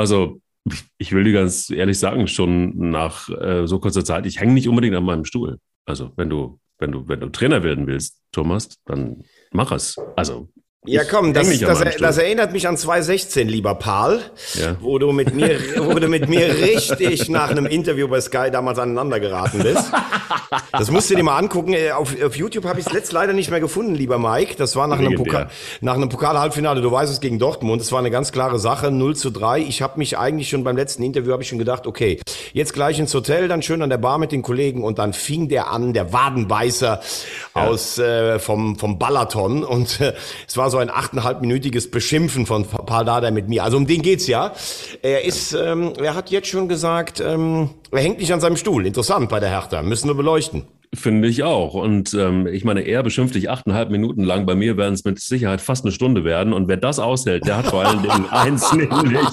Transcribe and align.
Also 0.00 0.40
ich 0.96 1.12
will 1.12 1.24
dir 1.24 1.34
ganz 1.34 1.68
ehrlich 1.68 1.98
sagen, 1.98 2.26
schon 2.26 2.90
nach 2.90 3.28
äh, 3.28 3.66
so 3.66 3.78
kurzer 3.78 4.02
Zeit, 4.02 4.24
ich 4.24 4.40
hänge 4.40 4.54
nicht 4.54 4.66
unbedingt 4.66 4.96
an 4.96 5.04
meinem 5.04 5.26
Stuhl. 5.26 5.58
Also 5.84 6.12
wenn 6.16 6.30
du, 6.30 6.58
wenn 6.78 6.90
du, 6.90 7.06
wenn 7.06 7.20
du 7.20 7.28
Trainer 7.28 7.62
werden 7.62 7.86
willst, 7.86 8.18
Thomas, 8.32 8.78
dann 8.86 9.24
mach 9.52 9.72
es. 9.72 9.98
Also 10.16 10.48
ja, 10.86 11.04
komm, 11.04 11.34
das, 11.34 11.46
das, 11.60 11.96
das, 11.98 12.16
erinnert 12.16 12.54
mich 12.54 12.66
an 12.66 12.74
2016, 12.74 13.46
lieber 13.48 13.74
Paul, 13.74 14.22
ja. 14.54 14.76
wo, 14.80 14.98
du 14.98 15.12
mit 15.12 15.34
mir, 15.34 15.58
wo 15.76 15.98
du 15.98 16.08
mit 16.08 16.26
mir 16.26 16.54
richtig 16.54 17.28
nach 17.28 17.50
einem 17.50 17.66
Interview 17.66 18.08
bei 18.08 18.18
Sky 18.22 18.50
damals 18.50 18.78
aneinander 18.78 19.20
geraten 19.20 19.62
bist. 19.62 19.92
Das 20.72 20.90
musst 20.90 21.10
du 21.10 21.16
dir 21.16 21.22
mal 21.22 21.36
angucken. 21.36 21.74
Äh, 21.74 21.90
auf, 21.90 22.14
auf 22.22 22.34
YouTube 22.34 22.64
habe 22.64 22.80
ich 22.80 22.86
es 22.86 22.92
letzt 22.94 23.12
leider 23.12 23.34
nicht 23.34 23.50
mehr 23.50 23.60
gefunden, 23.60 23.94
lieber 23.94 24.18
Mike. 24.18 24.54
Das 24.56 24.74
war 24.74 24.86
nach 24.86 24.98
einem, 24.98 25.16
Pokal, 25.16 25.50
nach 25.82 25.96
einem 25.96 26.08
Pokal-Halbfinale, 26.08 26.80
du 26.80 26.90
weißt 26.90 27.12
es, 27.12 27.20
gegen 27.20 27.38
Dortmund. 27.38 27.82
Das 27.82 27.92
war 27.92 27.98
eine 27.98 28.10
ganz 28.10 28.32
klare 28.32 28.58
Sache, 28.58 28.90
0 28.90 29.16
zu 29.16 29.28
3. 29.28 29.60
Ich 29.60 29.82
habe 29.82 29.98
mich 29.98 30.16
eigentlich 30.16 30.48
schon 30.48 30.64
beim 30.64 30.76
letzten 30.78 31.02
Interview, 31.02 31.32
habe 31.32 31.42
ich 31.42 31.48
schon 31.50 31.58
gedacht, 31.58 31.86
okay, 31.86 32.20
jetzt 32.54 32.72
gleich 32.72 32.98
ins 32.98 33.12
Hotel, 33.12 33.48
dann 33.48 33.60
schön 33.60 33.82
an 33.82 33.90
der 33.90 33.98
Bar 33.98 34.16
mit 34.16 34.32
den 34.32 34.40
Kollegen 34.40 34.82
und 34.82 34.98
dann 34.98 35.12
fing 35.12 35.48
der 35.50 35.70
an, 35.70 35.92
der 35.92 36.14
Wadenbeißer 36.14 37.00
ja. 37.54 37.62
aus 37.62 37.98
äh, 37.98 38.38
vom, 38.38 38.76
vom 38.76 38.98
Balaton 38.98 39.62
und 39.62 40.00
äh, 40.00 40.14
es 40.48 40.56
war 40.56 40.69
so 40.70 40.78
ein 40.78 40.90
achteinhalbminütiges 40.90 41.90
Beschimpfen 41.90 42.46
von 42.46 42.64
Paul 42.64 43.04
Dada 43.04 43.30
mit 43.30 43.48
mir. 43.48 43.64
Also 43.64 43.76
um 43.76 43.86
den 43.86 44.02
geht's 44.02 44.26
ja. 44.26 44.52
Er 45.02 45.24
ist, 45.24 45.52
ähm, 45.52 45.92
er 46.00 46.14
hat 46.14 46.30
jetzt 46.30 46.48
schon 46.48 46.68
gesagt, 46.68 47.20
ähm, 47.20 47.70
er 47.90 48.00
hängt 48.00 48.18
nicht 48.18 48.32
an 48.32 48.40
seinem 48.40 48.56
Stuhl. 48.56 48.86
Interessant 48.86 49.28
bei 49.28 49.40
der 49.40 49.50
Hertha. 49.50 49.82
Müssen 49.82 50.08
wir 50.08 50.14
beleuchten. 50.14 50.64
Finde 50.92 51.28
ich 51.28 51.44
auch. 51.44 51.74
Und 51.74 52.14
ähm, 52.14 52.48
ich 52.48 52.64
meine, 52.64 52.80
er 52.80 53.04
beschimpft 53.04 53.36
dich 53.36 53.48
achteinhalb 53.48 53.90
Minuten 53.90 54.24
lang. 54.24 54.44
Bei 54.44 54.56
mir 54.56 54.76
werden 54.76 54.94
es 54.94 55.04
mit 55.04 55.20
Sicherheit 55.20 55.60
fast 55.60 55.84
eine 55.84 55.92
Stunde 55.92 56.24
werden. 56.24 56.52
Und 56.52 56.66
wer 56.66 56.78
das 56.78 56.98
aushält, 56.98 57.46
der 57.46 57.58
hat 57.58 57.66
vor 57.66 57.84
allen 57.84 58.02
Dingen 58.02 58.28
eins, 58.30 58.72
nämlich 58.72 59.28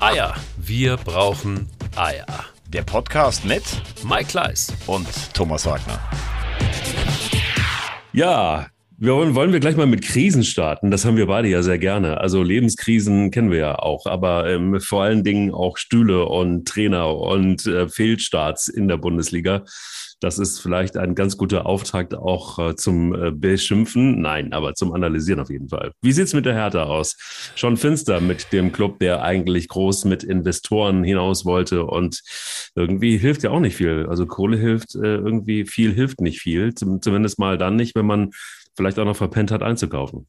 Eier. 0.00 0.34
Wir 0.56 0.96
brauchen 0.96 1.68
Eier. 1.96 2.26
Der 2.72 2.82
Podcast 2.82 3.44
mit 3.44 3.62
Mike 4.08 4.24
Kleiss 4.24 4.72
und 4.86 5.06
Thomas 5.34 5.66
Wagner. 5.66 6.00
Ja, 8.12 8.66
wollen, 9.06 9.34
wollen 9.34 9.52
wir 9.52 9.60
gleich 9.60 9.76
mal 9.76 9.86
mit 9.86 10.02
Krisen 10.02 10.44
starten. 10.44 10.90
Das 10.90 11.04
haben 11.04 11.16
wir 11.16 11.26
beide 11.26 11.48
ja 11.48 11.62
sehr 11.62 11.78
gerne. 11.78 12.18
Also 12.18 12.42
Lebenskrisen 12.42 13.30
kennen 13.30 13.50
wir 13.50 13.58
ja 13.58 13.78
auch, 13.78 14.06
aber 14.06 14.48
ähm, 14.48 14.80
vor 14.80 15.02
allen 15.02 15.24
Dingen 15.24 15.52
auch 15.52 15.76
Stühle 15.76 16.26
und 16.26 16.66
Trainer 16.66 17.16
und 17.16 17.66
äh, 17.66 17.88
Fehlstarts 17.88 18.68
in 18.68 18.88
der 18.88 18.96
Bundesliga. 18.96 19.64
Das 20.24 20.38
ist 20.38 20.58
vielleicht 20.58 20.96
ein 20.96 21.14
ganz 21.14 21.36
guter 21.36 21.66
Auftakt 21.66 22.14
auch 22.14 22.58
äh, 22.58 22.76
zum 22.76 23.14
äh, 23.14 23.30
Beschimpfen. 23.30 24.22
Nein, 24.22 24.54
aber 24.54 24.72
zum 24.72 24.94
Analysieren 24.94 25.38
auf 25.38 25.50
jeden 25.50 25.68
Fall. 25.68 25.92
Wie 26.00 26.12
sieht's 26.12 26.32
mit 26.32 26.46
der 26.46 26.54
Hertha 26.54 26.84
aus? 26.84 27.18
Schon 27.56 27.76
finster 27.76 28.22
mit 28.22 28.50
dem 28.50 28.72
Club, 28.72 29.00
der 29.00 29.22
eigentlich 29.22 29.68
groß 29.68 30.06
mit 30.06 30.24
Investoren 30.24 31.04
hinaus 31.04 31.44
wollte 31.44 31.84
und 31.84 32.22
irgendwie 32.74 33.18
hilft 33.18 33.42
ja 33.42 33.50
auch 33.50 33.60
nicht 33.60 33.76
viel. 33.76 34.06
Also 34.08 34.24
Kohle 34.24 34.56
hilft, 34.56 34.94
äh, 34.94 35.16
irgendwie 35.16 35.66
viel 35.66 35.92
hilft 35.92 36.22
nicht 36.22 36.40
viel. 36.40 36.72
Zum, 36.72 37.02
zumindest 37.02 37.38
mal 37.38 37.58
dann 37.58 37.76
nicht, 37.76 37.94
wenn 37.94 38.06
man 38.06 38.30
vielleicht 38.78 38.98
auch 38.98 39.04
noch 39.04 39.16
verpennt 39.16 39.50
hat 39.50 39.62
einzukaufen. 39.62 40.26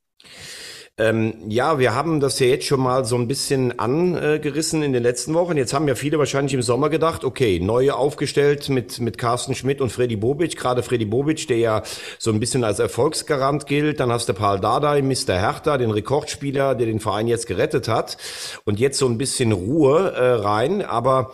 Ähm, 0.97 1.33
ja, 1.49 1.77
wir 1.77 1.93
haben 1.93 2.21
das 2.21 2.39
ja 2.39 2.47
jetzt 2.47 2.67
schon 2.67 2.79
mal 2.79 3.03
so 3.03 3.17
ein 3.17 3.27
bisschen 3.27 3.77
angerissen 3.79 4.81
in 4.81 4.93
den 4.93 5.03
letzten 5.03 5.33
Wochen. 5.33 5.57
Jetzt 5.57 5.73
haben 5.73 5.89
ja 5.89 5.95
viele 5.95 6.17
wahrscheinlich 6.19 6.53
im 6.53 6.61
Sommer 6.61 6.89
gedacht, 6.89 7.25
okay, 7.25 7.59
neue 7.59 7.95
aufgestellt 7.95 8.69
mit, 8.69 9.01
mit 9.01 9.17
Carsten 9.17 9.55
Schmidt 9.55 9.81
und 9.81 9.91
Freddy 9.91 10.15
Bobic, 10.15 10.55
gerade 10.55 10.83
Freddy 10.83 11.03
Bobic, 11.03 11.49
der 11.49 11.57
ja 11.57 11.83
so 12.17 12.31
ein 12.31 12.39
bisschen 12.39 12.63
als 12.63 12.79
Erfolgsgarant 12.79 13.67
gilt. 13.67 13.99
Dann 13.99 14.09
hast 14.09 14.29
du 14.29 14.33
Paul 14.33 14.61
Dardai, 14.61 15.01
Mr. 15.01 15.37
Hertha, 15.37 15.77
den 15.77 15.91
Rekordspieler, 15.91 16.75
der 16.75 16.87
den 16.87 17.01
Verein 17.01 17.27
jetzt 17.27 17.47
gerettet 17.47 17.89
hat. 17.89 18.15
Und 18.63 18.79
jetzt 18.79 18.97
so 18.97 19.07
ein 19.07 19.17
bisschen 19.17 19.51
Ruhe 19.51 20.13
äh, 20.13 20.31
rein, 20.35 20.81
aber 20.81 21.31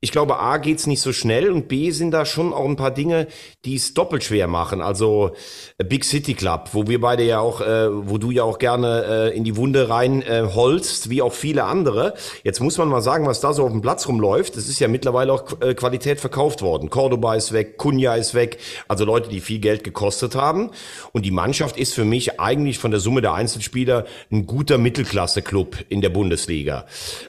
ich 0.00 0.12
glaube, 0.12 0.38
A 0.38 0.58
geht's 0.58 0.86
nicht 0.86 1.00
so 1.00 1.12
schnell 1.14 1.50
und 1.50 1.68
B 1.68 1.90
sind 1.90 2.10
da 2.10 2.26
schon 2.26 2.52
auch 2.52 2.66
ein 2.66 2.76
paar 2.76 2.90
Dinge, 2.90 3.28
die 3.64 3.76
es 3.76 3.94
doppelt 3.94 4.22
schwer 4.22 4.46
machen. 4.46 4.82
Also 4.82 5.32
äh, 5.78 5.84
Big 5.84 6.04
City 6.04 6.34
Club, 6.34 6.68
wo 6.72 6.86
wir 6.86 7.00
beide 7.00 7.24
ja 7.24 7.40
auch, 7.40 7.62
äh, 7.62 7.88
wo 7.90 8.18
du 8.18 8.30
ja 8.30 8.42
auch 8.42 8.58
gerne 8.58 9.32
äh, 9.32 9.36
in 9.36 9.42
die 9.42 9.56
Wunde 9.56 9.88
rein 9.88 10.20
äh, 10.20 10.48
holst, 10.54 11.08
wie 11.08 11.22
auch 11.22 11.32
viele 11.32 11.64
andere. 11.64 12.14
Jetzt 12.44 12.60
muss 12.60 12.76
man 12.76 12.88
mal 12.88 13.00
sagen, 13.00 13.26
was 13.26 13.40
da 13.40 13.54
so 13.54 13.64
auf 13.64 13.72
dem 13.72 13.80
Platz 13.80 14.06
rumläuft. 14.06 14.56
Es 14.56 14.68
ist 14.68 14.78
ja 14.80 14.86
mittlerweile 14.86 15.32
auch 15.32 15.60
äh, 15.62 15.74
Qualität 15.74 16.20
verkauft 16.20 16.60
worden. 16.60 16.90
Cordoba 16.90 17.34
ist 17.34 17.52
weg, 17.52 17.78
Cunha 17.78 18.14
ist 18.16 18.34
weg, 18.34 18.58
also 18.88 19.06
Leute, 19.06 19.30
die 19.30 19.40
viel 19.40 19.60
Geld 19.60 19.82
gekostet 19.82 20.34
haben. 20.34 20.70
Und 21.12 21.24
die 21.24 21.30
Mannschaft 21.30 21.78
ist 21.78 21.94
für 21.94 22.04
mich 22.04 22.38
eigentlich 22.38 22.78
von 22.78 22.90
der 22.90 23.00
Summe 23.00 23.22
der 23.22 23.32
Einzelspieler 23.32 24.04
ein 24.30 24.46
guter 24.46 24.76
Mittelklasse-Club 24.76 25.78
in 25.88 26.00
der 26.00 26.10
Bundesliga. 26.10 26.84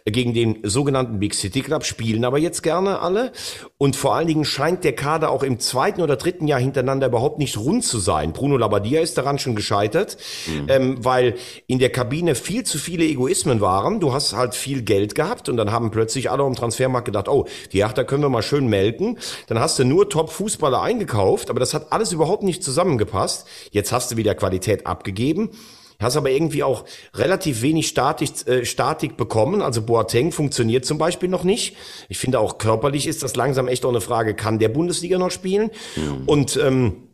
Gegen 0.06 0.34
den 0.34 0.60
sogenannten 0.64 1.18
Big 1.20 1.34
City 1.34 1.62
Club 1.62 1.86
spielen 1.86 2.26
aber 2.26 2.38
jetzt 2.38 2.57
gerne 2.62 3.00
alle. 3.00 3.32
Und 3.78 3.96
vor 3.96 4.16
allen 4.16 4.28
Dingen 4.28 4.46
scheint 4.46 4.84
der 4.84 4.94
Kader 4.94 5.30
auch 5.30 5.44
im 5.44 5.60
zweiten 5.60 6.02
oder 6.02 6.16
dritten 6.16 6.48
Jahr 6.48 6.60
hintereinander 6.60 7.08
überhaupt 7.08 7.40
nicht 7.40 7.58
rund 7.58 7.84
zu 7.84 8.00
sein. 8.00 8.34
Bruno 8.34 8.58
Labbadia 8.58 9.02
ist 9.02 9.18
daran 9.18 9.40
schon 9.40 9.56
gescheitert, 9.56 10.18
mhm. 10.48 10.66
ähm, 10.70 11.06
weil 11.06 11.36
in 11.68 11.80
der 11.80 11.92
Kabine 11.92 12.36
viel 12.36 12.64
zu 12.64 12.78
viele 12.78 13.06
Egoismen 13.06 13.62
waren. 13.62 14.00
Du 14.00 14.14
hast 14.14 14.34
halt 14.34 14.56
viel 14.56 14.82
Geld 14.82 15.16
gehabt 15.16 15.50
und 15.50 15.58
dann 15.58 15.72
haben 15.72 15.92
plötzlich 15.92 16.30
alle 16.30 16.44
am 16.44 16.56
Transfermarkt 16.56 17.06
gedacht, 17.06 17.28
oh, 17.28 17.46
die 17.72 17.84
Hertha 17.84 18.04
können 18.04 18.24
wir 18.24 18.30
mal 18.30 18.44
schön 18.44 18.68
melken. 18.68 19.20
Dann 19.48 19.60
hast 19.60 19.80
du 19.80 19.84
nur 19.84 20.10
Top-Fußballer 20.10 20.82
eingekauft, 20.82 21.50
aber 21.50 21.60
das 21.60 21.74
hat 21.74 21.92
alles 21.92 22.12
überhaupt 22.12 22.44
nicht 22.44 22.64
zusammengepasst. 22.64 23.48
Jetzt 23.72 23.92
hast 23.92 24.12
du 24.12 24.18
wieder 24.18 24.36
Qualität 24.36 24.88
abgegeben 24.88 25.52
Hast 26.00 26.16
aber 26.16 26.30
irgendwie 26.30 26.64
auch 26.64 26.86
relativ 27.16 27.62
wenig 27.62 27.88
Statik, 27.88 28.30
äh, 28.48 28.66
Statik 28.66 29.18
bekommen. 29.18 29.62
Also 29.62 29.82
Boateng 29.82 30.32
funktioniert 30.32 30.86
zum 30.86 30.98
Beispiel 30.98 31.30
noch 31.30 31.44
nicht. 31.44 31.76
Ich 32.10 32.18
finde 32.20 32.40
auch 32.40 32.58
körperlich 32.58 33.08
ist 33.08 33.24
das 33.24 33.36
langsam 33.36 33.68
echt 33.68 33.86
auch 33.86 33.90
eine 33.90 34.02
Frage, 34.02 34.36
kann 34.36 34.60
der 34.60 34.70
Bundesliga 34.70 35.18
noch 35.18 35.32
spielen? 35.32 35.72
Mhm. 35.96 36.24
Und 36.28 36.58
ähm, 36.58 37.07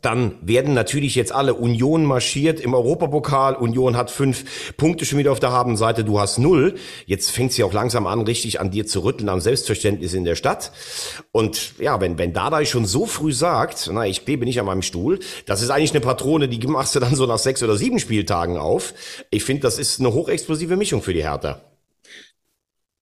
dann 0.00 0.36
werden 0.40 0.72
natürlich 0.72 1.14
jetzt 1.14 1.32
alle 1.32 1.54
Union 1.54 2.04
marschiert 2.04 2.58
im 2.58 2.72
Europapokal. 2.72 3.54
Union 3.54 3.96
hat 3.96 4.10
fünf 4.10 4.76
Punkte 4.76 5.04
schon 5.04 5.18
wieder 5.18 5.30
auf 5.30 5.40
der 5.40 5.52
Habenseite. 5.52 6.04
Du 6.04 6.18
hast 6.18 6.38
null. 6.38 6.74
Jetzt 7.04 7.30
fängt 7.30 7.52
sie 7.52 7.64
auch 7.64 7.72
langsam 7.72 8.06
an, 8.06 8.22
richtig 8.22 8.60
an 8.60 8.70
dir 8.70 8.86
zu 8.86 9.04
rütteln, 9.04 9.28
am 9.28 9.40
Selbstverständnis 9.40 10.14
in 10.14 10.24
der 10.24 10.36
Stadt. 10.36 10.72
Und 11.32 11.78
ja, 11.78 12.00
wenn, 12.00 12.16
wenn 12.18 12.32
Dardai 12.32 12.64
schon 12.64 12.86
so 12.86 13.04
früh 13.04 13.32
sagt, 13.32 13.90
na, 13.92 14.06
ich 14.06 14.24
klebe 14.24 14.46
nicht 14.46 14.58
an 14.58 14.66
meinem 14.66 14.82
Stuhl, 14.82 15.18
das 15.44 15.60
ist 15.60 15.70
eigentlich 15.70 15.92
eine 15.92 16.00
Patrone, 16.00 16.48
die 16.48 16.66
machst 16.66 16.94
du 16.94 17.00
dann 17.00 17.14
so 17.14 17.26
nach 17.26 17.38
sechs 17.38 17.62
oder 17.62 17.76
sieben 17.76 17.98
Spieltagen 17.98 18.56
auf. 18.56 18.94
Ich 19.30 19.44
finde, 19.44 19.62
das 19.62 19.78
ist 19.78 20.00
eine 20.00 20.14
hochexplosive 20.14 20.76
Mischung 20.76 21.02
für 21.02 21.12
die 21.12 21.22
Hertha. 21.22 21.60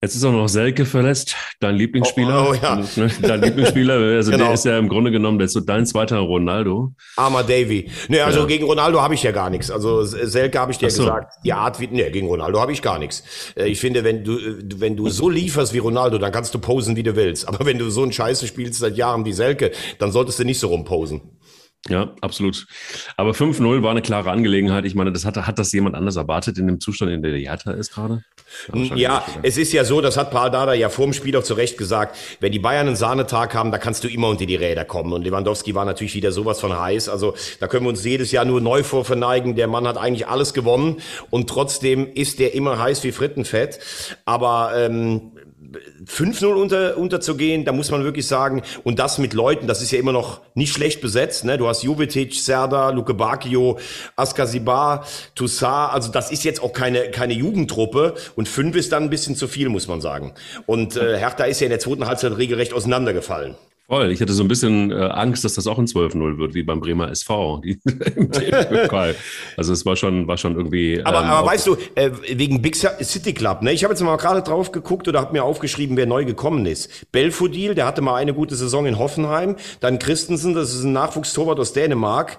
Jetzt 0.05 0.17
ist 0.17 0.25
auch 0.25 0.33
noch 0.33 0.49
Selke 0.49 0.85
verlässt, 0.85 1.37
dein 1.61 1.77
Lieblingsspieler. 1.77 2.49
Oh, 2.49 2.51
oh, 2.51 2.55
ja. 2.55 2.83
Ne, 2.97 3.09
dein 3.23 3.41
Lieblingsspieler, 3.41 3.95
also 4.17 4.33
genau. 4.33 4.47
der 4.47 4.55
ist 4.55 4.65
ja 4.65 4.77
im 4.77 4.89
Grunde 4.89 5.13
genommen 5.13 5.39
der 5.39 5.45
ist 5.45 5.53
so 5.53 5.61
dein 5.61 5.87
zweiter 5.87 6.19
Ronaldo. 6.19 6.93
Armer 7.17 7.45
Davy. 7.45 7.89
Nee, 8.09 8.21
also 8.21 8.41
ja. 8.41 8.47
gegen 8.47 8.65
Ronaldo 8.65 9.01
habe 9.01 9.15
ich 9.15 9.23
ja 9.23 9.31
gar 9.31 9.49
nichts. 9.49 9.71
Also 9.71 10.03
Selke 10.03 10.59
habe 10.59 10.73
ich 10.73 10.79
dir 10.79 10.91
so. 10.91 11.05
gesagt, 11.05 11.35
die 11.45 11.53
Art 11.53 11.79
wie, 11.79 11.87
nee, 11.87 12.11
gegen 12.11 12.27
Ronaldo 12.27 12.61
habe 12.61 12.73
ich 12.73 12.83
gar 12.83 12.99
nichts. 12.99 13.23
Äh, 13.55 13.69
ich 13.69 13.79
finde, 13.79 14.03
wenn 14.03 14.25
du, 14.25 14.39
wenn 14.81 14.97
du 14.97 15.09
so 15.09 15.31
lieferst 15.31 15.73
wie 15.73 15.79
Ronaldo, 15.79 16.19
dann 16.19 16.33
kannst 16.33 16.53
du 16.53 16.59
posen, 16.59 16.97
wie 16.97 17.05
du 17.05 17.15
willst. 17.15 17.47
Aber 17.47 17.65
wenn 17.65 17.79
du 17.79 17.89
so 17.89 18.03
einen 18.03 18.13
Scheiße 18.13 18.49
spielst 18.49 18.81
seit 18.81 18.97
Jahren 18.97 19.25
wie 19.25 19.33
Selke, 19.33 19.71
dann 20.01 20.11
solltest 20.11 20.41
du 20.41 20.45
nicht 20.45 20.59
so 20.59 20.67
rumposen. 20.67 21.21
Ja, 21.89 22.15
absolut. 22.21 22.67
Aber 23.17 23.33
5-0 23.33 23.83
war 23.83 23.91
eine 23.91 24.03
klare 24.03 24.31
Angelegenheit. 24.31 24.85
Ich 24.85 24.95
meine, 24.95 25.11
das 25.11 25.25
hat, 25.25 25.37
hat 25.37 25.59
das 25.59 25.73
jemand 25.73 25.97
anders 25.97 26.15
erwartet 26.15 26.57
in 26.57 26.69
dem 26.69 26.79
Zustand, 26.79 27.11
in 27.11 27.23
der 27.23 27.33
der 27.33 27.41
Hertha 27.41 27.73
ist 27.73 27.93
gerade? 27.93 28.23
Ja, 28.73 29.25
es 29.43 29.57
ist 29.57 29.73
ja 29.73 29.85
so, 29.85 30.01
das 30.01 30.17
hat 30.17 30.31
Paul 30.31 30.51
Dada 30.51 30.75
ja 30.75 30.91
vor 30.91 31.07
dem 31.07 31.13
Spiel 31.13 31.37
auch 31.37 31.43
zu 31.43 31.55
Recht 31.55 31.79
gesagt, 31.79 32.17
wenn 32.39 32.53
die 32.53 32.61
Bayern 32.61 32.87
einen 32.87 32.97
Sahnetag 32.97 33.55
haben, 33.55 33.73
da 33.73 33.79
kannst 33.79 34.05
du 34.05 34.09
immer 34.09 34.29
unter 34.29 34.47
die 34.47 34.55
Räder 34.55 34.85
kommen. 34.85 35.13
Und 35.13 35.25
Lewandowski 35.25 35.75
war 35.75 35.85
natürlich 35.85 36.15
wieder 36.15 36.31
sowas 36.31 36.61
von 36.61 36.79
heiß. 36.79 37.09
Also 37.09 37.35
da 37.59 37.67
können 37.67 37.85
wir 37.85 37.91
uns 37.91 38.05
jedes 38.05 38.31
Jahr 38.31 38.45
nur 38.45 38.61
neu 38.61 38.85
vorverneigen. 38.85 39.57
Der 39.57 39.67
Mann 39.67 39.89
hat 39.89 39.97
eigentlich 39.97 40.29
alles 40.29 40.55
gewonnen 40.55 41.01
und 41.31 41.49
trotzdem 41.49 42.13
ist 42.15 42.39
der 42.39 42.55
immer 42.55 42.79
heiß 42.79 43.03
wie 43.03 43.11
Frittenfett. 43.11 43.81
Aber 44.25 44.73
ähm, 44.77 45.33
5-0 46.07 46.47
unter, 46.47 46.97
unterzugehen, 46.97 47.65
da 47.65 47.73
muss 47.73 47.91
man 47.91 48.05
wirklich 48.05 48.27
sagen, 48.27 48.63
und 48.85 48.99
das 48.99 49.19
mit 49.19 49.33
Leuten, 49.33 49.67
das 49.67 49.83
ist 49.83 49.91
ja 49.93 49.99
immer 49.99 50.13
noch 50.13 50.41
nicht 50.55 50.73
schlecht 50.73 51.01
besetzt. 51.01 51.45
Ne? 51.45 51.59
Du 51.59 51.69
hast 51.69 51.83
Jovetic, 51.83 52.35
Serda, 52.35 52.91
Luke 52.91 53.15
Bacchio, 53.15 53.79
Askasibar, 54.17 55.07
Toussaint, 55.35 55.93
also 55.93 56.11
das 56.11 56.31
ist 56.31 56.45
jetzt 56.45 56.63
auch 56.63 56.73
keine, 56.73 57.11
keine 57.11 57.35
Jugendtruppe 57.35 58.15
und 58.37 58.49
5 58.49 58.77
ist 58.77 58.93
dann 58.93 59.05
ein 59.05 59.11
bisschen 59.11 59.37
zu 59.37 59.49
viel, 59.49 59.69
muss 59.69 59.89
man 59.89 60.01
sagen. 60.01 60.33
Und 60.67 60.97
äh, 60.97 61.19
Hertha 61.19 61.45
ist 61.45 61.61
ja 61.61 61.67
in 61.67 61.71
der 61.71 61.81
zweiten 61.81 62.07
Halbzeit 62.07 62.37
regelrecht 62.37 62.75
auseinandergefallen. 62.75 63.57
Voll. 63.93 64.11
Ich 64.11 64.23
hatte 64.23 64.33
so 64.33 64.43
ein 64.43 64.49
bisschen 64.49 64.91
äh, 64.91 64.95
Angst, 64.95 65.45
dass 65.45 65.53
das 65.53 65.67
auch 65.67 65.77
ein 65.77 65.85
12-0 65.85 66.39
wird, 66.39 66.55
wie 66.55 66.63
beim 66.63 66.81
Bremer 66.81 67.11
SV. 67.11 67.59
Die, 67.59 67.79
also 69.59 69.71
es 69.71 69.85
war 69.85 69.97
schon, 69.97 70.27
war 70.27 70.39
schon 70.39 70.57
irgendwie. 70.57 71.03
Aber, 71.05 71.19
ähm, 71.19 71.25
aber 71.27 71.47
weißt 71.49 71.67
du, 71.67 71.77
äh, 71.95 72.11
wegen 72.31 72.63
Big 72.63 72.75
City 72.75 73.35
Club, 73.35 73.61
ne? 73.61 73.71
Ich 73.71 73.85
habe 73.85 73.93
jetzt 73.93 74.01
mal 74.01 74.17
gerade 74.17 74.41
drauf 74.41 74.73
geguckt 74.73 75.09
oder 75.09 75.21
habe 75.21 75.35
mir 75.35 75.45
aufgeschrieben, 75.45 75.99
wer 75.99 76.07
neu 76.07 76.25
gekommen 76.25 76.65
ist. 76.65 77.13
Belfodil, 77.13 77.75
der 77.75 77.85
hatte 77.85 78.01
mal 78.01 78.15
eine 78.15 78.33
gute 78.33 78.57
Saison 78.57 78.87
in 78.87 78.99
Hoffenheim. 78.99 79.57
Dann 79.81 79.99
Christensen, 79.99 80.55
das 80.55 80.73
ist 80.73 80.85
ein 80.85 80.95
Nachwuchstorwart 80.95 81.61
aus 81.61 81.75
Dänemark. 81.75 82.39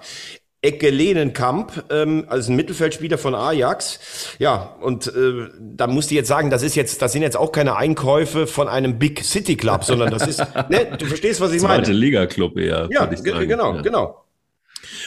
Ecke 0.64 0.90
Lehnenkamp, 0.90 1.84
ähm, 1.90 2.24
also 2.28 2.50
ein 2.52 2.56
Mittelfeldspieler 2.56 3.18
von 3.18 3.34
Ajax. 3.34 4.36
Ja, 4.38 4.76
und 4.80 5.06
äh, 5.08 5.48
da 5.60 5.86
musst 5.86 6.10
du 6.10 6.14
jetzt 6.14 6.28
sagen, 6.28 6.50
das 6.50 6.62
ist 6.62 6.74
jetzt, 6.74 7.02
das 7.02 7.12
sind 7.12 7.22
jetzt 7.22 7.36
auch 7.36 7.52
keine 7.52 7.76
Einkäufe 7.76 8.46
von 8.46 8.66
einem 8.68 8.98
Big 8.98 9.22
City 9.24 9.56
Club, 9.56 9.84
sondern 9.84 10.10
das 10.10 10.26
ist, 10.26 10.38
ne, 10.70 10.96
du 10.98 11.06
verstehst, 11.06 11.40
was 11.40 11.52
ich 11.52 11.60
Zweite 11.60 11.82
meine. 11.90 11.94
Liga-Club 11.98 12.56
eher. 12.58 12.88
Ja, 12.90 13.02
würde 13.02 13.14
ich 13.14 13.22
ge- 13.22 13.32
sagen. 13.34 13.48
genau, 13.48 13.74
Ja. 13.76 13.82
genau. 13.82 14.20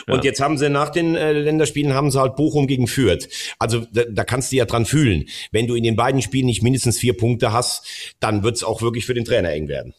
Und 0.07 0.23
jetzt 0.23 0.39
haben 0.41 0.57
sie 0.57 0.69
nach 0.69 0.89
den 0.89 1.15
äh, 1.15 1.33
Länderspielen 1.33 1.93
haben 1.93 2.11
sie 2.11 2.19
halt 2.19 2.35
Bochum 2.35 2.67
gegen 2.67 2.87
Fürth. 2.87 3.27
Also 3.59 3.83
da, 3.91 4.03
da 4.09 4.23
kannst 4.23 4.51
du 4.51 4.55
ja 4.55 4.65
dran 4.65 4.85
fühlen. 4.85 5.25
Wenn 5.51 5.67
du 5.67 5.75
in 5.75 5.83
den 5.83 5.95
beiden 5.95 6.21
Spielen 6.21 6.45
nicht 6.45 6.63
mindestens 6.63 6.97
vier 6.97 7.15
Punkte 7.17 7.51
hast, 7.51 7.85
dann 8.19 8.43
wird's 8.43 8.63
auch 8.63 8.81
wirklich 8.81 9.05
für 9.05 9.13
den 9.13 9.25
Trainer 9.25 9.49
eng 9.51 9.67
werden. 9.67 9.93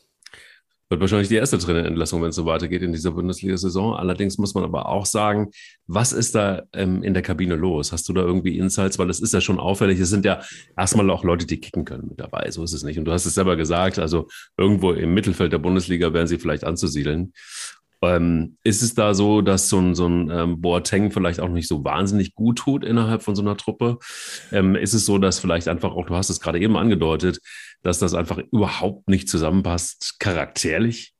Wird 0.90 1.02
wahrscheinlich 1.02 1.28
die 1.28 1.34
erste 1.34 1.58
Trainerentlassung, 1.58 2.22
wenn 2.22 2.30
es 2.30 2.36
so 2.36 2.46
weitergeht 2.46 2.80
in 2.80 2.92
dieser 2.92 3.10
Bundesliga-Saison. 3.10 3.94
Allerdings 3.94 4.38
muss 4.38 4.54
man 4.54 4.64
aber 4.64 4.88
auch 4.88 5.04
sagen, 5.04 5.50
was 5.86 6.12
ist 6.12 6.34
da 6.34 6.62
ähm, 6.72 7.02
in 7.02 7.12
der 7.12 7.22
Kabine 7.22 7.56
los? 7.56 7.92
Hast 7.92 8.08
du 8.08 8.14
da 8.14 8.22
irgendwie 8.22 8.56
Insights? 8.56 8.98
Weil 8.98 9.10
es 9.10 9.20
ist 9.20 9.34
ja 9.34 9.42
schon 9.42 9.58
auffällig. 9.58 10.00
Es 10.00 10.08
sind 10.08 10.24
ja 10.24 10.40
erstmal 10.78 11.10
auch 11.10 11.24
Leute, 11.24 11.44
die 11.44 11.60
kicken 11.60 11.84
können 11.84 12.08
mit 12.08 12.20
dabei. 12.20 12.50
So 12.50 12.64
ist 12.64 12.72
es 12.72 12.84
nicht. 12.84 12.98
Und 12.98 13.04
du 13.04 13.12
hast 13.12 13.26
es 13.26 13.34
selber 13.34 13.56
gesagt, 13.56 13.98
also 13.98 14.28
irgendwo 14.56 14.92
im 14.92 15.12
Mittelfeld 15.12 15.52
der 15.52 15.58
Bundesliga 15.58 16.14
wären 16.14 16.26
sie 16.26 16.38
vielleicht 16.38 16.64
anzusiedeln. 16.64 17.34
Ähm, 18.02 18.56
ist 18.62 18.82
es 18.82 18.94
da 18.94 19.14
so, 19.14 19.40
dass 19.40 19.68
so 19.68 19.78
ein, 19.78 19.94
so 19.94 20.06
ein 20.06 20.30
ähm, 20.30 20.60
Boateng 20.60 21.10
vielleicht 21.10 21.40
auch 21.40 21.48
nicht 21.48 21.68
so 21.68 21.84
wahnsinnig 21.84 22.34
gut 22.34 22.58
tut 22.58 22.84
innerhalb 22.84 23.22
von 23.22 23.34
so 23.34 23.42
einer 23.42 23.56
Truppe? 23.56 23.98
Ähm, 24.52 24.76
ist 24.76 24.94
es 24.94 25.04
so, 25.04 25.18
dass 25.18 25.38
vielleicht 25.38 25.68
einfach 25.68 25.92
auch, 25.92 26.06
du 26.06 26.14
hast 26.14 26.30
es 26.30 26.40
gerade 26.40 26.60
eben 26.60 26.76
angedeutet, 26.76 27.40
dass 27.82 27.98
das 27.98 28.14
einfach 28.14 28.38
überhaupt 28.52 29.08
nicht 29.08 29.28
zusammenpasst, 29.28 30.16
charakterlich? 30.18 31.14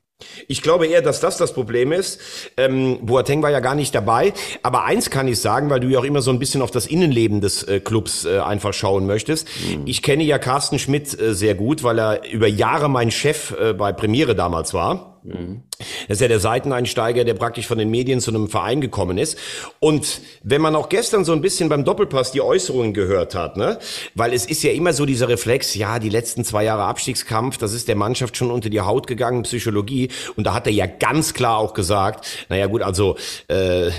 Ich 0.48 0.62
glaube 0.62 0.86
eher, 0.86 1.00
dass 1.00 1.20
das 1.20 1.36
das 1.36 1.52
Problem 1.52 1.92
ist. 1.92 2.20
Ähm, 2.56 3.06
Boateng 3.06 3.40
war 3.40 3.50
ja 3.50 3.60
gar 3.60 3.76
nicht 3.76 3.94
dabei. 3.94 4.32
Aber 4.64 4.84
eins 4.84 5.10
kann 5.10 5.28
ich 5.28 5.38
sagen, 5.40 5.70
weil 5.70 5.78
du 5.78 5.86
ja 5.86 6.00
auch 6.00 6.04
immer 6.04 6.22
so 6.22 6.32
ein 6.32 6.40
bisschen 6.40 6.60
auf 6.60 6.72
das 6.72 6.86
Innenleben 6.86 7.40
des 7.40 7.62
äh, 7.62 7.78
Clubs 7.78 8.24
äh, 8.24 8.38
einfach 8.40 8.74
schauen 8.74 9.06
möchtest. 9.06 9.46
Ich 9.84 10.02
kenne 10.02 10.24
ja 10.24 10.38
Carsten 10.38 10.80
Schmidt 10.80 11.18
äh, 11.20 11.34
sehr 11.34 11.54
gut, 11.54 11.84
weil 11.84 12.00
er 12.00 12.28
über 12.32 12.48
Jahre 12.48 12.90
mein 12.90 13.12
Chef 13.12 13.54
äh, 13.60 13.74
bei 13.74 13.92
Premiere 13.92 14.34
damals 14.34 14.74
war. 14.74 15.17
Das 15.22 16.16
ist 16.16 16.20
ja 16.20 16.28
der 16.28 16.40
Seiteneinsteiger, 16.40 17.24
der 17.24 17.34
praktisch 17.34 17.66
von 17.66 17.78
den 17.78 17.90
Medien 17.90 18.20
zu 18.20 18.30
einem 18.30 18.48
Verein 18.48 18.80
gekommen 18.80 19.18
ist. 19.18 19.38
Und 19.80 20.20
wenn 20.42 20.60
man 20.60 20.74
auch 20.76 20.88
gestern 20.88 21.24
so 21.24 21.32
ein 21.32 21.40
bisschen 21.40 21.68
beim 21.68 21.84
Doppelpass 21.84 22.32
die 22.32 22.40
Äußerungen 22.40 22.94
gehört 22.94 23.34
hat, 23.34 23.56
ne, 23.56 23.78
weil 24.14 24.32
es 24.32 24.46
ist 24.46 24.62
ja 24.62 24.72
immer 24.72 24.92
so 24.92 25.06
dieser 25.06 25.28
Reflex, 25.28 25.74
ja, 25.74 25.98
die 25.98 26.08
letzten 26.08 26.44
zwei 26.44 26.64
Jahre 26.64 26.84
Abstiegskampf, 26.84 27.58
das 27.58 27.72
ist 27.72 27.88
der 27.88 27.96
Mannschaft 27.96 28.36
schon 28.36 28.50
unter 28.50 28.70
die 28.70 28.80
Haut 28.80 29.06
gegangen, 29.06 29.42
Psychologie. 29.42 30.08
Und 30.36 30.44
da 30.44 30.54
hat 30.54 30.66
er 30.66 30.72
ja 30.72 30.86
ganz 30.86 31.34
klar 31.34 31.58
auch 31.58 31.74
gesagt, 31.74 32.46
naja 32.48 32.66
gut, 32.66 32.82
also 32.82 33.16
äh, 33.48 33.90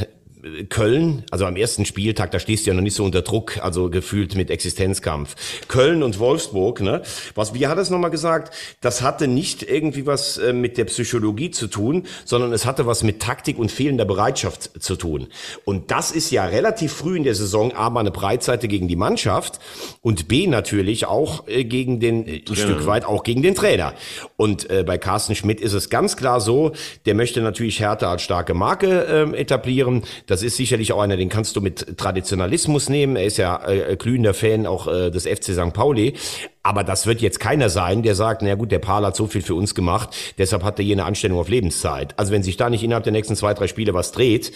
Köln, 0.70 1.24
also 1.32 1.46
am 1.46 1.58
ersten 1.58 1.84
Spieltag, 1.84 2.32
da 2.32 2.40
stehst 2.40 2.66
du 2.66 2.70
ja 2.70 2.74
noch 2.74 2.82
nicht 2.82 2.96
so 2.96 3.04
unter 3.04 3.22
Druck, 3.22 3.58
also 3.62 3.90
gefühlt 3.90 4.36
mit 4.36 4.50
Existenzkampf. 4.50 5.36
Köln 5.68 6.02
und 6.02 6.18
Wolfsburg, 6.18 6.80
ne? 6.80 7.02
Was, 7.36 7.54
wie 7.54 7.68
hat 7.68 7.78
es 7.78 7.90
nochmal 7.90 8.10
gesagt? 8.10 8.56
Das 8.80 9.02
hatte 9.02 9.28
nicht 9.28 9.64
irgendwie 9.64 10.06
was 10.06 10.38
äh, 10.38 10.54
mit 10.54 10.78
der 10.78 10.86
Psychologie 10.86 11.52
zu 11.52 11.68
tun, 11.68 12.06
sondern 12.24 12.54
es 12.54 12.66
hatte 12.66 12.86
was 12.86 13.04
mit 13.04 13.22
Taktik 13.22 13.60
und 13.60 13.70
fehlender 13.70 14.06
Bereitschaft 14.06 14.82
zu 14.82 14.96
tun. 14.96 15.28
Und 15.66 15.92
das 15.92 16.12
ist 16.12 16.32
ja 16.32 16.46
relativ 16.46 16.94
früh 16.94 17.18
in 17.18 17.24
der 17.24 17.36
Saison 17.36 17.76
A 17.76 17.90
mal 17.90 18.00
eine 18.00 18.12
Breitseite 18.12 18.70
gegen 18.70 18.88
die 18.88 18.96
Mannschaft 18.96 19.60
und 20.02 20.30
B 20.30 20.48
natürlich 20.48 21.06
auch 21.06 21.50
äh, 21.50 21.66
gegen 21.66 22.00
den, 22.00 22.26
äh, 22.26 22.44
ein 22.48 22.56
Stück 22.56 22.86
weit 22.86 23.04
auch 23.04 23.24
gegen 23.24 23.42
den 23.42 23.56
Trainer. 23.56 23.94
Und 24.38 24.70
äh, 24.70 24.84
bei 24.84 24.98
Carsten 24.98 25.36
Schmidt 25.36 25.60
ist 25.60 25.74
es 25.74 25.90
ganz 25.90 26.16
klar 26.16 26.40
so, 26.40 26.72
der 27.06 27.14
möchte 27.14 27.42
natürlich 27.42 27.82
Hertha 27.82 28.10
als 28.10 28.22
starke 28.22 28.54
Marke 28.54 29.02
ähm, 29.10 29.34
etablieren. 29.34 30.04
Das 30.30 30.44
ist 30.44 30.58
sicherlich 30.58 30.94
auch 30.94 31.02
einer, 31.02 31.18
den 31.18 31.28
kannst 31.28 31.56
du 31.56 31.62
mit 31.62 31.98
Traditionalismus 31.98 32.88
nehmen. 32.88 33.16
Er 33.16 33.26
ist 33.26 33.38
ja 33.38 33.68
äh, 33.68 33.96
glühender 33.98 34.36
Fan 34.36 34.68
auch 34.68 34.88
äh, 34.88 35.10
des 35.10 35.26
FC 35.26 35.46
St. 35.56 35.74
Pauli. 35.74 36.14
Aber 36.62 36.84
das 36.84 37.08
wird 37.08 37.20
jetzt 37.22 37.40
keiner 37.40 37.70
sein, 37.70 38.04
der 38.04 38.14
sagt, 38.14 38.44
na 38.44 38.54
gut, 38.54 38.72
der 38.72 38.78
Paul 38.78 39.04
hat 39.04 39.16
so 39.16 39.26
viel 39.26 39.42
für 39.42 39.56
uns 39.56 39.74
gemacht, 39.74 40.16
deshalb 40.38 40.64
hat 40.64 40.78
er 40.78 40.86
hier 40.86 40.96
eine 40.96 41.06
Anstellung 41.06 41.40
auf 41.40 41.50
Lebenszeit. 41.50 42.14
Also 42.20 42.32
wenn 42.32 42.44
sich 42.44 42.58
da 42.58 42.70
nicht 42.70 42.84
innerhalb 42.84 43.06
der 43.06 43.14
nächsten 43.14 43.36
zwei, 43.36 43.56
drei 43.56 43.68
Spiele 43.68 43.96
was 43.96 44.12
dreht, 44.12 44.52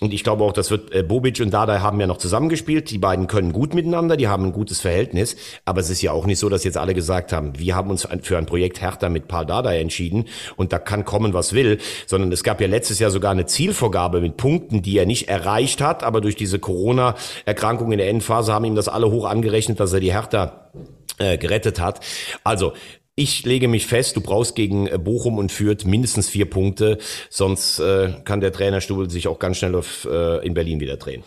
und 0.00 0.14
ich 0.14 0.22
glaube 0.22 0.44
auch, 0.44 0.52
das 0.52 0.70
wird 0.70 0.94
äh, 0.94 1.02
Bobic 1.02 1.40
und 1.40 1.50
Dada 1.50 1.80
haben 1.80 1.98
ja 1.98 2.06
noch 2.06 2.18
zusammengespielt. 2.18 2.90
Die 2.90 2.98
beiden 2.98 3.26
können 3.26 3.52
gut 3.52 3.74
miteinander, 3.74 4.16
die 4.16 4.28
haben 4.28 4.44
ein 4.44 4.52
gutes 4.52 4.80
Verhältnis. 4.80 5.36
Aber 5.64 5.80
es 5.80 5.90
ist 5.90 6.02
ja 6.02 6.12
auch 6.12 6.24
nicht 6.24 6.38
so, 6.38 6.48
dass 6.48 6.62
jetzt 6.62 6.76
alle 6.76 6.94
gesagt 6.94 7.32
haben, 7.32 7.58
wir 7.58 7.74
haben 7.74 7.90
uns 7.90 8.06
für 8.22 8.38
ein 8.38 8.46
Projekt 8.46 8.80
Hertha 8.80 9.08
mit 9.08 9.26
Paul 9.26 9.46
Dada 9.46 9.72
entschieden 9.72 10.26
und 10.56 10.72
da 10.72 10.78
kann 10.78 11.04
kommen, 11.04 11.34
was 11.34 11.52
will. 11.52 11.78
Sondern 12.06 12.30
es 12.30 12.44
gab 12.44 12.60
ja 12.60 12.68
letztes 12.68 13.00
Jahr 13.00 13.10
sogar 13.10 13.32
eine 13.32 13.46
Zielvorgabe 13.46 14.20
mit 14.20 14.36
Punkten, 14.36 14.82
die 14.82 14.96
er 14.96 15.06
nicht 15.06 15.28
erreicht 15.28 15.80
hat. 15.80 16.04
Aber 16.04 16.20
durch 16.20 16.36
diese 16.36 16.60
Corona-Erkrankung 16.60 17.90
in 17.90 17.98
der 17.98 18.08
Endphase 18.08 18.52
haben 18.52 18.66
ihm 18.66 18.76
das 18.76 18.88
alle 18.88 19.10
hoch 19.10 19.24
angerechnet, 19.24 19.80
dass 19.80 19.92
er 19.92 20.00
die 20.00 20.12
Hertha 20.12 20.70
äh, 21.18 21.38
gerettet 21.38 21.80
hat. 21.80 21.98
Also 22.44 22.72
ich 23.18 23.44
lege 23.44 23.66
mich 23.66 23.86
fest, 23.86 24.14
du 24.16 24.20
brauchst 24.20 24.54
gegen 24.54 24.86
äh, 24.86 24.96
Bochum 24.96 25.38
und 25.38 25.50
Fürth 25.50 25.84
mindestens 25.84 26.28
vier 26.28 26.48
Punkte, 26.48 26.98
sonst 27.30 27.80
äh, 27.80 28.12
kann 28.24 28.40
der 28.40 28.52
Trainerstuhl 28.52 29.10
sich 29.10 29.26
auch 29.26 29.40
ganz 29.40 29.56
schnell 29.58 29.74
auf, 29.74 30.06
äh, 30.08 30.46
in 30.46 30.54
Berlin 30.54 30.78
wieder 30.78 30.96
drehen. 30.96 31.24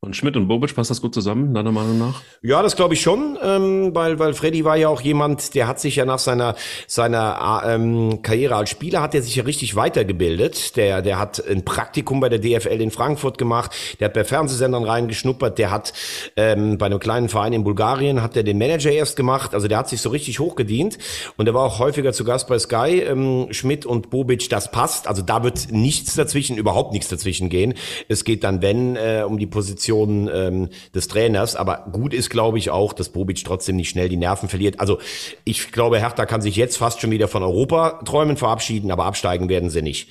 Und 0.00 0.14
Schmidt 0.14 0.36
und 0.36 0.46
Bobic, 0.46 0.76
passt 0.76 0.90
das 0.90 1.02
gut 1.02 1.12
zusammen, 1.12 1.52
deiner 1.54 1.72
Meinung 1.72 1.98
nach? 1.98 2.22
Ja, 2.40 2.62
das 2.62 2.76
glaube 2.76 2.94
ich 2.94 3.00
schon, 3.00 3.36
ähm, 3.42 3.96
weil 3.96 4.20
weil 4.20 4.32
Freddy 4.32 4.64
war 4.64 4.76
ja 4.76 4.88
auch 4.88 5.00
jemand, 5.00 5.56
der 5.56 5.66
hat 5.66 5.80
sich 5.80 5.96
ja 5.96 6.04
nach 6.04 6.20
seiner 6.20 6.54
seiner 6.86 7.62
äh, 7.64 7.74
ähm, 7.74 8.22
Karriere 8.22 8.54
als 8.54 8.70
Spieler 8.70 9.02
hat 9.02 9.16
er 9.16 9.22
sich 9.22 9.34
ja 9.34 9.42
richtig 9.42 9.74
weitergebildet. 9.74 10.76
Der 10.76 11.02
der 11.02 11.18
hat 11.18 11.44
ein 11.44 11.64
Praktikum 11.64 12.20
bei 12.20 12.28
der 12.28 12.38
DFL 12.38 12.80
in 12.80 12.92
Frankfurt 12.92 13.38
gemacht, 13.38 13.72
der 13.98 14.06
hat 14.06 14.14
bei 14.14 14.22
Fernsehsendern 14.22 14.84
reingeschnuppert, 14.84 15.58
der 15.58 15.72
hat 15.72 15.92
ähm, 16.36 16.78
bei 16.78 16.86
einem 16.86 17.00
kleinen 17.00 17.28
Verein 17.28 17.52
in 17.52 17.64
Bulgarien 17.64 18.22
hat 18.22 18.36
er 18.36 18.44
den 18.44 18.56
Manager 18.56 18.92
erst 18.92 19.16
gemacht, 19.16 19.52
also 19.52 19.66
der 19.66 19.78
hat 19.78 19.88
sich 19.88 20.00
so 20.00 20.10
richtig 20.10 20.38
hochgedient 20.38 20.96
und 21.38 21.46
der 21.46 21.54
war 21.54 21.64
auch 21.64 21.80
häufiger 21.80 22.12
zu 22.12 22.22
Gast 22.22 22.46
bei 22.46 22.60
Sky. 22.60 23.00
Ähm, 23.00 23.48
Schmidt 23.50 23.84
und 23.84 24.10
Bobic, 24.10 24.48
das 24.48 24.70
passt, 24.70 25.08
also 25.08 25.22
da 25.22 25.42
wird 25.42 25.72
nichts 25.72 26.14
dazwischen, 26.14 26.56
überhaupt 26.56 26.92
nichts 26.92 27.08
dazwischen 27.08 27.48
gehen. 27.48 27.74
Es 28.06 28.22
geht 28.22 28.44
dann 28.44 28.62
wenn 28.62 28.94
äh, 28.94 29.24
um 29.26 29.40
die 29.40 29.48
Position 29.48 29.87
ähm, 29.94 30.68
des 30.94 31.08
Trainers. 31.08 31.56
Aber 31.56 31.86
gut 31.92 32.14
ist, 32.14 32.30
glaube 32.30 32.58
ich, 32.58 32.70
auch, 32.70 32.92
dass 32.92 33.08
Bobic 33.08 33.44
trotzdem 33.44 33.76
nicht 33.76 33.90
schnell 33.90 34.08
die 34.08 34.16
Nerven 34.16 34.48
verliert. 34.48 34.80
Also 34.80 34.98
ich 35.44 35.72
glaube, 35.72 35.98
Hertha 35.98 36.26
kann 36.26 36.42
sich 36.42 36.56
jetzt 36.56 36.76
fast 36.76 37.00
schon 37.00 37.10
wieder 37.10 37.28
von 37.28 37.42
Europa-Träumen 37.42 38.36
verabschieden, 38.36 38.90
aber 38.90 39.04
absteigen 39.04 39.48
werden 39.48 39.70
sie 39.70 39.82
nicht. 39.82 40.10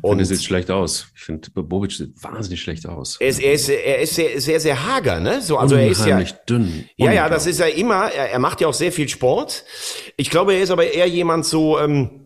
Und 0.00 0.20
es 0.20 0.28
sieht 0.28 0.44
schlecht 0.44 0.70
aus. 0.70 1.08
Ich 1.14 1.22
finde, 1.22 1.50
Bobic 1.50 1.92
sieht 1.92 2.22
wahnsinnig 2.22 2.60
schlecht 2.60 2.86
aus. 2.86 3.16
er 3.20 3.28
ist, 3.28 3.40
er 3.40 3.52
ist, 3.52 3.68
er 3.68 4.00
ist 4.00 4.14
sehr, 4.14 4.40
sehr, 4.40 4.60
sehr 4.60 4.86
hager, 4.86 5.20
ne? 5.20 5.40
So, 5.40 5.58
also 5.58 5.76
er 5.76 5.88
ist 5.88 6.00
ja, 6.00 6.06
Unheimlich 6.06 6.32
dünn. 6.48 6.88
ja, 6.96 7.12
ja, 7.12 7.28
das 7.28 7.46
ist 7.46 7.60
er 7.60 7.74
immer. 7.74 8.10
Er, 8.12 8.30
er 8.32 8.38
macht 8.38 8.60
ja 8.60 8.68
auch 8.68 8.74
sehr 8.74 8.92
viel 8.92 9.08
Sport. 9.08 9.64
Ich 10.16 10.30
glaube, 10.30 10.54
er 10.54 10.62
ist 10.62 10.70
aber 10.70 10.92
eher 10.92 11.06
jemand 11.06 11.46
so, 11.46 11.78
ähm, 11.78 12.23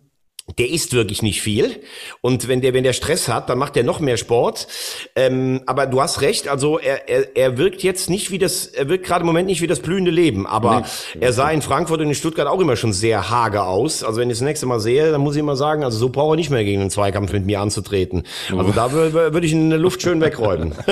der 0.58 0.70
isst 0.70 0.92
wirklich 0.94 1.22
nicht 1.22 1.42
viel. 1.42 1.80
Und 2.20 2.48
wenn 2.48 2.60
der, 2.60 2.72
wenn 2.74 2.84
der 2.84 2.92
Stress 2.94 3.28
hat, 3.28 3.50
dann 3.50 3.58
macht 3.58 3.76
er 3.76 3.82
noch 3.84 4.00
mehr 4.00 4.16
Sport. 4.16 4.66
Ähm, 5.14 5.62
aber 5.66 5.86
du 5.86 6.00
hast 6.00 6.20
recht, 6.22 6.48
also 6.48 6.78
er, 6.78 7.08
er, 7.08 7.36
er 7.36 7.58
wirkt 7.58 7.82
jetzt 7.82 8.08
nicht 8.08 8.30
wie 8.30 8.38
das, 8.38 8.66
er 8.66 8.88
wirkt 8.88 9.04
gerade 9.04 9.20
im 9.20 9.26
Moment 9.26 9.46
nicht 9.48 9.60
wie 9.60 9.66
das 9.66 9.80
blühende 9.80 10.10
Leben. 10.10 10.46
Aber 10.46 10.84
er 11.20 11.32
sah 11.32 11.50
in 11.50 11.60
Frankfurt 11.62 12.00
und 12.00 12.08
in 12.08 12.14
Stuttgart 12.14 12.46
auch 12.48 12.60
immer 12.60 12.76
schon 12.76 12.92
sehr 12.92 13.28
hager 13.30 13.66
aus. 13.66 14.02
Also 14.02 14.20
wenn 14.20 14.30
ich 14.30 14.38
das 14.38 14.44
nächste 14.44 14.66
Mal 14.66 14.80
sehe, 14.80 15.10
dann 15.12 15.20
muss 15.20 15.34
ich 15.34 15.40
immer 15.40 15.56
sagen, 15.56 15.84
also 15.84 15.98
so 15.98 16.08
braucht 16.08 16.32
er 16.32 16.36
nicht 16.36 16.50
mehr 16.50 16.64
gegen 16.64 16.80
einen 16.80 16.90
Zweikampf 16.90 17.32
mit 17.32 17.44
mir 17.44 17.60
anzutreten. 17.60 18.22
Also 18.56 18.72
da 18.72 18.86
wür- 18.86 19.10
wür- 19.12 19.32
würde 19.34 19.46
ich 19.46 19.52
ihn 19.52 19.60
in 19.62 19.70
der 19.70 19.78
Luft 19.78 20.00
schön 20.02 20.20
wegräumen. 20.20 20.74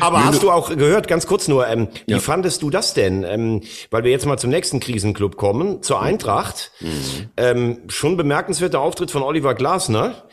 Aber 0.00 0.24
hast 0.24 0.42
du 0.42 0.50
auch 0.50 0.68
gehört, 0.76 1.08
ganz 1.08 1.26
kurz 1.26 1.48
nur, 1.48 1.66
ähm, 1.68 1.88
wie 2.06 2.18
fandest 2.20 2.62
du 2.62 2.70
das 2.70 2.94
denn? 2.94 3.24
Ähm, 3.24 3.62
weil 3.90 4.04
wir 4.04 4.10
jetzt 4.10 4.26
mal 4.26 4.38
zum 4.38 4.50
nächsten 4.50 4.80
Krisenclub 4.80 5.36
kommen, 5.36 5.82
zur 5.82 6.00
Eintracht. 6.02 6.70
Ähm, 7.36 7.78
schon 8.02 8.16
bemerkenswerter 8.16 8.80
Auftritt 8.80 9.12
von 9.12 9.22
Oliver 9.22 9.54
Glasner, 9.54 10.24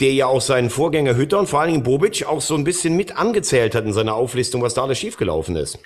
der 0.00 0.14
ja 0.14 0.28
auch 0.28 0.40
seinen 0.40 0.70
Vorgänger 0.70 1.14
Hütter 1.14 1.38
und 1.38 1.46
vor 1.46 1.60
allen 1.60 1.72
Dingen 1.72 1.82
Bobic 1.82 2.24
auch 2.24 2.40
so 2.40 2.54
ein 2.54 2.64
bisschen 2.64 2.96
mit 2.96 3.18
angezählt 3.18 3.74
hat 3.74 3.84
in 3.84 3.92
seiner 3.92 4.14
Auflistung, 4.14 4.62
was 4.62 4.72
da 4.72 4.84
alles 4.84 4.98
schiefgelaufen 4.98 5.54
ist. 5.54 5.78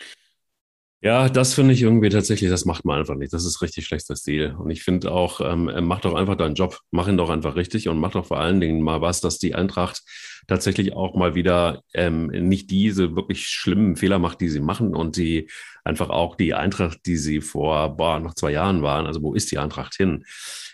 Ja, 1.00 1.28
das 1.28 1.54
finde 1.54 1.74
ich 1.74 1.82
irgendwie 1.82 2.10
tatsächlich, 2.10 2.48
das 2.48 2.64
macht 2.64 2.84
man 2.84 3.00
einfach 3.00 3.16
nicht. 3.16 3.32
Das 3.32 3.44
ist 3.44 3.60
richtig 3.60 3.86
schlechter 3.86 4.14
Stil. 4.14 4.54
Und 4.56 4.70
ich 4.70 4.84
finde 4.84 5.10
auch, 5.10 5.40
ähm, 5.40 5.68
mach 5.80 5.98
doch 5.98 6.14
einfach 6.14 6.36
deinen 6.36 6.54
Job, 6.54 6.78
mach 6.92 7.08
ihn 7.08 7.16
doch 7.16 7.28
einfach 7.28 7.56
richtig 7.56 7.88
und 7.88 7.98
mach 7.98 8.12
doch 8.12 8.26
vor 8.26 8.38
allen 8.38 8.60
Dingen 8.60 8.80
mal 8.80 9.00
was, 9.00 9.20
dass 9.20 9.38
die 9.38 9.56
Eintracht 9.56 10.00
tatsächlich 10.46 10.92
auch 10.92 11.16
mal 11.16 11.34
wieder 11.34 11.82
ähm, 11.92 12.28
nicht 12.28 12.70
diese 12.70 13.16
wirklich 13.16 13.48
schlimmen 13.48 13.96
Fehler 13.96 14.20
macht, 14.20 14.40
die 14.40 14.48
sie 14.48 14.60
machen 14.60 14.94
und 14.94 15.16
die 15.16 15.50
einfach 15.82 16.08
auch 16.10 16.36
die 16.36 16.54
Eintracht, 16.54 17.00
die 17.04 17.16
sie 17.16 17.40
vor 17.40 17.96
boah, 17.96 18.20
noch 18.20 18.34
zwei 18.34 18.52
Jahren 18.52 18.82
waren. 18.82 19.06
Also 19.06 19.22
wo 19.22 19.34
ist 19.34 19.50
die 19.50 19.58
Eintracht 19.58 19.96
hin? 19.96 20.24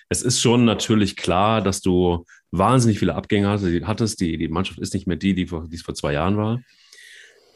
Es 0.08 0.22
ist 0.22 0.40
schon 0.40 0.64
natürlich 0.64 1.16
klar, 1.16 1.60
dass 1.60 1.80
du 1.80 2.24
wahnsinnig 2.50 2.98
viele 2.98 3.14
Abgänge 3.14 3.48
hattest. 3.48 4.20
Die, 4.20 4.38
die 4.38 4.48
Mannschaft 4.48 4.78
ist 4.78 4.94
nicht 4.94 5.06
mehr 5.06 5.16
die, 5.16 5.34
die, 5.34 5.46
vor, 5.46 5.66
die 5.68 5.76
es 5.76 5.82
vor 5.82 5.94
zwei 5.94 6.14
Jahren 6.14 6.36
war. 6.36 6.60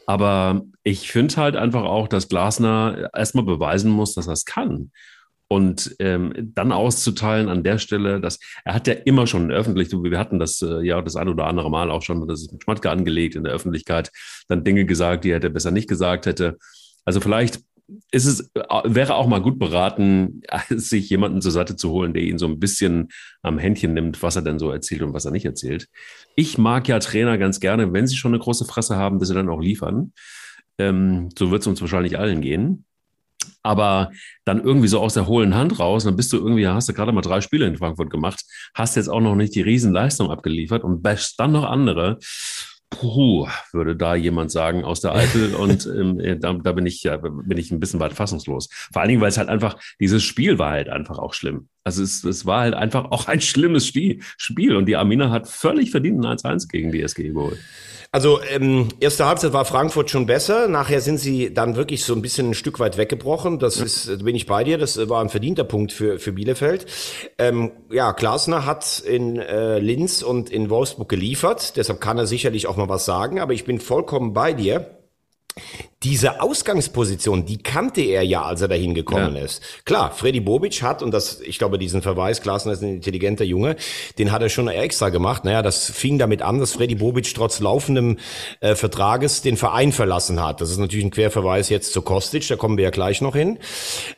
Aber 0.06 0.62
ich 0.82 1.11
finde 1.11 1.37
halt 1.37 1.56
einfach 1.56 1.85
auch, 1.85 2.09
dass 2.09 2.28
Glasner 2.28 3.11
erstmal 3.14 3.44
beweisen 3.44 3.90
muss, 3.90 4.14
dass 4.14 4.26
er 4.26 4.35
es 4.35 4.44
kann. 4.44 4.90
Und 5.49 5.94
ähm, 5.99 6.32
dann 6.54 6.73
auszuteilen 6.73 7.50
an 7.50 7.62
der 7.62 7.76
Stelle, 7.76 8.21
dass 8.21 8.38
er 8.64 8.73
hat 8.75 8.87
ja 8.87 8.94
immer 8.94 9.26
schon 9.26 9.50
öffentlich, 9.50 9.92
wir 9.92 10.18
hatten 10.18 10.38
das 10.38 10.62
äh, 10.62 10.80
ja 10.80 11.02
das 11.02 11.14
ein 11.14 11.28
oder 11.28 11.47
andere 11.47 11.71
Mal 11.71 11.90
auch 11.90 12.00
schon, 12.00 12.26
das 12.26 12.40
ist 12.40 12.52
mit 12.52 12.62
Schmatke 12.62 12.90
angelegt 12.90 13.35
in 13.35 13.44
der 13.44 13.52
Öffentlichkeit, 13.52 14.11
dann 14.49 14.64
Dinge 14.64 14.87
gesagt, 14.87 15.25
die 15.25 15.30
er 15.30 15.40
besser 15.40 15.71
nicht 15.71 15.90
gesagt 15.90 16.25
hätte. 16.25 16.56
Also 17.04 17.21
vielleicht 17.21 17.61
ist 18.11 18.27
es, 18.27 18.51
äh, 18.55 18.63
wäre 18.85 19.15
auch 19.15 19.27
mal 19.27 19.41
gut 19.41 19.59
beraten, 19.59 20.43
sich 20.69 21.09
jemanden 21.11 21.41
zur 21.41 21.53
Seite 21.53 21.77
zu 21.77 21.91
holen, 21.91 22.15
der 22.15 22.23
ihn 22.23 22.39
so 22.39 22.47
ein 22.47 22.59
bisschen 22.59 23.09
am 23.43 23.59
Händchen 23.59 23.95
nimmt, 23.95 24.23
was 24.23 24.37
er 24.37 24.43
denn 24.43 24.59
so 24.59 24.71
erzählt 24.71 25.03
und 25.03 25.15
was 25.15 25.25
er 25.25 25.33
nicht 25.33 25.45
erzählt. 25.45 25.89
Ich 26.37 26.59
mag 26.59 26.89
ja 26.89 26.99
Trainer 26.99 27.39
ganz 27.39 27.61
gerne, 27.61 27.93
wenn 27.93 28.07
sie 28.07 28.17
schon 28.17 28.33
eine 28.33 28.43
große 28.43 28.65
Fresse 28.65 28.97
haben, 28.97 29.19
dass 29.19 29.29
sie 29.29 29.35
dann 29.35 29.49
auch 29.49 29.61
liefern. 29.61 30.13
Ähm, 30.79 31.29
so 31.39 31.51
wird 31.51 31.63
es 31.63 31.67
uns 31.67 31.81
wahrscheinlich 31.81 32.19
allen 32.19 32.41
gehen. 32.41 32.85
Aber 33.63 34.11
dann 34.45 34.63
irgendwie 34.63 34.89
so 34.89 35.01
aus 35.01 35.15
der 35.15 35.27
hohlen 35.27 35.55
Hand 35.55 35.79
raus, 35.79 36.05
dann 36.05 36.17
bist 36.17 36.33
du 36.33 36.37
irgendwie, 36.37 36.67
hast 36.67 36.89
du 36.89 36.95
gerade 36.95 37.13
mal 37.13 37.23
drei 37.23 37.41
Spiele 37.41 37.67
in 37.67 37.77
Frankfurt 37.77 38.11
gemacht, 38.11 38.45
hast 38.75 38.97
jetzt 38.97 39.09
auch 39.09 39.21
noch 39.21 39.37
nicht 39.37 39.55
die 39.55 39.63
Riesenleistung 39.63 40.31
abgeliefert 40.31 40.85
und 40.85 41.03
bashst 41.03 41.39
dann 41.39 41.53
noch 41.53 41.65
andere. 41.65 42.19
Puh, 42.93 43.49
würde 43.73 43.97
da 43.97 44.15
jemand 44.15 44.51
sagen 44.51 44.85
aus 44.85 45.01
der 45.01 45.15
Eifel 45.15 45.55
und 45.57 45.87
ähm, 45.87 46.21
äh, 46.21 46.37
da, 46.37 46.53
da, 46.53 46.73
bin 46.73 46.87
ich 46.87 47.03
ja 47.03 47.17
bin 47.17 47.57
ich 47.57 47.71
ein 47.71 47.81
bisschen 47.81 48.01
weit 48.01 48.13
fassungslos. 48.13 48.69
Vor 48.93 49.01
allen 49.01 49.09
Dingen, 49.09 49.21
weil 49.21 49.31
es 49.31 49.39
halt 49.39 49.49
einfach 49.49 49.79
dieses 49.99 50.23
Spiel 50.23 50.59
war 50.59 50.73
halt 50.73 50.89
einfach 50.89 51.19
auch 51.19 51.33
schlimm. 51.33 51.69
Also 51.85 52.03
es, 52.03 52.25
es 52.25 52.47
war 52.47 52.61
halt 52.61 52.75
einfach 52.75 53.11
auch 53.11 53.27
ein 53.27 53.41
schlimmes 53.41 53.87
Spiel, 53.87 54.21
Spiel 54.37 54.77
und 54.77 54.87
die 54.87 54.97
Amina 54.97 55.31
hat 55.31 55.49
völlig 55.49 55.91
verdient 55.91 56.25
ein 56.25 56.39
1-1 56.39 56.69
gegen 56.69 56.93
die 56.93 57.03
SG 57.03 57.29
geholt. 57.29 57.59
Also 58.15 58.41
ähm, 58.43 58.89
erste 59.01 59.25
Halbzeit 59.25 59.55
war 59.55 59.65
Frankfurt 59.65 60.11
schon 60.11 60.27
besser. 60.27 60.69
Nachher 60.69 61.01
sind 61.01 61.17
sie 61.17 61.55
dann 61.55 61.77
wirklich 61.77 62.05
so 62.05 62.15
ein 62.15 62.21
bisschen 62.21 62.51
ein 62.51 62.55
Stück 62.55 62.79
weit 62.79 62.99
weggebrochen. 62.99 63.59
Das 63.59 63.79
ja. 63.79 63.87
ist, 63.87 64.07
da 64.07 64.17
bin 64.17 64.37
ich 64.37 64.45
bei 64.45 64.65
dir. 64.65 64.77
Das 64.77 65.09
war 65.09 65.23
ein 65.23 65.31
verdienter 65.31 65.65
Punkt 65.65 65.93
für 65.93 66.19
für 66.19 66.33
Bielefeld. 66.33 66.85
Ähm, 67.39 67.73
ja, 67.91 68.12
Glasner 68.12 68.67
hat 68.67 68.99
in 68.99 69.39
äh, 69.39 69.79
Linz 69.79 70.23
und 70.23 70.51
in 70.51 70.69
Wolfsburg 70.69 71.09
geliefert. 71.09 71.79
Deshalb 71.79 72.03
kann 72.03 72.19
er 72.19 72.27
sicherlich 72.27 72.67
auch 72.67 72.77
mal 72.77 72.91
was 72.91 73.07
sagen. 73.07 73.41
Aber 73.41 73.55
ich 73.55 73.65
bin 73.65 73.81
vollkommen 73.81 74.35
bei 74.35 74.53
dir 74.53 75.01
diese 76.02 76.40
Ausgangsposition, 76.40 77.47
die 77.47 77.59
kannte 77.59 78.00
er 78.00 78.23
ja, 78.23 78.42
als 78.42 78.61
er 78.61 78.68
dahin 78.68 78.94
gekommen 78.94 79.37
ja. 79.37 79.42
ist. 79.42 79.62
Klar, 79.85 80.12
Freddy 80.12 80.40
Bobic 80.40 80.82
hat, 80.82 81.02
und 81.02 81.12
das, 81.12 81.40
ich 81.40 81.59
glaube, 81.59 81.78
diesen 81.78 82.02
Verweis, 82.02 82.40
Klaasner 82.42 82.73
ist 82.73 82.82
ein 82.82 82.94
intelligenter 82.94 83.44
Junge, 83.44 83.76
den 84.18 84.32
hat 84.32 84.42
er 84.42 84.49
schon 84.49 84.68
extra 84.68 85.11
gemacht. 85.11 85.44
Naja, 85.44 85.62
das 85.62 85.90
fing 85.90 86.18
damit 86.18 86.42
an, 86.42 86.59
dass 86.59 86.73
Freddy 86.73 86.97
Bobic 86.97 87.32
trotz 87.35 87.61
laufendem 87.61 88.18
äh, 88.61 88.75
Vertrages 88.75 89.42
den 89.42 89.56
Verein 89.56 89.92
verlassen 89.92 90.42
hat. 90.42 90.61
Das 90.61 90.71
ist 90.71 90.78
natürlich 90.78 91.04
ein 91.04 91.11
Querverweis 91.11 91.68
jetzt 91.68 91.92
zu 91.92 92.02
Kostic, 92.02 92.49
da 92.49 92.56
kommen 92.56 92.76
wir 92.76 92.85
ja 92.85 92.90
gleich 92.90 93.21
noch 93.21 93.37
hin. 93.37 93.59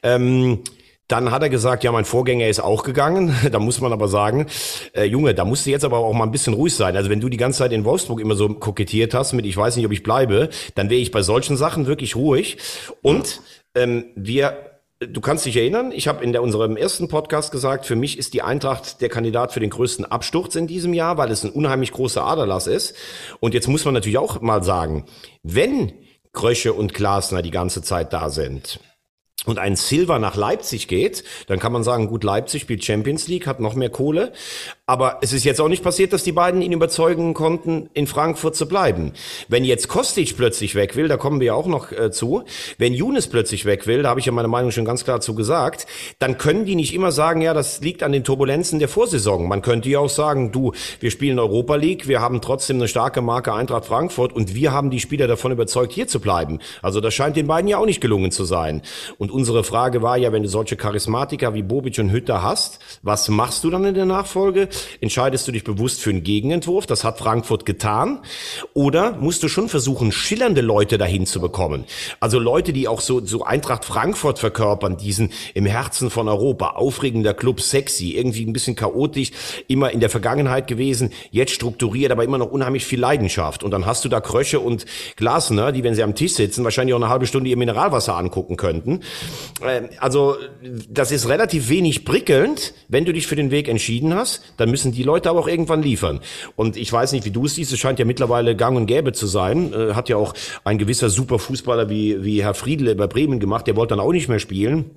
Ähm, 0.03 0.61
dann 1.09 1.31
hat 1.31 1.43
er 1.43 1.51
gesagt, 1.51 1.85
ja, 1.85 1.93
mein 1.93 2.05
Vorgänger 2.05 2.49
ist 2.49 2.61
auch 2.61 2.83
gegangen. 2.83 3.35
Da 3.55 3.59
muss 3.61 3.81
man 3.81 3.93
aber 3.93 4.09
sagen, 4.09 4.47
äh, 4.95 5.05
Junge, 5.05 5.35
da 5.35 5.45
musst 5.45 5.67
du 5.67 5.71
jetzt 5.71 5.85
aber 5.85 5.99
auch 5.99 6.13
mal 6.13 6.25
ein 6.25 6.33
bisschen 6.33 6.55
ruhig 6.55 6.75
sein. 6.75 6.97
Also 6.97 7.11
wenn 7.11 7.21
du 7.21 7.29
die 7.29 7.37
ganze 7.37 7.59
Zeit 7.59 7.73
in 7.73 7.85
Wolfsburg 7.85 8.21
immer 8.21 8.35
so 8.35 8.49
kokettiert 8.49 9.15
hast 9.15 9.33
mit, 9.33 9.47
ich 9.47 9.57
weiß 9.57 9.77
nicht, 9.77 9.87
ob 9.87 9.93
ich 9.93 10.03
bleibe, 10.03 10.49
dann 10.75 10.91
wäre 10.91 11.01
ich 11.01 11.11
bei 11.11 11.23
solchen 11.23 11.57
Sachen 11.57 11.87
wirklich 11.87 12.17
ruhig. 12.17 12.59
Und 13.03 13.43
ähm, 13.75 14.07
wir 14.17 14.57
Du 15.01 15.21
kannst 15.21 15.45
dich 15.45 15.57
erinnern, 15.57 15.93
ich 15.93 16.09
habe 16.09 16.25
in 16.25 16.33
der, 16.33 16.43
unserem 16.43 16.77
ersten 16.77 17.09
Podcast 17.09 17.51
gesagt, 17.51 17.85
für 17.85 17.97
mich 17.97 18.17
ist 18.17 18.33
die 18.33 18.43
Eintracht 18.43 19.01
der 19.01 19.09
Kandidat 19.09 19.53
für 19.53 19.61
den 19.61 19.71
größten 19.71 20.05
Absturz 20.05 20.55
in 20.55 20.67
diesem 20.67 20.95
Jahr, 20.95 21.19
weil 21.19 21.31
es 21.31 21.45
ein 21.45 21.51
unheimlich 21.51 21.93
großer 21.93 22.25
Aderlass 22.25 22.67
ist. 22.67 22.95
Und 23.41 23.55
jetzt 23.55 23.69
muss 23.69 23.85
man 23.85 23.93
natürlich 23.93 24.19
auch 24.19 24.41
mal 24.41 24.63
sagen, 24.63 25.05
wenn 25.43 25.93
Krösche 26.33 26.73
und 26.73 26.95
Glasner 26.95 27.43
die 27.43 27.51
ganze 27.51 27.83
Zeit 27.83 28.13
da 28.13 28.31
sind, 28.31 28.81
und 29.47 29.59
ein 29.59 29.77
Silver 29.77 30.19
nach 30.19 30.37
Leipzig 30.37 30.89
geht, 30.89 31.25
dann 31.49 31.59
kann 31.59 31.73
man 31.73 31.83
sagen, 31.83 32.07
gut, 32.07 32.25
Leipzig 32.25 32.63
spielt 32.63 32.85
Champions 32.85 33.29
League, 33.29 33.47
hat 33.47 33.61
noch 33.61 33.75
mehr 33.75 33.91
Kohle. 33.91 34.33
Aber 34.87 35.19
es 35.23 35.33
ist 35.33 35.45
jetzt 35.45 35.61
auch 35.61 35.69
nicht 35.69 35.83
passiert, 35.83 36.13
dass 36.13 36.25
die 36.25 36.33
beiden 36.33 36.61
ihn 36.61 36.73
überzeugen 36.73 37.33
konnten, 37.33 37.89
in 37.95 38.07
Frankfurt 38.07 38.55
zu 38.55 38.69
bleiben. 38.69 39.13
Wenn 39.49 39.65
jetzt 39.65 39.89
Kostic 39.89 40.37
plötzlich 40.37 40.75
weg 40.75 40.95
will, 40.95 41.09
da 41.09 41.17
kommen 41.17 41.41
wir 41.41 41.49
ja 41.49 41.55
auch 41.55 41.67
noch 41.67 41.91
äh, 41.91 42.11
zu, 42.11 42.45
wenn 42.77 42.93
Younes 42.93 43.29
plötzlich 43.29 43.65
weg 43.65 43.87
will, 43.87 44.03
da 44.03 44.11
habe 44.11 44.21
ich 44.21 44.27
ja 44.27 44.33
meine 44.33 44.49
Meinung 44.49 44.71
schon 44.71 44.85
ganz 44.85 45.05
klar 45.05 45.21
zu 45.21 45.35
gesagt, 45.35 45.87
dann 46.19 46.37
können 46.37 46.67
die 46.67 46.75
nicht 46.75 46.95
immer 46.95 47.13
sagen, 47.13 47.41
ja, 47.41 47.55
das 47.55 47.81
liegt 47.81 48.03
an 48.03 48.13
den 48.13 48.25
Turbulenzen 48.25 48.79
der 48.79 48.89
Vorsaison. 48.89 49.49
Man 49.49 49.63
könnte 49.63 49.89
ja 49.89 50.01
auch 50.01 50.11
sagen, 50.11 50.53
du, 50.53 50.73
wir 51.01 51.11
spielen 51.11 51.39
Europa 51.39 51.77
League, 51.77 52.07
wir 52.07 52.21
haben 52.21 52.43
trotzdem 52.43 52.77
eine 52.77 52.89
starke 52.89 53.23
Marke 53.23 53.55
Eintracht 53.55 53.87
Frankfurt 53.87 54.35
und 54.35 54.55
wir 54.55 54.73
haben 54.73 54.91
die 54.91 55.01
Spieler 55.01 55.27
davon 55.27 55.53
überzeugt, 55.53 55.93
hier 55.93 56.09
zu 56.09 56.21
bleiben. 56.21 56.59
Also 56.83 57.01
das 57.01 57.15
scheint 57.15 57.37
den 57.37 57.47
beiden 57.47 57.69
ja 57.69 57.79
auch 57.79 57.87
nicht 57.87 58.03
gelungen 58.03 58.31
zu 58.31 58.45
sein. 58.45 58.83
Und 59.17 59.24
unsere 59.31 59.65
Frage 59.65 60.03
war 60.03 60.17
ja, 60.17 60.33
wenn 60.33 60.43
du 60.43 60.49
solche 60.49 60.77
Charismatiker 60.77 61.55
wie 61.55 61.63
Bobic 61.63 61.99
und 61.99 62.11
Hütter 62.11 62.43
hast, 62.43 62.79
was 63.03 63.29
machst 63.29 63.65
du 63.65 63.71
dann 63.71 63.85
in 63.85 63.95
der 63.95 64.07
Nachfolge? 64.07 64.69
Entscheidest 65.01 65.47
du 65.47 65.53
dich 65.53 65.65
bewusst 65.65 66.01
für 66.01 66.11
einen 66.11 66.23
Gegenentwurf? 66.23 66.87
Das 66.87 67.05
hat 67.05 67.19
Frankfurt 67.19 67.67
getan. 67.67 68.21
Oder 68.73 69.13
musst 69.13 69.43
du 69.43 69.49
schon 69.49 69.69
versuchen, 69.69 70.13
schillernde 70.13 70.61
Leute 70.61 70.99
dahin 70.99 71.27
zu 71.27 71.41
bekommen? 71.41 71.85
Also 72.21 72.39
Leute, 72.39 72.73
die 72.73 72.89
auch 72.89 73.01
so, 73.01 73.25
so 73.25 73.45
Eintracht 73.45 73.85
Frankfurt 73.85 74.39
verkörpern, 74.39 74.97
diesen 74.97 75.31
im 75.55 75.67
Herzen 75.67 76.11
von 76.11 76.29
Europa, 76.29 76.71
aufregender 76.71 77.35
Club, 77.35 77.61
sexy, 77.61 78.13
irgendwie 78.13 78.45
ein 78.45 78.53
bisschen 78.53 78.77
chaotisch, 78.77 79.31
immer 79.69 79.91
in 79.91 80.01
der 80.01 80.11
Vergangenheit 80.11 80.67
gewesen, 80.67 81.11
jetzt 81.31 81.53
strukturiert, 81.53 82.13
aber 82.13 82.25
immer 82.25 82.39
noch 82.39 82.51
unheimlich 82.51 82.85
viel 82.85 83.01
Leidenschaft. 83.01 83.63
Und 83.63 83.71
dann 83.71 83.87
hast 83.87 84.05
du 84.05 84.09
da 84.09 84.21
Kröche 84.21 84.61
und 84.61 84.87
Glasner, 85.17 85.73
die, 85.73 85.85
wenn 85.85 85.95
sie 85.95 86.03
am 86.03 86.15
Tisch 86.15 86.35
sitzen, 86.35 86.65
wahrscheinlich 86.65 86.95
auch 86.95 87.01
eine 87.01 87.09
halbe 87.09 87.27
Stunde 87.27 87.51
ihr 87.51 87.57
Mineralwasser 87.57 88.17
angucken 88.17 88.57
könnten. 88.57 89.01
Ähm, 89.63 89.89
also, 89.99 90.37
das 90.89 91.11
ist 91.11 91.29
relativ 91.29 91.69
wenig 91.69 92.05
prickelnd. 92.05 92.75
Wenn 92.89 93.05
du 93.05 93.13
dich 93.13 93.27
für 93.27 93.37
den 93.37 93.51
Weg 93.51 93.69
entschieden 93.69 94.15
hast, 94.15 94.43
dann 94.57 94.71
müssen 94.71 94.93
die 94.93 95.03
Leute 95.03 95.31
aber 95.31 95.41
auch 95.41 95.49
irgendwann 95.49 95.83
liefern. 95.83 96.21
Und 96.57 96.77
ich 96.77 96.93
weiß 96.93 97.13
nicht, 97.13 97.25
wie 97.25 97.31
du 97.31 97.47
es 97.47 97.55
siehst, 97.55 97.73
es 97.73 97.79
scheint 97.79 97.99
ja 97.99 98.05
mittlerweile 98.05 98.57
gang 98.57 98.77
und 98.77 98.87
gäbe 98.87 99.13
zu 99.13 99.27
sein. 99.27 99.73
Äh, 99.73 99.95
hat 99.95 100.09
ja 100.09 100.17
auch 100.17 100.35
ein 100.65 100.79
gewisser 100.79 101.11
Superfußballer 101.11 101.89
wie, 101.89 102.25
wie 102.25 102.43
Herr 102.43 102.55
Friedle 102.55 102.95
bei 102.95 103.07
Bremen 103.07 103.41
gemacht, 103.41 103.67
der 103.67 103.77
wollte 103.77 103.95
dann 103.95 104.01
auch 104.01 104.13
nicht 104.13 104.29
mehr 104.29 104.39
spielen. 104.39 104.91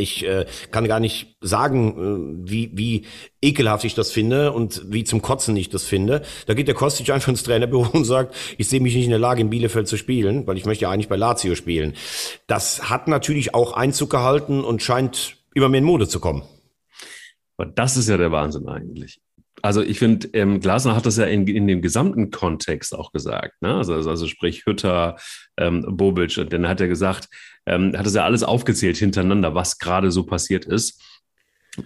Ich 0.00 0.24
äh, 0.24 0.46
kann 0.70 0.88
gar 0.88 1.00
nicht 1.00 1.36
sagen, 1.40 2.42
äh, 2.44 2.50
wie, 2.50 2.70
wie 2.74 3.06
ekelhaft 3.42 3.84
ich 3.84 3.94
das 3.94 4.10
finde 4.10 4.52
und 4.52 4.82
wie 4.90 5.04
zum 5.04 5.22
Kotzen 5.22 5.56
ich 5.56 5.68
das 5.68 5.84
finde. 5.84 6.22
Da 6.46 6.54
geht 6.54 6.68
der 6.68 6.74
Kostic 6.74 7.10
einfach 7.12 7.28
ins 7.28 7.42
Trainerbüro 7.42 7.90
und 7.92 8.04
sagt, 8.04 8.34
ich 8.58 8.68
sehe 8.68 8.80
mich 8.80 8.94
nicht 8.94 9.04
in 9.04 9.10
der 9.10 9.18
Lage, 9.18 9.40
in 9.40 9.50
Bielefeld 9.50 9.86
zu 9.86 9.96
spielen, 9.96 10.46
weil 10.46 10.56
ich 10.56 10.66
möchte 10.66 10.82
ja 10.82 10.90
eigentlich 10.90 11.08
bei 11.08 11.16
Lazio 11.16 11.54
spielen. 11.54 11.94
Das 12.46 12.90
hat 12.90 13.08
natürlich 13.08 13.54
auch 13.54 13.72
Einzug 13.72 14.10
gehalten 14.10 14.64
und 14.64 14.82
scheint 14.82 15.36
immer 15.54 15.68
mehr 15.68 15.78
in 15.78 15.84
Mode 15.84 16.08
zu 16.08 16.20
kommen. 16.20 16.42
Aber 17.56 17.70
das 17.70 17.96
ist 17.96 18.08
ja 18.08 18.16
der 18.16 18.32
Wahnsinn 18.32 18.68
eigentlich. 18.68 19.20
Also 19.62 19.82
ich 19.82 19.98
finde, 19.98 20.28
ähm, 20.32 20.60
Glasner 20.60 20.96
hat 20.96 21.06
das 21.06 21.16
ja 21.16 21.24
in, 21.24 21.46
in 21.46 21.66
dem 21.66 21.82
gesamten 21.82 22.30
Kontext 22.30 22.94
auch 22.94 23.12
gesagt. 23.12 23.60
Ne? 23.60 23.74
Also, 23.74 23.94
also 23.94 24.26
sprich 24.26 24.64
Hütter, 24.66 25.16
ähm, 25.56 25.84
Bobic, 25.88 26.38
und 26.38 26.52
dann 26.52 26.68
hat 26.68 26.80
er 26.80 26.88
gesagt, 26.88 27.28
ähm, 27.66 27.96
hat 27.96 28.06
es 28.06 28.14
ja 28.14 28.24
alles 28.24 28.42
aufgezählt 28.42 28.96
hintereinander, 28.96 29.54
was 29.54 29.78
gerade 29.78 30.10
so 30.10 30.24
passiert 30.24 30.64
ist. 30.64 31.02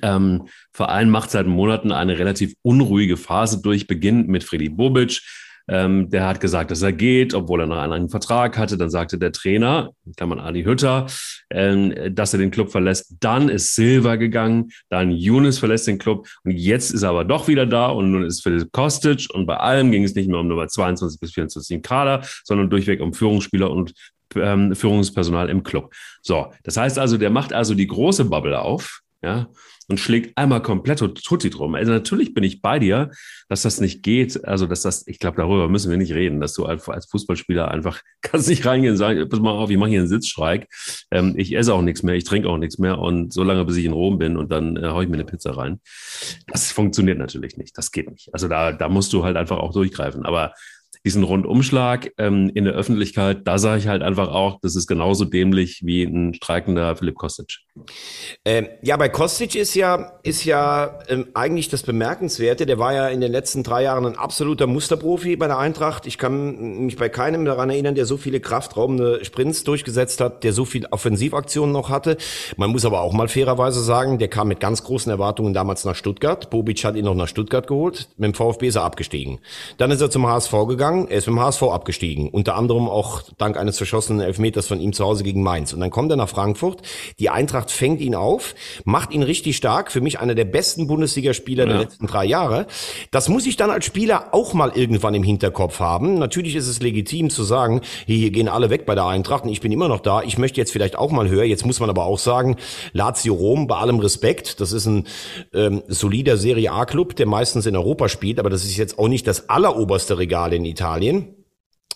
Ähm, 0.02 0.48
Verein 0.72 1.10
macht 1.10 1.30
seit 1.30 1.46
Monaten 1.46 1.92
eine 1.92 2.18
relativ 2.18 2.54
unruhige 2.62 3.16
Phase 3.16 3.60
durch, 3.60 3.86
beginnt 3.86 4.28
mit 4.28 4.44
Freddy 4.44 4.68
Bobic, 4.68 5.20
ähm, 5.68 6.10
der 6.10 6.26
hat 6.26 6.40
gesagt, 6.40 6.70
dass 6.70 6.82
er 6.82 6.92
geht, 6.92 7.34
obwohl 7.34 7.60
er 7.60 7.66
noch 7.66 7.78
einen 7.78 8.08
Vertrag 8.08 8.58
hatte. 8.58 8.76
Dann 8.76 8.90
sagte 8.90 9.18
der 9.18 9.32
Trainer, 9.32 9.90
kann 10.16 10.28
man 10.28 10.38
Ali 10.38 10.64
Hütter, 10.64 11.06
ähm, 11.50 11.94
dass 12.14 12.32
er 12.32 12.38
den 12.38 12.50
Club 12.50 12.70
verlässt. 12.70 13.14
Dann 13.20 13.48
ist 13.48 13.74
Silva 13.74 14.16
gegangen, 14.16 14.70
dann 14.90 15.10
Younes 15.10 15.58
verlässt 15.58 15.86
den 15.86 15.98
Club 15.98 16.26
und 16.44 16.52
jetzt 16.52 16.90
ist 16.90 17.02
er 17.02 17.10
aber 17.10 17.24
doch 17.24 17.48
wieder 17.48 17.66
da 17.66 17.88
und 17.88 18.10
nun 18.10 18.24
ist 18.24 18.42
Philipp 18.42 18.72
Kostic 18.72 19.28
und 19.32 19.46
bei 19.46 19.56
allem 19.56 19.90
ging 19.90 20.04
es 20.04 20.14
nicht 20.14 20.28
mehr 20.28 20.40
um 20.40 20.48
Nummer 20.48 20.68
22 20.68 21.20
bis 21.20 21.32
24 21.32 21.76
im 21.76 21.82
Kader, 21.82 22.22
sondern 22.44 22.70
durchweg 22.70 23.00
um 23.00 23.14
Führungsspieler 23.14 23.70
und 23.70 23.94
ähm, 24.36 24.74
Führungspersonal 24.74 25.48
im 25.48 25.62
Club. 25.62 25.94
So, 26.22 26.52
das 26.62 26.76
heißt 26.76 26.98
also, 26.98 27.16
der 27.16 27.30
macht 27.30 27.52
also 27.52 27.74
die 27.74 27.86
große 27.86 28.24
Bubble 28.24 28.60
auf, 28.60 29.00
ja, 29.24 29.48
und 29.88 29.98
schlägt 29.98 30.36
einmal 30.36 30.62
komplett 30.62 30.98
Tutti 30.98 31.50
drum. 31.50 31.74
Also 31.74 31.92
natürlich 31.92 32.34
bin 32.34 32.44
ich 32.44 32.60
bei 32.62 32.78
dir, 32.78 33.10
dass 33.48 33.62
das 33.62 33.80
nicht 33.80 34.02
geht. 34.02 34.44
Also, 34.44 34.66
dass 34.66 34.82
das, 34.82 35.06
ich 35.06 35.18
glaube, 35.18 35.38
darüber 35.38 35.68
müssen 35.68 35.90
wir 35.90 35.96
nicht 35.96 36.12
reden, 36.12 36.40
dass 36.40 36.54
du 36.54 36.66
als 36.66 37.06
Fußballspieler 37.10 37.70
einfach 37.70 38.02
kannst 38.22 38.48
nicht 38.48 38.66
reingehen 38.66 38.92
und 38.92 38.98
sagen, 38.98 39.26
pass 39.28 39.40
mal 39.40 39.50
auf, 39.50 39.70
ich 39.70 39.78
mache 39.78 39.90
hier 39.90 40.00
einen 40.00 40.08
Sitzstreik. 40.08 40.68
Ähm, 41.10 41.34
ich 41.36 41.56
esse 41.56 41.72
auch 41.74 41.82
nichts 41.82 42.02
mehr, 42.02 42.14
ich 42.14 42.24
trinke 42.24 42.48
auch 42.48 42.58
nichts 42.58 42.78
mehr 42.78 42.98
und 42.98 43.32
so 43.32 43.42
lange, 43.42 43.64
bis 43.64 43.76
ich 43.76 43.84
in 43.84 43.92
Rom 43.92 44.18
bin 44.18 44.36
und 44.36 44.52
dann 44.52 44.76
äh, 44.76 44.88
haue 44.88 45.04
ich 45.04 45.08
mir 45.08 45.16
eine 45.16 45.24
Pizza 45.24 45.56
rein. 45.56 45.80
Das 46.46 46.70
funktioniert 46.72 47.18
natürlich 47.18 47.56
nicht. 47.56 47.76
Das 47.76 47.92
geht 47.92 48.10
nicht. 48.10 48.28
Also 48.32 48.48
da, 48.48 48.72
da 48.72 48.88
musst 48.88 49.12
du 49.12 49.24
halt 49.24 49.36
einfach 49.36 49.58
auch 49.58 49.72
durchgreifen. 49.72 50.24
Aber 50.24 50.52
diesen 51.04 51.22
Rundumschlag 51.22 52.12
ähm, 52.16 52.50
in 52.54 52.64
der 52.64 52.74
Öffentlichkeit, 52.74 53.46
da 53.46 53.58
sage 53.58 53.78
ich 53.78 53.88
halt 53.88 54.02
einfach 54.02 54.28
auch, 54.28 54.58
das 54.60 54.74
ist 54.74 54.86
genauso 54.86 55.26
dämlich 55.26 55.82
wie 55.84 56.04
ein 56.04 56.32
streikender 56.34 56.96
Philipp 56.96 57.16
Kostic. 57.16 57.63
Ähm, 58.44 58.68
ja, 58.82 58.96
bei 58.96 59.08
Kostic 59.08 59.56
ist 59.56 59.74
ja, 59.74 60.12
ist 60.22 60.44
ja 60.44 61.00
ähm, 61.08 61.26
eigentlich 61.34 61.68
das 61.68 61.82
Bemerkenswerte. 61.82 62.66
Der 62.66 62.78
war 62.78 62.94
ja 62.94 63.08
in 63.08 63.20
den 63.20 63.32
letzten 63.32 63.64
drei 63.64 63.82
Jahren 63.82 64.06
ein 64.06 64.16
absoluter 64.16 64.68
Musterprofi 64.68 65.34
bei 65.34 65.48
der 65.48 65.58
Eintracht. 65.58 66.06
Ich 66.06 66.16
kann 66.16 66.84
mich 66.84 66.96
bei 66.96 67.08
keinem 67.08 67.44
daran 67.44 67.70
erinnern, 67.70 67.96
der 67.96 68.06
so 68.06 68.16
viele 68.16 68.38
kraftraubende 68.38 69.24
Sprints 69.24 69.64
durchgesetzt 69.64 70.20
hat, 70.20 70.44
der 70.44 70.52
so 70.52 70.64
viel 70.64 70.86
Offensivaktionen 70.86 71.72
noch 71.72 71.88
hatte. 71.88 72.16
Man 72.56 72.70
muss 72.70 72.84
aber 72.84 73.00
auch 73.00 73.12
mal 73.12 73.26
fairerweise 73.26 73.82
sagen, 73.82 74.18
der 74.18 74.28
kam 74.28 74.48
mit 74.48 74.60
ganz 74.60 74.84
großen 74.84 75.10
Erwartungen 75.10 75.52
damals 75.52 75.84
nach 75.84 75.96
Stuttgart. 75.96 76.50
Bobic 76.50 76.84
hat 76.84 76.94
ihn 76.94 77.06
noch 77.06 77.16
nach 77.16 77.28
Stuttgart 77.28 77.66
geholt. 77.66 78.08
Mit 78.18 78.28
dem 78.28 78.34
VfB 78.34 78.68
ist 78.68 78.76
er 78.76 78.84
abgestiegen. 78.84 79.40
Dann 79.78 79.90
ist 79.90 80.00
er 80.00 80.10
zum 80.10 80.28
HSV 80.28 80.52
gegangen. 80.68 81.08
Er 81.08 81.18
ist 81.18 81.26
mit 81.26 81.34
dem 81.34 81.40
HSV 81.40 81.64
abgestiegen. 81.64 82.28
Unter 82.28 82.54
anderem 82.54 82.88
auch 82.88 83.22
dank 83.36 83.56
eines 83.56 83.78
verschossenen 83.78 84.20
Elfmeters 84.20 84.68
von 84.68 84.78
ihm 84.78 84.92
zu 84.92 85.04
Hause 85.04 85.24
gegen 85.24 85.42
Mainz. 85.42 85.72
Und 85.72 85.80
dann 85.80 85.90
kommt 85.90 86.12
er 86.12 86.16
nach 86.16 86.28
Frankfurt. 86.28 86.82
Die 87.18 87.30
Eintracht 87.30 87.63
fängt 87.72 88.00
ihn 88.00 88.14
auf, 88.14 88.54
macht 88.84 89.12
ihn 89.12 89.22
richtig 89.22 89.56
stark. 89.56 89.90
Für 89.90 90.00
mich 90.00 90.20
einer 90.20 90.34
der 90.34 90.44
besten 90.44 90.86
Bundesligaspieler 90.86 91.64
ja. 91.64 91.72
der 91.72 91.78
letzten 91.80 92.06
drei 92.06 92.24
Jahre. 92.24 92.66
Das 93.10 93.28
muss 93.28 93.46
ich 93.46 93.56
dann 93.56 93.70
als 93.70 93.84
Spieler 93.84 94.28
auch 94.32 94.54
mal 94.54 94.72
irgendwann 94.74 95.14
im 95.14 95.22
Hinterkopf 95.22 95.80
haben. 95.80 96.18
Natürlich 96.18 96.56
ist 96.56 96.68
es 96.68 96.80
legitim 96.80 97.30
zu 97.30 97.44
sagen, 97.44 97.80
hier 98.06 98.30
gehen 98.30 98.48
alle 98.48 98.70
weg 98.70 98.86
bei 98.86 98.94
der 98.94 99.06
Eintracht 99.06 99.44
und 99.44 99.50
ich 99.50 99.60
bin 99.60 99.72
immer 99.72 99.88
noch 99.88 100.00
da. 100.00 100.22
Ich 100.22 100.38
möchte 100.38 100.60
jetzt 100.60 100.72
vielleicht 100.72 100.96
auch 100.96 101.10
mal 101.10 101.28
höher. 101.28 101.44
Jetzt 101.44 101.66
muss 101.66 101.80
man 101.80 101.90
aber 101.90 102.04
auch 102.04 102.18
sagen, 102.18 102.56
Lazio 102.92 103.34
Rom, 103.34 103.66
bei 103.66 103.76
allem 103.76 103.98
Respekt, 103.98 104.60
das 104.60 104.72
ist 104.72 104.86
ein 104.86 105.06
ähm, 105.52 105.82
solider 105.88 106.36
Serie 106.36 106.72
A-Club, 106.72 107.16
der 107.16 107.26
meistens 107.26 107.66
in 107.66 107.76
Europa 107.76 108.08
spielt, 108.08 108.38
aber 108.38 108.50
das 108.50 108.64
ist 108.64 108.76
jetzt 108.76 108.98
auch 108.98 109.08
nicht 109.08 109.26
das 109.26 109.48
alleroberste 109.48 110.18
Regal 110.18 110.52
in 110.52 110.64
Italien. 110.64 111.43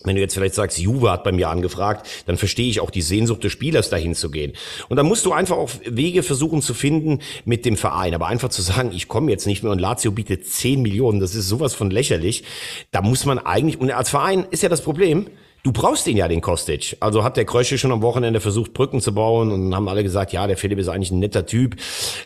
Wenn 0.05 0.15
du 0.15 0.21
jetzt 0.21 0.35
vielleicht 0.35 0.55
sagst, 0.55 0.79
Juve 0.79 1.11
hat 1.11 1.25
bei 1.25 1.33
mir 1.33 1.49
angefragt, 1.49 2.07
dann 2.27 2.37
verstehe 2.37 2.69
ich 2.69 2.81
auch 2.81 2.91
die 2.91 3.03
Sehnsucht 3.03 3.43
des 3.43 3.53
Spielers, 3.53 3.91
dahin 3.91 4.15
zu 4.15 4.31
gehen. 4.31 4.53
Und 4.89 4.97
dann 4.97 5.07
musst 5.07 5.27
du 5.27 5.33
einfach 5.33 5.57
auch 5.57 5.71
Wege 5.85 6.23
versuchen 6.23 6.63
zu 6.63 6.73
finden 6.73 7.21
mit 7.45 7.65
dem 7.65 7.77
Verein. 7.77 8.15
Aber 8.15 8.29
einfach 8.29 8.49
zu 8.49 8.63
sagen, 8.63 8.93
ich 8.95 9.09
komme 9.09 9.31
jetzt 9.31 9.47
nicht 9.47 9.63
mehr 9.63 9.73
und 9.73 9.81
Lazio 9.81 10.13
bietet 10.13 10.47
10 10.47 10.83
Millionen, 10.83 11.21
das 11.21 11.35
ist 11.35 11.49
sowas 11.49 11.75
von 11.75 11.91
lächerlich. 11.91 12.45
Da 12.93 13.03
muss 13.03 13.27
man 13.27 13.39
eigentlich, 13.39 13.81
und 13.81 13.91
als 13.91 14.11
Verein 14.11 14.47
ist 14.51 14.63
ja 14.63 14.69
das 14.69 14.83
Problem, 14.83 15.27
Du 15.65 15.73
brauchst 15.73 16.07
ihn 16.07 16.17
ja, 16.17 16.29
den 16.29 16.41
Kostic. 16.41 16.97
Also 17.01 17.25
hat 17.25 17.37
der 17.37 17.45
Krösche 17.45 17.79
schon 17.79 17.91
am 17.91 18.01
Wochenende 18.01 18.41
versucht, 18.41 18.73
Brücken 18.73 19.01
zu 19.01 19.13
bauen 19.13 19.51
und 19.51 19.75
haben 19.75 19.89
alle 19.89 20.05
gesagt, 20.05 20.33
ja, 20.33 20.47
der 20.47 20.57
Philipp 20.57 20.79
ist 20.79 20.89
eigentlich 20.89 21.11
ein 21.11 21.19
netter 21.19 21.47
Typ 21.47 21.77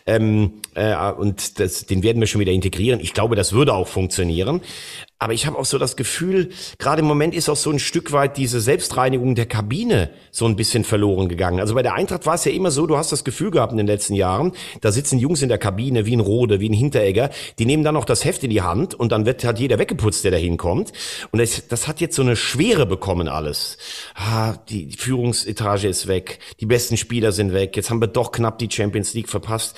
ähm, 0.05 0.61
äh, 0.75 1.11
und 1.11 1.59
das, 1.59 1.85
den 1.85 2.03
werden 2.03 2.19
wir 2.19 2.27
schon 2.27 2.41
wieder 2.41 2.51
integrieren. 2.51 2.99
Ich 2.99 3.13
glaube, 3.13 3.35
das 3.35 3.51
würde 3.51 3.73
auch 3.73 3.87
funktionieren. 3.87 4.61
Aber 5.19 5.33
ich 5.33 5.45
habe 5.45 5.57
auch 5.57 5.65
so 5.65 5.77
das 5.77 5.95
Gefühl, 5.95 6.49
gerade 6.79 7.01
im 7.01 7.07
Moment 7.07 7.33
ist 7.33 7.47
auch 7.47 7.55
so 7.55 7.71
ein 7.71 7.79
Stück 7.79 8.11
weit 8.11 8.35
diese 8.35 8.59
Selbstreinigung 8.59 9.35
der 9.35 9.45
Kabine 9.45 10.09
so 10.31 10.45
ein 10.45 10.57
bisschen 10.57 10.83
verloren 10.83 11.29
gegangen. 11.29 11.61
Also 11.61 11.75
bei 11.75 11.81
der 11.81 11.93
Eintracht 11.93 12.25
war 12.25 12.35
es 12.35 12.43
ja 12.43 12.51
immer 12.51 12.71
so, 12.71 12.87
du 12.87 12.97
hast 12.97 13.13
das 13.13 13.23
Gefühl 13.23 13.49
gehabt 13.49 13.71
in 13.71 13.77
den 13.77 13.87
letzten 13.87 14.15
Jahren, 14.15 14.51
da 14.81 14.91
sitzen 14.91 15.19
Jungs 15.19 15.41
in 15.41 15.47
der 15.47 15.59
Kabine 15.59 16.05
wie 16.05 16.15
ein 16.15 16.19
Rode, 16.19 16.59
wie 16.59 16.67
ein 16.67 16.73
Hinteregger, 16.73 17.29
die 17.57 17.65
nehmen 17.65 17.83
dann 17.83 17.93
noch 17.93 18.03
das 18.03 18.25
Heft 18.25 18.43
in 18.43 18.49
die 18.49 18.63
Hand 18.63 18.95
und 18.95 19.13
dann 19.13 19.25
wird 19.25 19.45
halt 19.45 19.59
jeder 19.59 19.79
weggeputzt, 19.79 20.25
der 20.25 20.31
da 20.31 20.37
hinkommt. 20.37 20.91
Und 21.31 21.39
das, 21.39 21.67
das 21.69 21.87
hat 21.87 22.01
jetzt 22.01 22.17
so 22.17 22.21
eine 22.21 22.35
Schwere 22.35 22.85
bekommen 22.85 23.29
alles. 23.29 23.77
Ah, 24.15 24.55
die, 24.67 24.87
die 24.87 24.97
Führungsetage 24.97 25.87
ist 25.87 26.07
weg, 26.07 26.39
die 26.59 26.65
besten 26.65 26.97
Spieler 26.97 27.31
sind 27.31 27.53
weg, 27.53 27.77
jetzt 27.77 27.89
haben 27.89 28.01
wir 28.01 28.07
doch 28.07 28.33
knapp 28.33 28.57
die 28.59 28.69
Champions 28.69 29.13
League 29.13 29.29
verpasst. 29.29 29.77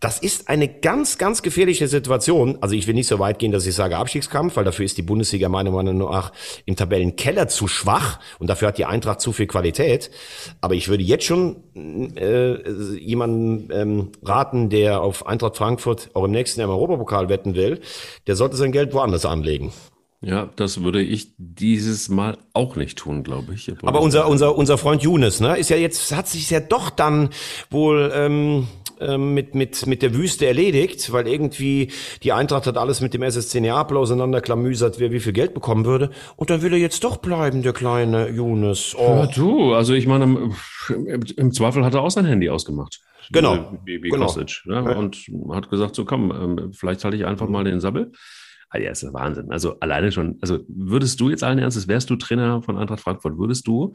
Das 0.00 0.18
ist 0.18 0.48
eine 0.48 0.68
ganz, 0.68 1.16
ganz 1.16 1.40
gefährliche 1.40 1.88
Situation. 1.88 2.58
Also 2.60 2.74
ich 2.74 2.86
will 2.86 2.94
nicht 2.94 3.06
so 3.06 3.18
weit 3.18 3.38
gehen, 3.38 3.50
dass 3.50 3.66
ich 3.66 3.74
sage 3.74 3.96
Abstiegskampf, 3.96 4.56
weil 4.56 4.64
dafür 4.64 4.84
ist 4.84 4.98
die 4.98 5.02
Bundesliga 5.02 5.48
meiner 5.48 5.70
Meinung 5.70 5.96
nach 5.98 6.32
im 6.66 6.76
Tabellenkeller 6.76 7.48
zu 7.48 7.66
schwach 7.66 8.20
und 8.38 8.48
dafür 8.48 8.68
hat 8.68 8.78
die 8.78 8.84
Eintracht 8.84 9.22
zu 9.22 9.32
viel 9.32 9.46
Qualität. 9.46 10.10
Aber 10.60 10.74
ich 10.74 10.88
würde 10.88 11.02
jetzt 11.02 11.24
schon 11.24 11.56
äh, 12.16 12.70
jemanden 12.98 13.70
ähm, 13.72 14.12
raten, 14.22 14.68
der 14.68 15.00
auf 15.00 15.26
Eintracht 15.26 15.56
Frankfurt 15.56 16.10
auch 16.12 16.24
im 16.24 16.30
nächsten 16.30 16.60
Jahr 16.60 16.68
im 16.68 16.74
Europapokal 16.74 17.30
wetten 17.30 17.54
will, 17.54 17.80
der 18.26 18.36
sollte 18.36 18.56
sein 18.56 18.72
Geld 18.72 18.92
woanders 18.92 19.24
anlegen. 19.24 19.72
Ja, 20.22 20.48
das 20.56 20.82
würde 20.82 21.02
ich 21.02 21.34
dieses 21.38 22.08
Mal 22.08 22.38
auch 22.52 22.76
nicht 22.76 22.98
tun, 22.98 23.22
glaube 23.22 23.54
ich. 23.54 23.70
Aber 23.82 24.00
unser, 24.00 24.28
unser, 24.28 24.56
unser 24.56 24.78
Freund 24.78 25.02
Younes, 25.02 25.40
ne, 25.40 25.56
ist 25.56 25.70
ja 25.70 25.76
jetzt, 25.76 26.14
hat 26.14 26.26
sich 26.26 26.50
ja 26.50 26.60
doch 26.60 26.90
dann 26.90 27.30
wohl 27.70 28.10
ähm, 28.14 28.66
ähm, 29.00 29.34
mit, 29.34 29.54
mit, 29.54 29.86
mit 29.86 30.02
der 30.02 30.14
Wüste 30.14 30.46
erledigt, 30.46 31.12
weil 31.12 31.26
irgendwie 31.28 31.90
die 32.22 32.32
Eintracht 32.32 32.66
hat 32.66 32.76
alles 32.76 33.00
mit 33.00 33.14
dem 33.14 33.22
SSC 33.22 33.60
Neapel 33.60 33.96
auseinanderklamüsert, 33.96 34.98
wer 34.98 35.10
wie 35.12 35.20
viel 35.20 35.32
Geld 35.32 35.54
bekommen 35.54 35.84
würde. 35.84 36.10
Und 36.36 36.50
dann 36.50 36.62
will 36.62 36.72
er 36.72 36.78
jetzt 36.78 37.04
doch 37.04 37.18
bleiben, 37.18 37.62
der 37.62 37.72
kleine 37.72 38.28
Younes. 38.28 38.94
Oh. 38.98 39.02
Ja, 39.02 39.26
du, 39.26 39.74
also 39.74 39.94
ich 39.94 40.06
meine, 40.06 40.24
im, 40.24 41.22
im 41.36 41.52
Zweifel 41.52 41.84
hat 41.84 41.94
er 41.94 42.02
auch 42.02 42.10
sein 42.10 42.24
Handy 42.24 42.48
ausgemacht. 42.48 43.00
Genau. 43.32 43.78
Wie 43.84 43.98
genau. 43.98 44.26
Kostic, 44.26 44.62
ne? 44.66 44.74
ja. 44.74 44.96
Und 44.96 45.26
hat 45.50 45.68
gesagt, 45.70 45.94
so 45.94 46.04
komm, 46.04 46.30
ähm, 46.30 46.72
vielleicht 46.72 47.04
halte 47.04 47.16
ich 47.16 47.26
einfach 47.26 47.48
mal 47.48 47.64
den 47.64 47.80
Sabbel. 47.80 48.12
Ah, 48.68 48.78
ja, 48.78 48.90
ist 48.90 49.02
das 49.02 49.12
Wahnsinn. 49.12 49.50
Also 49.50 49.78
alleine 49.80 50.10
schon, 50.12 50.38
also 50.40 50.58
würdest 50.68 51.20
du 51.20 51.30
jetzt 51.30 51.44
allen 51.44 51.58
Ernstes, 51.58 51.88
wärst 51.88 52.10
du 52.10 52.16
Trainer 52.16 52.62
von 52.62 52.76
Eintracht 52.76 53.00
Frankfurt, 53.00 53.38
würdest 53.38 53.66
du 53.66 53.94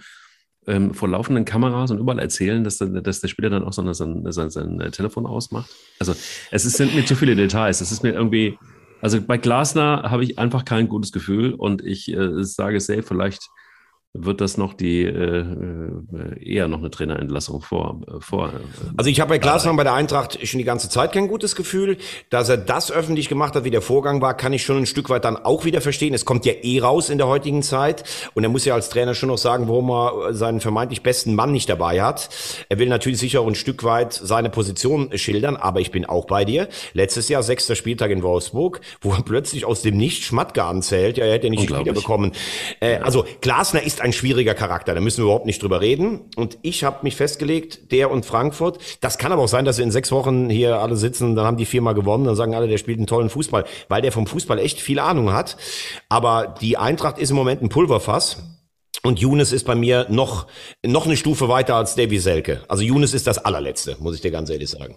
ähm, 0.68 0.94
vor 0.94 1.10
laufenden 1.10 1.46
Kameras 1.46 1.92
und 1.92 2.00
überall 2.00 2.20
erzählen, 2.20 2.64
dass, 2.64 2.78
dass 2.78 3.22
der 3.22 3.28
Spieler 3.28 3.50
dann 3.50 3.64
auch 3.64 3.74
so 3.74 3.94
sein, 3.94 4.24
sein, 4.32 4.50
sein 4.50 4.92
Telefon 4.92 5.26
ausmacht? 5.26 5.70
Also 6.00 6.14
es 6.52 6.64
sind 6.64 6.96
mir 6.96 7.06
zu 7.06 7.16
viele 7.16 7.36
Details. 7.36 7.82
Es 7.82 7.92
ist 7.92 8.04
mir 8.04 8.14
irgendwie, 8.14 8.58
also 9.02 9.20
bei 9.22 9.38
Glasner 9.38 10.04
habe 10.04 10.24
ich 10.24 10.38
einfach 10.38 10.66
kein 10.66 10.88
gutes 10.88 11.12
Gefühl 11.12 11.54
und 11.54 11.84
ich 11.84 12.12
äh, 12.12 12.44
sage 12.44 12.80
safe, 12.80 13.04
vielleicht 13.04 13.50
wird 14.14 14.42
das 14.42 14.58
noch 14.58 14.74
die 14.74 15.04
äh, 15.04 15.40
äh, 15.40 16.44
eher 16.44 16.68
noch 16.68 16.80
eine 16.80 16.92
Trainerentlassung 16.92 17.62
vor. 17.62 18.02
Äh, 18.08 18.20
vor 18.20 18.50
äh, 18.50 18.60
also 18.98 19.10
ich 19.10 19.22
habe 19.22 19.30
bei 19.30 19.38
Glasmann 19.38 19.78
bei 19.78 19.86
der 19.86 19.94
Eintracht 19.94 20.46
schon 20.46 20.58
die 20.58 20.66
ganze 20.66 20.90
Zeit 20.90 21.14
kein 21.14 21.30
gutes 21.30 21.56
Gefühl. 21.56 21.98
Dass 22.30 22.50
er 22.50 22.58
das 22.58 22.92
öffentlich 22.92 23.30
gemacht 23.30 23.56
hat, 23.56 23.64
wie 23.64 23.72
der 23.72 23.82
Vorgang 23.82 24.22
war, 24.22 24.36
kann 24.36 24.52
ich 24.52 24.64
schon 24.64 24.80
ein 24.80 24.86
Stück 24.86 25.10
weit 25.10 25.24
dann 25.24 25.38
auch 25.38 25.64
wieder 25.64 25.80
verstehen. 25.80 26.14
Es 26.14 26.26
kommt 26.26 26.46
ja 26.46 26.52
eh 26.62 26.82
raus 26.82 27.10
in 27.10 27.20
der 27.20 27.28
heutigen 27.28 27.64
Zeit. 27.64 28.04
Und 28.34 28.44
er 28.44 28.50
muss 28.50 28.66
ja 28.66 28.74
als 28.74 28.90
Trainer 28.90 29.16
schon 29.16 29.30
noch 29.30 29.38
sagen, 29.38 29.70
warum 29.70 29.90
er 29.90 30.34
seinen 30.34 30.60
vermeintlich 30.60 31.04
besten 31.04 31.34
Mann 31.34 31.54
nicht 31.54 31.70
dabei 31.70 32.02
hat. 32.02 32.30
Er 32.68 32.80
will 32.80 32.90
natürlich 32.90 33.20
sicher 33.20 33.40
auch 33.40 33.48
ein 33.48 33.56
Stück 33.56 33.86
weit 33.86 34.12
seine 34.12 34.50
Position 34.50 35.18
schildern, 35.18 35.56
aber 35.56 35.80
ich 35.80 35.92
bin 35.92 36.06
auch 36.06 36.26
bei 36.26 36.44
dir. 36.44 36.68
Letztes 36.94 37.30
Jahr, 37.30 37.44
sechster 37.44 37.76
Spieltag 37.76 38.12
in 38.12 38.24
Wolfsburg, 38.24 38.82
wo 39.00 39.14
er 39.14 39.22
plötzlich 39.22 39.64
aus 39.64 39.82
dem 39.82 39.96
Nichts 39.96 40.26
Schmatke 40.26 40.64
anzählt. 40.64 41.18
Ja, 41.18 41.26
er 41.26 41.34
hätte 41.34 41.48
ja 41.48 41.52
nicht 41.52 41.70
wieder 41.70 41.94
bekommen. 41.94 42.34
Äh, 42.82 42.98
also 42.98 43.26
Glasner 43.40 43.84
ist 43.84 44.01
ein 44.02 44.14
schwieriger 44.14 44.54
Charakter, 44.54 44.94
da 44.94 45.02
müssen 45.02 45.20
wir 45.20 45.26
überhaupt 45.26 45.46
nicht 45.46 45.62
drüber 45.62 45.82
reden. 45.82 46.22
Und 46.36 46.58
ich 46.62 46.84
habe 46.84 47.00
mich 47.04 47.16
festgelegt, 47.16 47.92
der 47.92 48.12
und 48.12 48.26
Frankfurt. 48.26 48.80
Das 49.02 49.18
kann 49.18 49.32
aber 49.32 49.44
auch 49.44 49.48
sein, 49.48 49.66
dass 49.66 49.78
wir 49.78 49.86
in 49.86 49.92
sechs 49.92 50.12
Wochen 50.12 50.50
hier 50.50 50.80
alle 50.80 50.96
sitzen, 50.96 51.36
dann 51.36 51.46
haben 51.46 51.58
die 51.58 51.66
viermal 51.66 51.94
gewonnen, 51.94 52.26
dann 52.26 52.36
sagen 52.36 52.56
alle, 52.56 52.68
der 52.68 52.78
spielt 52.78 52.98
einen 52.98 53.08
tollen 53.08 53.30
Fußball, 53.30 53.66
weil 53.90 54.02
der 54.02 54.12
vom 54.12 54.28
Fußball 54.28 54.60
echt 54.60 54.80
viel 54.80 55.00
Ahnung 55.00 55.34
hat. 55.34 55.58
Aber 56.10 56.56
die 56.60 56.78
Eintracht 56.78 57.18
ist 57.18 57.30
im 57.30 57.36
Moment 57.36 57.62
ein 57.62 57.70
Pulverfass. 57.70 58.38
Und 59.04 59.20
Younes 59.20 59.52
ist 59.52 59.66
bei 59.66 59.74
mir 59.74 60.06
noch, 60.10 60.46
noch 60.86 61.08
eine 61.08 61.18
Stufe 61.18 61.50
weiter 61.50 61.76
als 61.76 61.96
Davy 61.96 62.20
Selke. 62.20 62.62
Also 62.68 62.84
Younes 62.84 63.16
ist 63.16 63.26
das 63.26 63.40
allerletzte, 63.40 63.98
muss 64.00 64.14
ich 64.14 64.22
dir 64.22 64.30
ganz 64.30 64.50
ehrlich 64.52 64.70
sagen. 64.70 64.96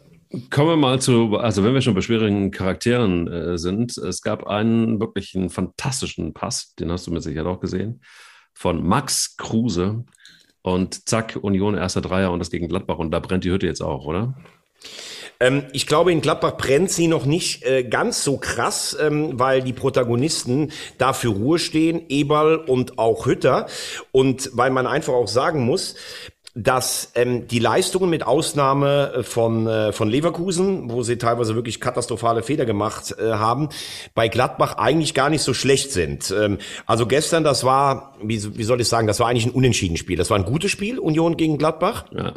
Kommen 0.50 0.68
wir 0.68 0.76
mal 0.76 1.00
zu, 1.00 1.36
also 1.36 1.64
wenn 1.64 1.74
wir 1.74 1.80
schon 1.80 1.94
bei 1.94 2.00
schwierigen 2.00 2.50
Charakteren 2.50 3.28
äh, 3.28 3.56
sind, 3.56 3.96
es 3.96 4.20
gab 4.20 4.46
einen 4.46 5.00
wirklich 5.00 5.34
einen 5.34 5.48
fantastischen 5.48 6.34
Pass, 6.34 6.74
den 6.74 6.90
hast 6.90 7.06
du 7.06 7.12
mit 7.12 7.22
Sicherheit 7.22 7.46
auch 7.46 7.60
gesehen, 7.60 8.00
von 8.54 8.86
Max 8.86 9.36
Kruse. 9.36 10.04
Und 10.62 11.08
zack, 11.08 11.38
Union 11.42 11.74
erster 11.74 12.00
Dreier 12.00 12.32
und 12.32 12.38
das 12.38 12.50
gegen 12.50 12.68
Gladbach. 12.68 12.96
Und 12.98 13.10
da 13.10 13.20
brennt 13.20 13.44
die 13.44 13.50
Hütte 13.50 13.66
jetzt 13.66 13.82
auch, 13.82 14.06
oder? 14.06 14.34
Ähm, 15.40 15.64
ich 15.72 15.86
glaube, 15.86 16.12
in 16.12 16.20
Gladbach 16.20 16.56
brennt 16.56 16.90
sie 16.90 17.08
noch 17.08 17.26
nicht 17.26 17.64
äh, 17.64 17.84
ganz 17.84 18.24
so 18.24 18.38
krass, 18.38 18.96
ähm, 19.00 19.38
weil 19.38 19.62
die 19.62 19.72
Protagonisten 19.72 20.72
da 20.96 21.12
für 21.12 21.28
Ruhe 21.28 21.58
stehen, 21.58 22.06
Eberl 22.08 22.56
und 22.56 22.98
auch 22.98 23.26
Hütter. 23.26 23.66
Und 24.12 24.50
weil 24.54 24.70
man 24.70 24.86
einfach 24.86 25.12
auch 25.12 25.28
sagen 25.28 25.64
muss, 25.64 25.96
dass 26.54 27.10
ähm, 27.16 27.48
die 27.48 27.58
Leistungen 27.58 28.08
mit 28.08 28.24
Ausnahme 28.26 29.12
äh, 29.12 29.22
von, 29.24 29.66
äh, 29.66 29.92
von 29.92 30.08
Leverkusen, 30.08 30.90
wo 30.90 31.02
sie 31.02 31.18
teilweise 31.18 31.56
wirklich 31.56 31.80
katastrophale 31.80 32.42
Fehler 32.44 32.64
gemacht 32.64 33.14
äh, 33.18 33.32
haben, 33.32 33.70
bei 34.14 34.28
Gladbach 34.28 34.76
eigentlich 34.76 35.14
gar 35.14 35.30
nicht 35.30 35.42
so 35.42 35.52
schlecht 35.52 35.90
sind. 35.90 36.32
Ähm, 36.36 36.58
also 36.86 37.06
gestern, 37.06 37.42
das 37.42 37.64
war, 37.64 38.14
wie, 38.22 38.56
wie 38.56 38.64
soll 38.64 38.80
ich 38.80 38.88
sagen, 38.88 39.08
das 39.08 39.18
war 39.18 39.28
eigentlich 39.28 39.46
ein 39.46 39.52
Unentschieden-Spiel. 39.52 40.16
Das 40.16 40.30
war 40.30 40.38
ein 40.38 40.44
gutes 40.44 40.70
Spiel, 40.70 41.00
Union 41.00 41.36
gegen 41.36 41.58
Gladbach. 41.58 42.06
Ja. 42.12 42.34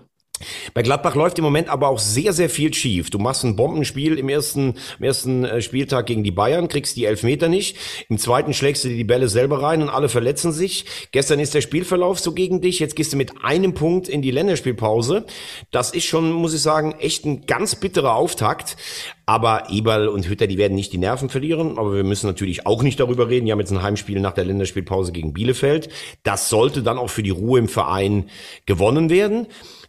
Bei 0.73 0.83
Gladbach 0.83 1.15
läuft 1.15 1.39
im 1.39 1.43
Moment 1.43 1.69
aber 1.69 1.89
auch 1.89 1.99
sehr, 1.99 2.33
sehr 2.33 2.49
viel 2.49 2.73
schief. 2.73 3.09
Du 3.09 3.19
machst 3.19 3.43
ein 3.43 3.55
Bombenspiel 3.55 4.17
im 4.17 4.29
ersten, 4.29 4.75
im 4.99 5.03
ersten 5.03 5.45
äh, 5.45 5.61
Spieltag 5.61 6.05
gegen 6.05 6.23
die 6.23 6.31
Bayern, 6.31 6.67
kriegst 6.67 6.95
die 6.95 7.05
Elfmeter 7.05 7.49
nicht. 7.49 7.77
Im 8.09 8.17
zweiten 8.17 8.53
schlägst 8.53 8.83
du 8.83 8.89
dir 8.89 8.95
die 8.95 9.03
Bälle 9.03 9.29
selber 9.29 9.61
rein 9.61 9.81
und 9.81 9.89
alle 9.89 10.09
verletzen 10.09 10.51
sich. 10.51 10.85
Gestern 11.11 11.39
ist 11.39 11.53
der 11.53 11.61
Spielverlauf 11.61 12.19
so 12.19 12.33
gegen 12.33 12.61
dich. 12.61 12.79
Jetzt 12.79 12.95
gehst 12.95 13.13
du 13.13 13.17
mit 13.17 13.43
einem 13.43 13.73
Punkt 13.73 14.07
in 14.07 14.21
die 14.21 14.31
Länderspielpause. 14.31 15.25
Das 15.71 15.91
ist 15.91 16.05
schon, 16.05 16.31
muss 16.31 16.53
ich 16.53 16.61
sagen, 16.61 16.95
echt 16.99 17.25
ein 17.25 17.45
ganz 17.45 17.75
bitterer 17.75 18.15
Auftakt. 18.15 18.77
Aber 19.25 19.69
Eberl 19.69 20.07
und 20.07 20.29
Hütter, 20.29 20.47
die 20.47 20.57
werden 20.57 20.75
nicht 20.75 20.93
die 20.93 20.97
Nerven 20.97 21.29
verlieren. 21.29 21.77
Aber 21.77 21.93
wir 21.93 22.03
müssen 22.03 22.27
natürlich 22.27 22.65
auch 22.65 22.81
nicht 22.81 22.99
darüber 22.99 23.27
reden. 23.27 23.45
Die 23.45 23.51
haben 23.51 23.59
jetzt 23.59 23.71
ein 23.71 23.81
Heimspiel 23.81 24.21
nach 24.21 24.33
der 24.33 24.45
Länderspielpause 24.45 25.11
gegen 25.11 25.33
Bielefeld. 25.33 25.89
Das 26.23 26.49
sollte 26.49 26.81
dann 26.81 26.97
auch 26.97 27.09
für 27.09 27.23
die 27.23 27.31
Ruhe 27.31 27.59
im 27.59 27.67
Verein 27.67 28.29
gewonnen 28.65 29.09
werden. 29.09 29.47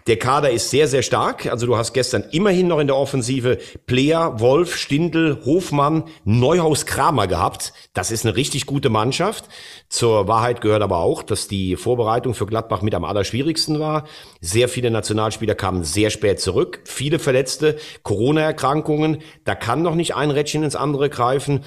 Der 0.09 0.19
Kader 0.19 0.51
ist 0.51 0.71
sehr, 0.71 0.89
sehr 0.89 1.03
stark. 1.03 1.45
Also 1.47 1.67
du 1.67 1.77
hast 1.77 1.93
gestern 1.93 2.25
immerhin 2.31 2.67
noch 2.67 2.79
in 2.79 2.87
der 2.87 2.97
Offensive 2.97 3.59
Player, 3.85 4.41
Wolf, 4.41 4.75
Stindl, 4.75 5.43
Hofmann, 5.45 6.05
Neuhaus, 6.25 6.87
Kramer 6.87 7.27
gehabt. 7.27 7.75
Das 7.93 8.11
ist 8.11 8.25
eine 8.25 8.35
richtig 8.35 8.65
gute 8.65 8.89
Mannschaft. 8.89 9.45
Zur 9.91 10.27
Wahrheit 10.27 10.63
gehört 10.63 10.81
aber 10.81 11.01
auch, 11.01 11.23
dass 11.23 11.47
die 11.47 11.77
Vorbereitung 11.77 12.33
für 12.33 12.47
Gladbach 12.47 12.81
mit 12.81 12.95
am 12.95 13.05
allerschwierigsten 13.05 13.81
war. 13.81 14.07
Sehr 14.41 14.71
viele 14.71 14.91
Nationalspieler 14.91 15.55
kamen 15.55 15.85
sehr 15.85 16.09
spät 16.09 16.41
zurück. 16.41 16.81
Viele 16.85 17.19
Verletzte, 17.19 17.77
Corona-Erkrankungen. 18.03 19.19
Da 19.45 19.55
kann 19.55 19.83
noch 19.83 19.95
nicht 19.95 20.15
ein 20.15 20.31
Rädchen 20.31 20.63
ins 20.63 20.75
andere 20.75 21.11
greifen. 21.11 21.65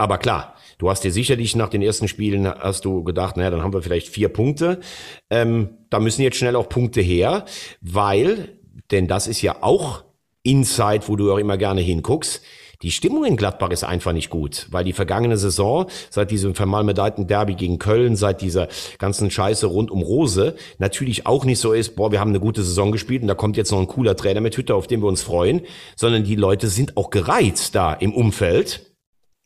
Aber 0.00 0.18
klar, 0.18 0.54
Du 0.80 0.88
hast 0.88 1.04
dir 1.04 1.12
sicherlich 1.12 1.54
nach 1.56 1.68
den 1.68 1.82
ersten 1.82 2.08
Spielen 2.08 2.48
hast 2.48 2.86
du 2.86 3.04
gedacht, 3.04 3.36
naja, 3.36 3.50
dann 3.50 3.62
haben 3.62 3.74
wir 3.74 3.82
vielleicht 3.82 4.08
vier 4.08 4.30
Punkte. 4.30 4.80
Ähm, 5.28 5.76
da 5.90 6.00
müssen 6.00 6.22
jetzt 6.22 6.38
schnell 6.38 6.56
auch 6.56 6.70
Punkte 6.70 7.02
her, 7.02 7.44
weil, 7.82 8.56
denn 8.90 9.06
das 9.06 9.26
ist 9.26 9.42
ja 9.42 9.56
auch 9.60 10.04
Inside, 10.42 11.02
wo 11.06 11.16
du 11.16 11.30
auch 11.30 11.36
immer 11.36 11.58
gerne 11.58 11.82
hinguckst. 11.82 12.40
Die 12.80 12.92
Stimmung 12.92 13.26
in 13.26 13.36
Gladbach 13.36 13.68
ist 13.68 13.84
einfach 13.84 14.14
nicht 14.14 14.30
gut, 14.30 14.68
weil 14.70 14.84
die 14.84 14.94
vergangene 14.94 15.36
Saison, 15.36 15.84
seit 16.08 16.30
diesem 16.30 16.54
vermalmedeiten 16.54 17.26
Derby 17.26 17.56
gegen 17.56 17.78
Köln, 17.78 18.16
seit 18.16 18.40
dieser 18.40 18.68
ganzen 18.96 19.30
Scheiße 19.30 19.66
rund 19.66 19.90
um 19.90 20.00
Rose, 20.00 20.54
natürlich 20.78 21.26
auch 21.26 21.44
nicht 21.44 21.58
so 21.58 21.74
ist, 21.74 21.94
boah, 21.94 22.10
wir 22.10 22.20
haben 22.20 22.30
eine 22.30 22.40
gute 22.40 22.62
Saison 22.62 22.90
gespielt 22.90 23.20
und 23.20 23.28
da 23.28 23.34
kommt 23.34 23.58
jetzt 23.58 23.70
noch 23.70 23.80
ein 23.80 23.86
cooler 23.86 24.16
Trainer 24.16 24.40
mit 24.40 24.56
Hütter, 24.56 24.76
auf 24.76 24.86
den 24.86 25.02
wir 25.02 25.08
uns 25.08 25.20
freuen, 25.20 25.60
sondern 25.94 26.24
die 26.24 26.36
Leute 26.36 26.68
sind 26.68 26.96
auch 26.96 27.10
gereizt 27.10 27.74
da 27.74 27.92
im 27.92 28.14
Umfeld 28.14 28.89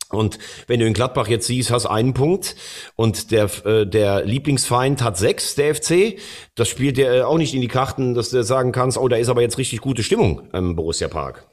und 0.09 0.37
wenn 0.67 0.79
du 0.79 0.85
in 0.85 0.93
Gladbach 0.93 1.27
jetzt 1.27 1.47
siehst, 1.47 1.71
hast 1.71 1.85
einen 1.85 2.13
Punkt 2.13 2.55
und 2.95 3.31
der, 3.31 3.49
äh, 3.65 3.87
der 3.87 4.23
Lieblingsfeind 4.25 5.01
hat 5.01 5.17
sechs, 5.17 5.55
der 5.55 5.75
FC, 5.75 6.19
das 6.55 6.69
spielt 6.69 6.97
dir 6.97 7.11
äh, 7.13 7.21
auch 7.21 7.37
nicht 7.37 7.53
in 7.53 7.61
die 7.61 7.67
Karten, 7.67 8.13
dass 8.13 8.29
du 8.29 8.43
sagen 8.43 8.71
kannst, 8.71 8.97
oh, 8.97 9.07
da 9.07 9.17
ist 9.17 9.29
aber 9.29 9.41
jetzt 9.41 9.57
richtig 9.57 9.81
gute 9.81 10.03
Stimmung 10.03 10.49
im 10.53 10.75
Borussia 10.75 11.07
Park. 11.07 11.47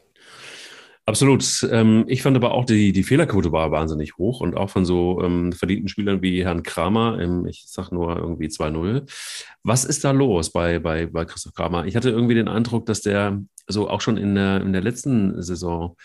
Absolut. 1.04 1.66
Ähm, 1.68 2.04
ich 2.06 2.22
fand 2.22 2.36
aber 2.36 2.52
auch, 2.52 2.64
die, 2.64 2.92
die 2.92 3.02
Fehlerquote 3.02 3.50
war 3.50 3.72
wahnsinnig 3.72 4.18
hoch 4.18 4.40
und 4.40 4.56
auch 4.56 4.70
von 4.70 4.84
so 4.84 5.20
ähm, 5.20 5.52
verdienten 5.52 5.88
Spielern 5.88 6.22
wie 6.22 6.44
Herrn 6.44 6.62
Kramer, 6.62 7.18
ähm, 7.20 7.44
ich 7.46 7.64
sag 7.66 7.90
nur 7.90 8.16
irgendwie 8.16 8.46
2-0. 8.46 9.10
Was 9.64 9.84
ist 9.84 10.04
da 10.04 10.12
los 10.12 10.52
bei, 10.52 10.78
bei, 10.78 11.06
bei 11.06 11.24
Christoph 11.24 11.54
Kramer? 11.54 11.86
Ich 11.86 11.96
hatte 11.96 12.10
irgendwie 12.10 12.36
den 12.36 12.46
Eindruck, 12.46 12.86
dass 12.86 13.00
der 13.00 13.42
so 13.66 13.90
auch 13.90 14.00
schon 14.00 14.16
in 14.16 14.36
der, 14.36 14.60
in 14.60 14.72
der 14.72 14.82
letzten 14.82 15.42
Saison 15.42 15.96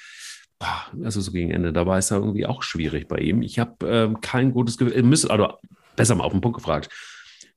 also 1.04 1.22
so 1.22 1.32
gegen 1.32 1.52
Ende, 1.52 1.72
da 1.74 1.86
war 1.86 1.98
es 1.98 2.10
ja 2.10 2.17
irgendwie 2.17 2.46
auch 2.46 2.63
schwierig 2.63 3.08
bei 3.08 3.17
ihm. 3.17 3.41
Ich 3.41 3.60
habe 3.60 3.88
ähm, 3.88 4.22
kein 4.22 4.52
gutes 4.52 4.78
Gefühl, 4.78 4.96
also 5.30 5.54
besser 5.96 6.15
mal 6.15 6.24
auf 6.24 6.32
den 6.32 6.41
Punkt 6.41 6.58
gefragt. 6.58 6.89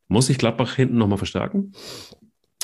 Muss 0.09 0.29
ich 0.29 0.39
Gladbach 0.39 0.75
hinten 0.75 0.99
nochmal 0.99 1.19
verstärken? 1.19 1.73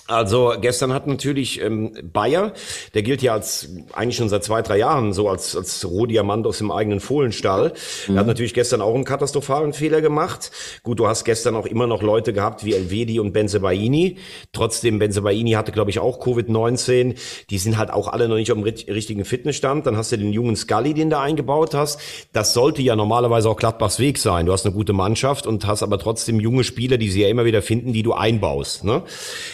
Also 0.09 0.55
gestern 0.61 0.93
hat 0.93 1.09
natürlich 1.09 1.61
ähm, 1.61 1.93
Bayer, 2.13 2.53
der 2.95 3.03
gilt 3.03 3.23
ja 3.23 3.33
als 3.33 3.69
eigentlich 3.93 4.17
schon 4.17 4.29
seit 4.29 4.45
zwei, 4.45 4.63
drei 4.63 4.79
Jahren 4.79 5.13
so 5.13 5.29
als, 5.29 5.57
als 5.57 5.85
Rohdiamant 5.85 6.47
aus 6.47 6.59
dem 6.59 6.71
eigenen 6.71 7.01
Fohlenstall. 7.01 7.73
Mhm. 8.07 8.15
Er 8.15 8.21
hat 8.21 8.27
natürlich 8.29 8.55
gestern 8.55 8.83
auch 8.83 8.95
einen 8.95 9.05
katastrophalen 9.05 9.73
Fehler 9.73 10.01
gemacht. 10.01 10.53
Gut, 10.85 11.01
du 11.01 11.09
hast 11.09 11.25
gestern 11.25 11.57
auch 11.57 11.67
immer 11.67 11.89
noch 11.89 12.03
Leute 12.03 12.33
gehabt 12.33 12.65
wie 12.65 12.75
Elvedi 12.75 13.19
und 13.19 13.33
Benzebaini. 13.33 14.19
Trotzdem, 14.53 15.01
Benzebaini 15.01 15.53
hatte, 15.53 15.73
glaube 15.73 15.91
ich, 15.91 15.99
auch 15.99 16.25
Covid-19. 16.25 17.17
Die 17.51 17.59
sind 17.59 17.77
halt 17.77 17.91
auch 17.91 18.07
alle 18.07 18.29
noch 18.29 18.37
nicht 18.37 18.53
am 18.53 18.63
richtigen 18.63 19.25
Fitnessstand. 19.25 19.87
Dann 19.87 19.97
hast 19.97 20.13
du 20.13 20.19
den 20.19 20.33
jungen 20.33 20.55
Scully, 20.55 20.95
den 20.95 21.11
du 21.11 21.19
eingebaut 21.19 21.75
hast. 21.75 22.01
Das 22.33 22.53
sollte 22.53 22.81
ja 22.81 22.95
normalerweise 22.95 23.49
auch 23.51 23.57
Gladbachs 23.57 23.99
Weg 23.99 24.19
sein. 24.19 24.47
Du 24.47 24.53
hast 24.53 24.65
eine 24.65 24.75
gute 24.75 24.93
Mannschaft 24.93 25.49
und 25.49 25.67
hast 25.67 25.83
aber 25.83 25.99
trotzdem 25.99 26.39
junge 26.39 26.63
Spieler, 26.63 26.97
die 26.97 27.11
sie 27.11 27.23
ja 27.23 27.29
immer 27.29 27.45
wieder 27.45 27.61
finden, 27.61 27.93
die 27.93 28.05
du 28.05 28.13
einbaust. 28.13 28.85
Ne? 28.85 29.03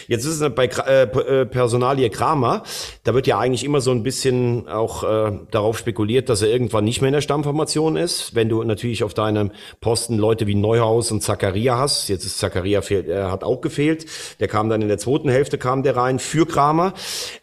Jetzt 0.07 0.25
ist 0.25 0.42
bei 0.49 0.65
äh, 0.65 1.03
äh, 1.03 1.45
Personalie 1.45 2.09
Kramer, 2.09 2.63
da 3.03 3.13
wird 3.13 3.27
ja 3.27 3.39
eigentlich 3.39 3.63
immer 3.63 3.81
so 3.81 3.91
ein 3.91 4.03
bisschen 4.03 4.67
auch 4.67 5.03
äh, 5.03 5.31
darauf 5.51 5.77
spekuliert, 5.77 6.29
dass 6.29 6.41
er 6.41 6.49
irgendwann 6.49 6.83
nicht 6.83 7.01
mehr 7.01 7.09
in 7.09 7.13
der 7.13 7.21
Stammformation 7.21 7.95
ist. 7.95 8.35
Wenn 8.35 8.49
du 8.49 8.63
natürlich 8.63 9.03
auf 9.03 9.13
deinem 9.13 9.51
Posten 9.81 10.17
Leute 10.17 10.47
wie 10.47 10.55
Neuhaus 10.55 11.11
und 11.11 11.21
Zakaria 11.21 11.77
hast, 11.77 12.09
jetzt 12.09 12.25
ist 12.25 12.39
Zakaria 12.39 12.81
fehlt, 12.81 13.07
er 13.07 13.31
hat 13.31 13.43
auch 13.43 13.61
gefehlt. 13.61 14.05
Der 14.39 14.47
kam 14.47 14.69
dann 14.69 14.81
in 14.81 14.87
der 14.87 14.97
zweiten 14.97 15.29
Hälfte 15.29 15.57
kam 15.57 15.83
der 15.83 15.95
rein 15.95 16.19
für 16.19 16.45
Kramer. 16.45 16.93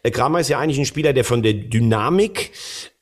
Äh, 0.03 0.11
Kramer 0.11 0.39
ist 0.39 0.49
ja 0.49 0.59
eigentlich 0.59 0.79
ein 0.79 0.85
Spieler, 0.85 1.13
der 1.13 1.23
von 1.23 1.43
der 1.43 1.53
Dynamik 1.53 2.51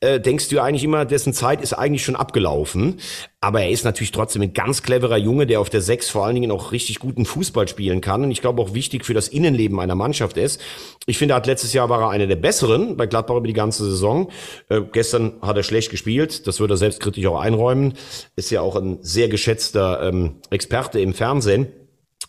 äh, 0.00 0.18
denkst 0.18 0.48
du 0.48 0.60
eigentlich 0.60 0.84
immer, 0.84 1.04
dessen 1.04 1.32
Zeit 1.32 1.60
ist 1.60 1.74
eigentlich 1.74 2.04
schon 2.04 2.16
abgelaufen. 2.16 2.98
Aber 3.42 3.62
er 3.62 3.70
ist 3.70 3.84
natürlich 3.84 4.12
trotzdem 4.12 4.42
ein 4.42 4.52
ganz 4.52 4.82
cleverer 4.82 5.16
Junge, 5.16 5.46
der 5.46 5.60
auf 5.60 5.70
der 5.70 5.80
Sechs 5.80 6.10
vor 6.10 6.26
allen 6.26 6.34
Dingen 6.34 6.50
auch 6.50 6.72
richtig 6.72 6.98
guten 6.98 7.24
Fußball 7.24 7.68
spielen 7.68 8.00
kann. 8.00 8.24
Und 8.24 8.30
ich 8.30 8.40
glaube 8.40 8.60
auch 8.60 8.74
wichtig 8.74 9.04
für 9.04 9.14
das 9.14 9.28
Innenleben 9.28 9.80
einer 9.80 9.94
Mannschaft 9.94 10.36
ist. 10.36 10.60
Ich 11.06 11.18
finde, 11.18 11.34
er 11.34 11.36
hat 11.36 11.46
letztes 11.46 11.72
Jahr 11.72 11.88
war 11.88 12.02
er 12.02 12.10
einer 12.10 12.26
der 12.26 12.36
besseren 12.36 12.96
bei 12.96 13.06
Gladbach 13.06 13.36
über 13.36 13.46
die 13.46 13.52
ganze 13.52 13.84
Saison. 13.84 14.30
Äh, 14.68 14.82
gestern 14.92 15.34
hat 15.42 15.56
er 15.56 15.62
schlecht 15.62 15.90
gespielt. 15.90 16.46
Das 16.46 16.60
würde 16.60 16.74
er 16.74 16.78
selbstkritisch 16.78 17.26
auch 17.26 17.40
einräumen. 17.40 17.94
Ist 18.36 18.50
ja 18.50 18.60
auch 18.60 18.76
ein 18.76 18.98
sehr 19.02 19.28
geschätzter 19.28 20.02
ähm, 20.02 20.36
Experte 20.50 21.00
im 21.00 21.14
Fernsehen. 21.14 21.68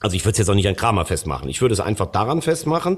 Also 0.02 0.16
ich 0.16 0.26
würde 0.26 0.32
es 0.32 0.38
jetzt 0.40 0.50
auch 0.50 0.56
nicht 0.56 0.68
an 0.68 0.76
Kramer 0.76 1.06
festmachen. 1.06 1.48
Ich 1.48 1.62
würde 1.62 1.74
es 1.74 1.80
einfach 1.80 2.08
daran 2.08 2.42
festmachen, 2.42 2.98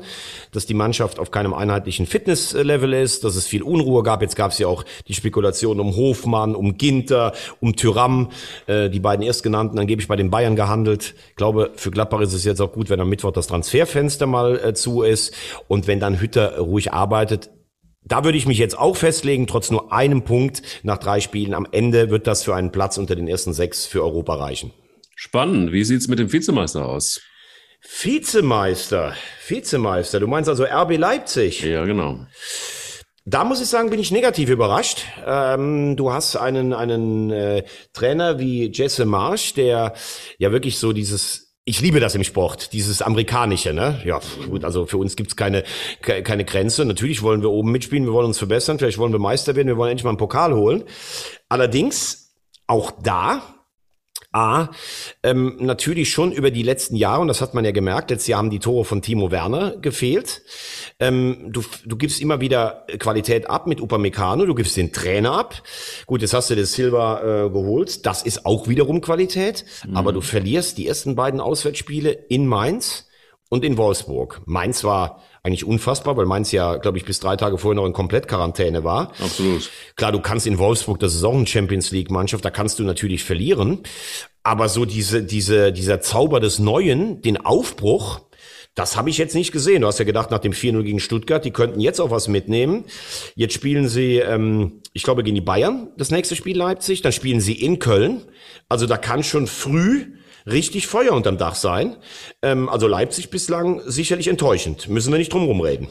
dass 0.52 0.66
die 0.66 0.74
Mannschaft 0.74 1.20
auf 1.20 1.32
keinem 1.32 1.54
einheitlichen 1.54 2.06
Fitnesslevel 2.06 2.94
ist, 2.94 3.26
dass 3.26 3.36
es 3.36 3.46
viel 3.46 3.62
Unruhe 3.62 4.04
gab. 4.04 4.22
Jetzt 4.22 4.38
gab 4.38 4.52
es 4.52 4.58
ja 4.58 4.68
auch 4.68 4.86
die 5.10 5.14
Spekulation 5.14 5.82
um 5.82 5.98
Hofmann, 5.98 6.56
um 6.56 6.78
Ginter, 6.78 7.34
um 7.60 7.76
Tyram, 7.76 8.30
äh, 8.68 8.90
die 8.90 9.02
beiden 9.02 9.26
erstgenannten 9.26 9.78
angeblich 9.78 10.08
bei 10.08 10.16
den 10.16 10.30
Bayern 10.30 10.56
gehandelt. 10.56 11.14
Ich 11.30 11.36
glaube, 11.36 11.72
für 11.76 11.92
Gladbach 11.92 12.22
ist 12.22 12.34
es 12.34 12.46
jetzt 12.46 12.62
auch 12.62 12.72
gut, 12.72 12.90
wenn 12.90 13.02
am 13.02 13.10
Mittwoch 13.10 13.32
das 13.32 13.48
Transferfenster 13.48 14.26
mal 14.26 14.58
äh, 14.64 14.74
zu 14.74 15.02
ist 15.02 15.34
und 15.68 15.88
wenn 15.88 16.00
dann 16.00 16.22
Hütter 16.22 16.58
ruhig 16.58 16.94
arbeitet. 16.94 17.50
Da 18.06 18.24
würde 18.24 18.38
ich 18.38 18.46
mich 18.46 18.58
jetzt 18.58 18.78
auch 18.78 18.96
festlegen, 18.96 19.46
trotz 19.46 19.72
nur 19.72 19.92
einem 19.92 20.24
Punkt 20.24 20.62
nach 20.84 20.98
drei 20.98 21.20
Spielen. 21.20 21.54
Am 21.54 21.68
Ende 21.70 22.10
wird 22.10 22.28
das 22.28 22.44
für 22.44 22.56
einen 22.56 22.72
Platz 22.72 22.98
unter 22.98 23.16
den 23.16 23.28
ersten 23.28 23.54
sechs 23.54 23.86
für 23.86 24.04
Europa 24.04 24.36
reichen. 24.36 24.72
Spannend. 25.24 25.72
Wie 25.72 25.86
sieht's 25.86 26.10
mit 26.10 26.20
dem 26.20 26.34
Vizemeister 26.34 26.86
aus? 26.86 27.22
Vizemeister, 27.82 29.14
Vizemeister. 29.48 30.20
Du 30.20 30.28
meinst 30.28 30.50
also 30.50 30.66
RB 30.66 30.98
Leipzig? 30.98 31.62
Ja, 31.62 31.86
genau. 31.86 32.28
Da 33.24 33.46
muss 33.46 33.62
ich 33.62 33.68
sagen, 33.68 33.90
bin 33.90 34.02
ich 34.02 34.12
negativ 34.12 34.50
überrascht. 34.50 35.06
Ähm, 35.26 35.96
du 35.96 36.12
hast 36.12 36.36
einen, 36.36 36.74
einen 36.74 37.32
äh, 37.32 37.64
Trainer 37.94 38.38
wie 38.38 38.70
Jesse 38.70 39.06
Marsch, 39.06 39.54
der 39.54 39.94
ja 40.40 40.52
wirklich 40.52 40.78
so 40.78 40.92
dieses 40.92 41.54
ich 41.64 41.80
liebe 41.80 42.02
das 42.02 42.16
im 42.16 42.26
Sport, 42.26 42.74
dieses 42.74 43.02
amerikanische, 43.02 43.72
ne? 43.72 44.02
Ja, 44.04 44.20
gut, 44.50 44.66
also 44.66 44.86
für 44.86 44.98
uns 44.98 45.16
gibt's 45.16 45.38
keine 45.38 45.64
keine 46.02 46.44
Grenze. 46.44 46.84
Natürlich 46.84 47.22
wollen 47.22 47.42
wir 47.42 47.50
oben 47.50 47.72
mitspielen, 47.72 48.04
wir 48.06 48.12
wollen 48.12 48.28
uns 48.28 48.40
verbessern, 48.40 48.78
vielleicht 48.78 48.98
wollen 48.98 49.14
wir 49.14 49.20
Meister 49.20 49.56
werden, 49.56 49.70
wir 49.70 49.78
wollen 49.78 49.92
endlich 49.92 50.04
mal 50.04 50.10
einen 50.10 50.18
Pokal 50.18 50.54
holen. 50.54 50.84
Allerdings 51.48 52.36
auch 52.68 52.92
da 53.02 53.53
A, 54.34 54.70
ähm, 55.22 55.58
natürlich 55.60 56.12
schon 56.12 56.32
über 56.32 56.52
die 56.52 56.64
letzten 56.64 56.96
Jahre, 56.96 57.22
und 57.22 57.28
das 57.28 57.40
hat 57.40 57.54
man 57.54 57.64
ja 57.64 57.72
gemerkt, 57.72 58.10
letztes 58.10 58.28
Jahr 58.28 58.40
haben 58.40 58.50
die 58.50 58.60
Tore 58.60 58.84
von 58.84 59.02
Timo 59.02 59.32
Werner 59.32 59.78
gefehlt. 59.78 60.42
Ähm, 61.00 61.50
du, 61.52 61.64
du 61.86 61.96
gibst 61.96 62.20
immer 62.20 62.42
wieder 62.42 62.86
Qualität 63.00 63.50
ab 63.50 63.68
mit 63.68 63.80
Upamecano, 63.80 64.46
du 64.46 64.56
gibst 64.56 64.76
den 64.76 64.92
Trainer 64.92 65.34
ab. 65.34 65.62
Gut, 66.08 66.22
jetzt 66.22 66.34
hast 66.34 66.50
du 66.50 66.56
das 66.56 66.74
Silva 66.74 67.46
äh, 67.46 67.50
geholt, 67.50 68.06
das 68.06 68.24
ist 68.24 68.46
auch 68.46 68.68
wiederum 68.68 69.02
Qualität, 69.02 69.66
mhm. 69.88 69.96
aber 69.96 70.12
du 70.12 70.22
verlierst 70.22 70.78
die 70.78 70.88
ersten 70.88 71.16
beiden 71.16 71.40
Auswärtsspiele 71.40 72.12
in 72.12 72.48
Mainz 72.48 73.08
und 73.50 73.64
in 73.64 73.78
Wolfsburg. 73.78 74.42
Mainz 74.46 74.84
war 74.84 75.22
eigentlich 75.44 75.66
unfassbar, 75.66 76.16
weil 76.16 76.26
Mainz 76.26 76.54
ja, 76.54 76.78
glaube 76.78 76.98
ich, 76.98 77.04
bis 77.04 77.20
drei 77.20 77.36
Tage 77.36 77.58
vorher 77.58 77.76
noch 77.76 77.86
in 77.86 77.92
Komplettquarantäne 77.92 78.86
war. 78.86 79.12
Absolut. 79.22 79.70
Klar, 79.98 80.14
du 80.14 80.22
kannst 80.22 80.48
in 80.48 80.58
Wolfsburg, 80.58 81.00
das 81.00 81.14
ist 81.14 81.24
auch 81.26 81.34
eine 81.34 81.46
Champions 81.46 81.92
League 81.92 82.10
Mannschaft, 82.10 82.46
da 82.46 82.50
kannst 82.50 82.80
du 82.80 82.84
natürlich 82.84 83.26
verlieren. 83.26 83.80
Aber 84.44 84.70
so 84.70 84.86
diese, 84.86 85.22
diese, 85.22 85.74
dieser 85.74 86.00
Zauber 86.00 86.40
des 86.40 86.60
Neuen, 86.60 87.22
den 87.22 87.38
Aufbruch, 87.38 88.22
das 88.74 88.96
habe 88.96 89.10
ich 89.10 89.18
jetzt 89.18 89.36
nicht 89.36 89.52
gesehen. 89.52 89.82
Du 89.82 89.88
hast 89.88 90.00
ja 90.00 90.06
gedacht, 90.06 90.32
nach 90.32 90.40
dem 90.40 90.54
4-0 90.54 90.82
gegen 90.84 91.00
Stuttgart, 91.02 91.44
die 91.44 91.52
könnten 91.52 91.82
jetzt 91.82 92.00
auch 92.00 92.10
was 92.10 92.30
mitnehmen. 92.30 92.86
Jetzt 93.36 93.54
spielen 93.54 93.90
sie, 93.90 94.18
ähm, 94.18 94.82
ich 94.94 95.04
glaube, 95.04 95.24
gegen 95.24 95.36
die 95.36 95.42
Bayern, 95.42 95.90
das 95.98 96.10
nächste 96.10 96.36
Spiel 96.38 96.58
Leipzig. 96.58 97.02
Dann 97.02 97.12
spielen 97.12 97.42
sie 97.42 97.54
in 97.54 97.80
Köln. 97.80 98.22
Also 98.70 98.88
da 98.88 98.98
kann 98.98 99.24
schon 99.24 99.46
früh 99.46 100.08
richtig 100.46 100.88
Feuer 100.88 101.14
unterm 101.14 101.38
Dach 101.38 101.56
sein. 101.56 101.96
Ähm, 102.42 102.70
also 102.70 102.88
Leipzig 102.88 103.30
bislang 103.30 103.82
sicherlich 103.86 104.28
enttäuschend. 104.28 104.90
Müssen 104.90 105.12
wir 105.12 105.18
nicht 105.18 105.34
drum 105.34 105.44
rumreden. 105.44 105.88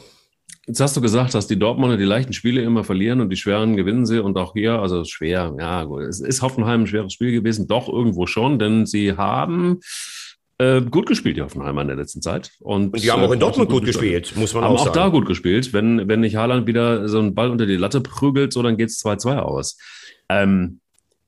Jetzt 0.65 0.79
hast 0.79 0.95
du 0.95 1.01
gesagt, 1.01 1.33
dass 1.33 1.47
die 1.47 1.59
Dortmunder 1.59 1.97
die 1.97 2.05
leichten 2.05 2.31
Spiele 2.31 2.61
immer 2.61 2.85
verlieren 2.85 3.19
und 3.19 3.29
die 3.29 3.35
schweren 3.35 3.75
gewinnen 3.75 4.05
sie 4.05 4.19
und 4.19 4.37
auch 4.37 4.53
hier, 4.53 4.79
also 4.79 5.03
schwer, 5.03 5.53
ja, 5.59 5.83
gut. 5.83 6.03
Es 6.03 6.21
ist 6.21 6.41
Hoffenheim 6.41 6.83
ein 6.83 6.87
schweres 6.87 7.11
Spiel 7.11 7.33
gewesen, 7.33 7.67
doch 7.67 7.89
irgendwo 7.89 8.27
schon, 8.27 8.59
denn 8.59 8.85
sie 8.85 9.17
haben 9.17 9.81
äh, 10.59 10.81
gut 10.81 11.05
gespielt, 11.05 11.35
die 11.35 11.41
Hoffenheimer 11.41 11.81
in 11.81 11.87
der 11.87 11.97
letzten 11.97 12.21
Zeit. 12.21 12.51
Und, 12.59 12.93
und 12.93 13.03
die 13.03 13.11
haben 13.11 13.23
auch 13.23 13.31
in 13.31 13.39
äh, 13.39 13.41
Dortmund 13.41 13.69
gut, 13.69 13.79
gut 13.79 13.87
gespielt, 13.87 14.23
gespielt, 14.23 14.39
muss 14.39 14.53
man 14.53 14.63
auch 14.63 14.77
sagen. 14.77 14.89
auch 14.89 14.93
da 14.93 15.07
gut 15.09 15.25
gespielt. 15.25 15.73
Wenn, 15.73 16.07
wenn 16.07 16.21
nicht 16.21 16.37
Haaland 16.37 16.65
wieder 16.65 17.09
so 17.09 17.19
einen 17.19 17.35
Ball 17.35 17.49
unter 17.49 17.65
die 17.65 17.75
Latte 17.75 17.99
prügelt, 17.99 18.53
so 18.53 18.63
dann 18.63 18.77
geht's 18.77 19.03
2-2 19.03 19.39
aus. 19.39 19.77
Ähm, 20.29 20.79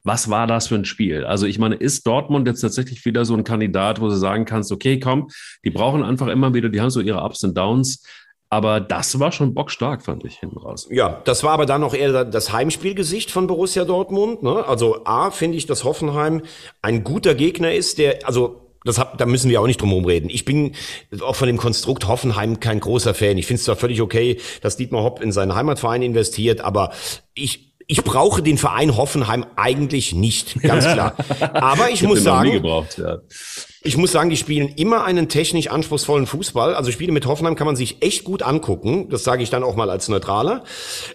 was 0.06 0.30
war 0.30 0.48
das 0.48 0.68
für 0.68 0.76
ein 0.76 0.86
Spiel? 0.86 1.26
Also 1.26 1.48
ich 1.48 1.60
meine, 1.60 1.76
ist 1.76 2.06
Dortmund 2.08 2.48
jetzt 2.48 2.62
tatsächlich 2.62 3.04
wieder 3.06 3.26
so 3.26 3.36
ein 3.36 3.44
Kandidat, 3.44 4.00
wo 4.00 4.06
du 4.08 4.16
sagen 4.16 4.46
kannst, 4.46 4.72
okay, 4.72 5.00
komm, 5.00 5.30
die 5.66 5.72
brauchen 5.72 6.04
einfach 6.04 6.28
immer 6.28 6.54
wieder, 6.54 6.70
die 6.70 6.80
haben 6.80 6.92
so 6.92 7.02
ihre 7.02 7.24
Ups 7.24 7.44
und 7.44 7.58
Downs. 7.58 8.04
Aber 8.50 8.80
das 8.80 9.20
war 9.20 9.32
schon 9.32 9.56
bockstark, 9.56 10.04
fand 10.04 10.24
ich 10.24 10.38
hinten 10.38 10.60
raus. 10.60 10.88
Ja, 10.92 11.22
das 11.26 11.44
war 11.44 11.52
aber 11.52 11.66
dann 11.66 11.82
noch 11.82 11.96
eher 11.96 12.24
das 12.24 12.54
Heimspielgesicht 12.54 13.32
von 13.32 13.48
Borussia 13.48 13.84
Dortmund. 13.84 14.44
Ne? 14.44 14.64
Also 14.66 15.04
A, 15.06 15.32
finde 15.32 15.58
ich, 15.58 15.66
dass 15.66 15.84
Hoffenheim 15.84 16.44
ein 16.84 17.04
guter 17.04 17.34
Gegner 17.34 17.74
ist, 17.74 17.98
der, 17.98 18.20
also 18.28 18.62
das 18.84 19.00
hab, 19.00 19.18
da 19.18 19.26
müssen 19.26 19.50
wir 19.50 19.60
auch 19.60 19.66
nicht 19.66 19.82
drum 19.82 19.90
herum 19.90 20.06
reden. 20.06 20.30
Ich 20.30 20.46
bin 20.46 20.74
auch 21.22 21.36
von 21.36 21.48
dem 21.48 21.58
Konstrukt 21.58 22.08
Hoffenheim 22.08 22.60
kein 22.60 22.80
großer 22.80 23.16
Fan. 23.16 23.40
Ich 23.40 23.48
finde 23.48 23.58
es 23.58 23.66
zwar 23.66 23.76
völlig 23.76 24.00
okay, 24.00 24.38
dass 24.62 24.78
Dietmar 24.78 25.04
Hopp 25.04 25.22
in 25.22 25.32
seinen 25.32 25.56
Heimatverein 25.56 26.04
investiert, 26.04 26.62
aber 26.62 26.92
ich 27.34 27.65
ich 27.88 28.04
brauche 28.04 28.42
den 28.42 28.58
Verein 28.58 28.96
Hoffenheim 28.98 29.46
eigentlich 29.56 30.14
nicht, 30.14 30.62
ganz 30.62 30.86
klar. 30.94 31.16
Aber 31.54 31.90
ich, 31.90 32.02
ich 32.02 32.08
muss 32.08 32.24
sagen, 32.24 32.52
gebraucht, 32.52 32.98
ja. 32.98 33.20
Ich 33.86 33.98
muss 33.98 34.12
sagen, 34.12 34.32
die 34.32 34.36
spielen 34.36 34.70
immer 34.70 35.04
einen 35.04 35.30
technisch 35.30 35.68
anspruchsvollen 35.68 36.26
Fußball. 36.26 36.74
Also 36.74 36.92
Spiele 36.92 37.12
mit 37.12 37.28
Hoffenheim 37.28 37.56
kann 37.56 37.68
man 37.68 37.76
sich 37.76 38.02
echt 38.02 38.24
gut 38.24 38.42
angucken. 38.42 39.10
Das 39.10 39.24
sage 39.24 39.44
ich 39.44 39.52
dann 39.52 39.62
auch 39.62 39.76
mal 39.76 39.92
als 39.92 40.10
Neutraler. 40.10 40.64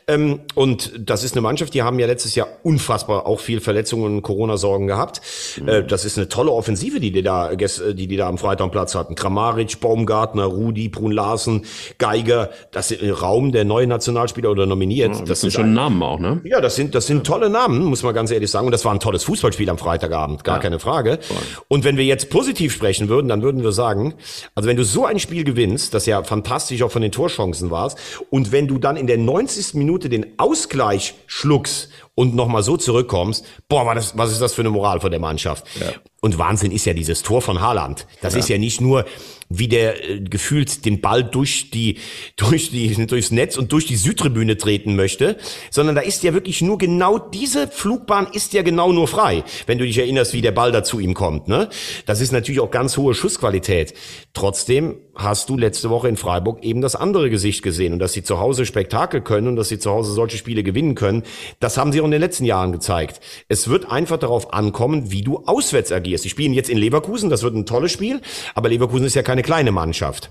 Ähm, 0.07 0.43
und 0.55 0.93
das 0.97 1.25
ist 1.25 1.33
eine 1.33 1.41
Mannschaft, 1.41 1.75
die 1.75 1.83
haben 1.83 1.99
ja 1.99 2.07
letztes 2.07 2.37
Jahr 2.37 2.47
unfassbar 2.63 3.27
auch 3.27 3.41
viel 3.41 3.61
Verletzungen 3.61 4.05
und 4.05 4.23
Corona-Sorgen 4.23 4.87
gehabt. 4.87 5.21
Mhm. 5.61 5.69
Äh, 5.69 5.85
das 5.85 6.05
ist 6.05 6.17
eine 6.17 6.29
tolle 6.29 6.53
Offensive, 6.53 7.01
die 7.01 7.11
die 7.11 7.23
da, 7.23 7.57
die 7.57 8.07
die 8.07 8.17
da 8.17 8.29
am 8.29 8.39
Freitag 8.39 8.67
am 8.67 8.71
Platz 8.71 8.95
hatten. 8.95 9.17
Kramaric, 9.17 9.81
Baumgartner, 9.81 10.45
Rudi, 10.45 10.89
Brun 10.89 11.11
Larsen, 11.11 11.65
Geiger. 11.99 12.51
Das 12.71 12.93
ist 12.93 13.03
ein 13.03 13.11
Raum 13.11 13.51
der 13.51 13.65
neue 13.65 13.89
Nationalspieler 13.89 14.49
oder 14.49 14.67
nominiert. 14.67 15.17
Ja, 15.17 15.25
das 15.25 15.41
sind 15.41 15.53
schon 15.53 15.65
ein, 15.65 15.75
Namen 15.75 16.01
auch, 16.05 16.21
ne? 16.21 16.41
Ja, 16.45 16.61
das 16.61 16.77
sind, 16.77 16.95
das 16.95 17.09
sind 17.09 17.27
tolle 17.27 17.51
Namen, 17.51 17.83
muss 17.83 18.05
man 18.05 18.15
ganz 18.15 18.31
ehrlich 18.31 18.49
sagen. 18.53 18.67
Und 18.67 18.73
das 18.73 18.85
war 18.85 18.93
ein 18.93 19.01
tolles 19.01 19.25
Fußballspiel 19.25 19.69
am 19.69 19.79
Freitagabend, 19.79 20.45
gar 20.45 20.59
ja. 20.59 20.63
keine 20.63 20.79
Frage. 20.79 21.19
Und 21.67 21.83
wenn 21.83 21.97
wir 21.97 22.05
jetzt 22.05 22.31
positiv 22.31 22.60
positiv 22.61 22.73
sprechen 22.75 23.09
würden, 23.09 23.29
dann 23.29 23.43
würden 23.43 23.63
wir 23.63 23.73
sagen, 23.73 24.15
also 24.55 24.69
wenn 24.69 24.77
du 24.77 24.85
so 24.85 25.07
ein 25.07 25.19
Spiel 25.19 25.45
gewinnst, 25.45 25.95
das 25.95 26.05
ja 26.07 26.23
fantastisch 26.23 26.83
auch 26.83 26.91
von 26.91 27.01
den 27.01 27.13
Torchancen 27.13 27.71
war, 27.71 27.95
und 28.29 28.53
wenn 28.53 28.69
du 28.69 28.79
dann 28.79 28.97
in 28.97 29.07
der 29.07 29.17
90. 29.17 29.75
Minute 29.75 30.09
den 30.11 30.27
Ausgleich 30.39 31.15
schluckst 31.27 31.89
und 32.15 32.35
nochmal 32.35 32.63
so 32.63 32.77
zurückkommst, 32.77 33.45
boah, 33.69 33.87
was 33.87 34.07
ist, 34.07 34.19
was 34.19 34.33
ist 34.33 34.41
das 34.41 34.55
für 34.55 34.63
eine 34.63 34.71
Moral 34.71 35.01
von 35.01 35.11
der 35.11 35.21
Mannschaft? 35.21 35.65
Ja. 35.81 35.93
Und 36.21 36.37
Wahnsinn 36.37 36.71
ist 36.71 36.85
ja 36.85 36.93
dieses 36.93 37.23
Tor 37.23 37.41
von 37.41 37.61
Haaland. 37.61 38.07
Das 38.21 38.35
ja. 38.35 38.41
ist 38.41 38.49
ja 38.51 38.59
nicht 38.59 38.81
nur, 38.83 39.07
wie 39.49 39.69
der 39.69 40.09
äh, 40.09 40.21
gefühlt 40.21 40.85
den 40.85 41.01
Ball 41.01 41.25
durch 41.25 41.71
die, 41.71 41.99
durch 42.37 42.71
die, 42.71 43.07
durchs 43.07 43.31
Netz 43.31 43.57
und 43.57 43.73
durch 43.73 43.87
die 43.87 43.97
Südtribüne 43.97 44.59
treten 44.59 44.97
möchte, 44.97 45.39
sondern 45.71 45.95
da 45.95 46.03
ist 46.03 46.23
ja 46.23 46.35
wirklich 46.35 46.61
nur 46.61 46.79
genau 46.79 47.19
diese 47.19 47.69
Flugbahn 47.69 48.29
ist 48.33 48.53
ja 48.53 48.63
genau 48.63 48.93
nur 48.93 49.09
frei, 49.09 49.45
wenn 49.67 49.79
du 49.79 49.85
dich 49.85 49.99
erinnerst, 49.99 50.35
wie 50.35 50.43
der 50.43 50.53
Ball 50.53 50.73
da 50.73 50.83
zu 50.83 51.01
ihm 51.01 51.15
kommt, 51.15 51.49
ne? 51.49 51.69
Das 52.07 52.21
ist 52.21 52.33
natürlich 52.33 52.61
auch 52.61 52.71
ganz 52.71 52.97
hohe 52.97 53.15
Schussqualität. 53.15 53.95
Trotzdem 54.35 54.97
hast 55.23 55.49
du 55.49 55.57
letzte 55.57 55.91
Woche 55.91 56.09
in 56.09 56.17
Freiburg 56.17 56.63
eben 56.63 56.81
das 56.81 56.97
andere 56.97 57.31
Gesicht 57.31 57.63
gesehen 57.63 57.93
und 57.93 57.99
dass 57.99 58.13
sie 58.13 58.23
zu 58.23 58.39
Hause 58.39 58.67
Spektakel 58.67 59.21
können 59.21 59.49
und 59.49 59.57
dass 59.57 59.69
sie 59.69 59.79
zu 59.79 59.91
Hause 59.91 60.13
solche 60.13 60.37
Spiele 60.37 60.63
gewinnen 60.63 60.95
können, 60.95 61.23
das 61.61 61.77
haben 61.77 61.93
sie 61.93 62.01
auch 62.01 62.05
in 62.05 62.11
den 62.11 62.21
letzten 62.21 62.45
Jahren 62.45 62.73
gezeigt. 62.73 63.21
Es 63.49 63.69
wird 63.69 63.91
einfach 63.91 64.19
darauf 64.19 64.53
ankommen, 64.53 65.11
wie 65.11 65.23
du 65.23 65.39
auswärts 65.47 65.93
agierst. 65.93 66.25
Sie 66.25 66.31
spielen 66.31 66.53
jetzt 66.53 66.71
in 66.71 66.79
Leverkusen, 66.79 67.31
das 67.31 67.43
wird 67.43 67.55
ein 67.55 67.67
tolles 67.67 67.93
Spiel, 67.93 68.21
aber 68.55 68.69
Leverkusen 68.69 69.07
ist 69.07 69.15
ja 69.15 69.23
keine 69.23 69.43
kleine 69.43 69.73
Mannschaft. 69.73 70.31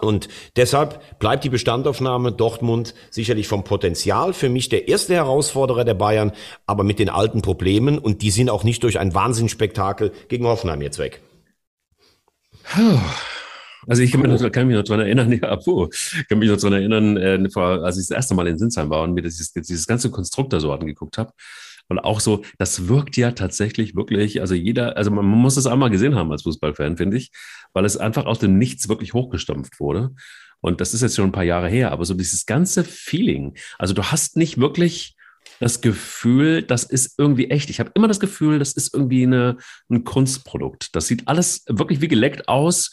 Und 0.00 0.28
deshalb 0.56 1.18
bleibt 1.18 1.44
die 1.44 1.48
Bestandaufnahme 1.50 2.32
Dortmund 2.32 2.94
sicherlich 3.10 3.46
vom 3.46 3.64
Potenzial 3.64 4.32
für 4.32 4.48
mich 4.48 4.68
der 4.68 4.88
erste 4.88 5.14
Herausforderer 5.14 5.84
der 5.84 5.94
Bayern, 5.94 6.32
aber 6.66 6.82
mit 6.82 6.98
den 6.98 7.08
alten 7.08 7.42
Problemen 7.42 7.98
und 7.98 8.22
die 8.22 8.30
sind 8.30 8.50
auch 8.50 8.64
nicht 8.64 8.82
durch 8.82 8.98
ein 8.98 9.14
Wahnsinnsspektakel 9.14 10.12
gegen 10.28 10.46
Hoffenheim 10.46 10.82
jetzt 10.82 10.98
weg. 10.98 11.20
Also 13.86 14.02
ich 14.02 14.12
kann 14.12 14.20
mich, 14.22 14.40
noch, 14.40 14.52
kann 14.52 14.66
mich 14.66 14.76
noch 14.76 14.84
daran 14.84 15.00
erinnern, 15.00 15.32
ja, 15.42 15.56
puh, 15.56 15.88
kann 16.28 16.38
mich 16.38 16.48
noch 16.48 16.56
daran 16.56 16.74
erinnern, 16.74 17.16
äh, 17.16 17.50
vor, 17.50 17.84
als 17.84 17.98
ich 17.98 18.08
das 18.08 18.16
erste 18.16 18.34
Mal 18.34 18.46
in 18.46 18.58
Sinsheim 18.58 18.90
war 18.90 19.02
und 19.02 19.14
mir 19.14 19.22
dieses, 19.22 19.52
dieses 19.52 19.86
ganze 19.86 20.10
Konstrukt 20.10 20.52
da 20.52 20.60
so 20.60 20.72
angeguckt 20.72 21.18
habe. 21.18 21.32
Und 21.88 21.98
auch 21.98 22.20
so, 22.20 22.42
das 22.58 22.88
wirkt 22.88 23.16
ja 23.16 23.32
tatsächlich 23.32 23.94
wirklich, 23.94 24.40
also 24.40 24.54
jeder, 24.54 24.96
also 24.96 25.10
man 25.10 25.26
muss 25.26 25.56
es 25.56 25.66
einmal 25.66 25.90
gesehen 25.90 26.14
haben 26.14 26.32
als 26.32 26.42
Fußballfan, 26.42 26.96
finde 26.96 27.18
ich, 27.18 27.30
weil 27.74 27.84
es 27.84 27.96
einfach 27.96 28.24
aus 28.24 28.38
dem 28.38 28.56
Nichts 28.56 28.88
wirklich 28.88 29.12
hochgestampft 29.12 29.80
wurde. 29.80 30.12
Und 30.60 30.80
das 30.80 30.94
ist 30.94 31.02
jetzt 31.02 31.16
schon 31.16 31.26
ein 31.26 31.32
paar 31.32 31.44
Jahre 31.44 31.68
her, 31.68 31.92
aber 31.92 32.06
so 32.06 32.14
dieses 32.14 32.46
ganze 32.46 32.84
Feeling, 32.84 33.54
also 33.78 33.92
du 33.92 34.02
hast 34.04 34.38
nicht 34.38 34.58
wirklich 34.58 35.14
das 35.60 35.82
Gefühl, 35.82 36.62
das 36.62 36.84
ist 36.84 37.18
irgendwie 37.18 37.50
echt. 37.50 37.70
Ich 37.70 37.80
habe 37.80 37.90
immer 37.94 38.08
das 38.08 38.18
Gefühl, 38.18 38.58
das 38.58 38.72
ist 38.72 38.94
irgendwie 38.94 39.24
eine, 39.24 39.58
ein 39.90 40.04
Kunstprodukt. 40.04 40.96
Das 40.96 41.06
sieht 41.06 41.28
alles 41.28 41.64
wirklich 41.68 42.00
wie 42.00 42.08
geleckt 42.08 42.48
aus. 42.48 42.90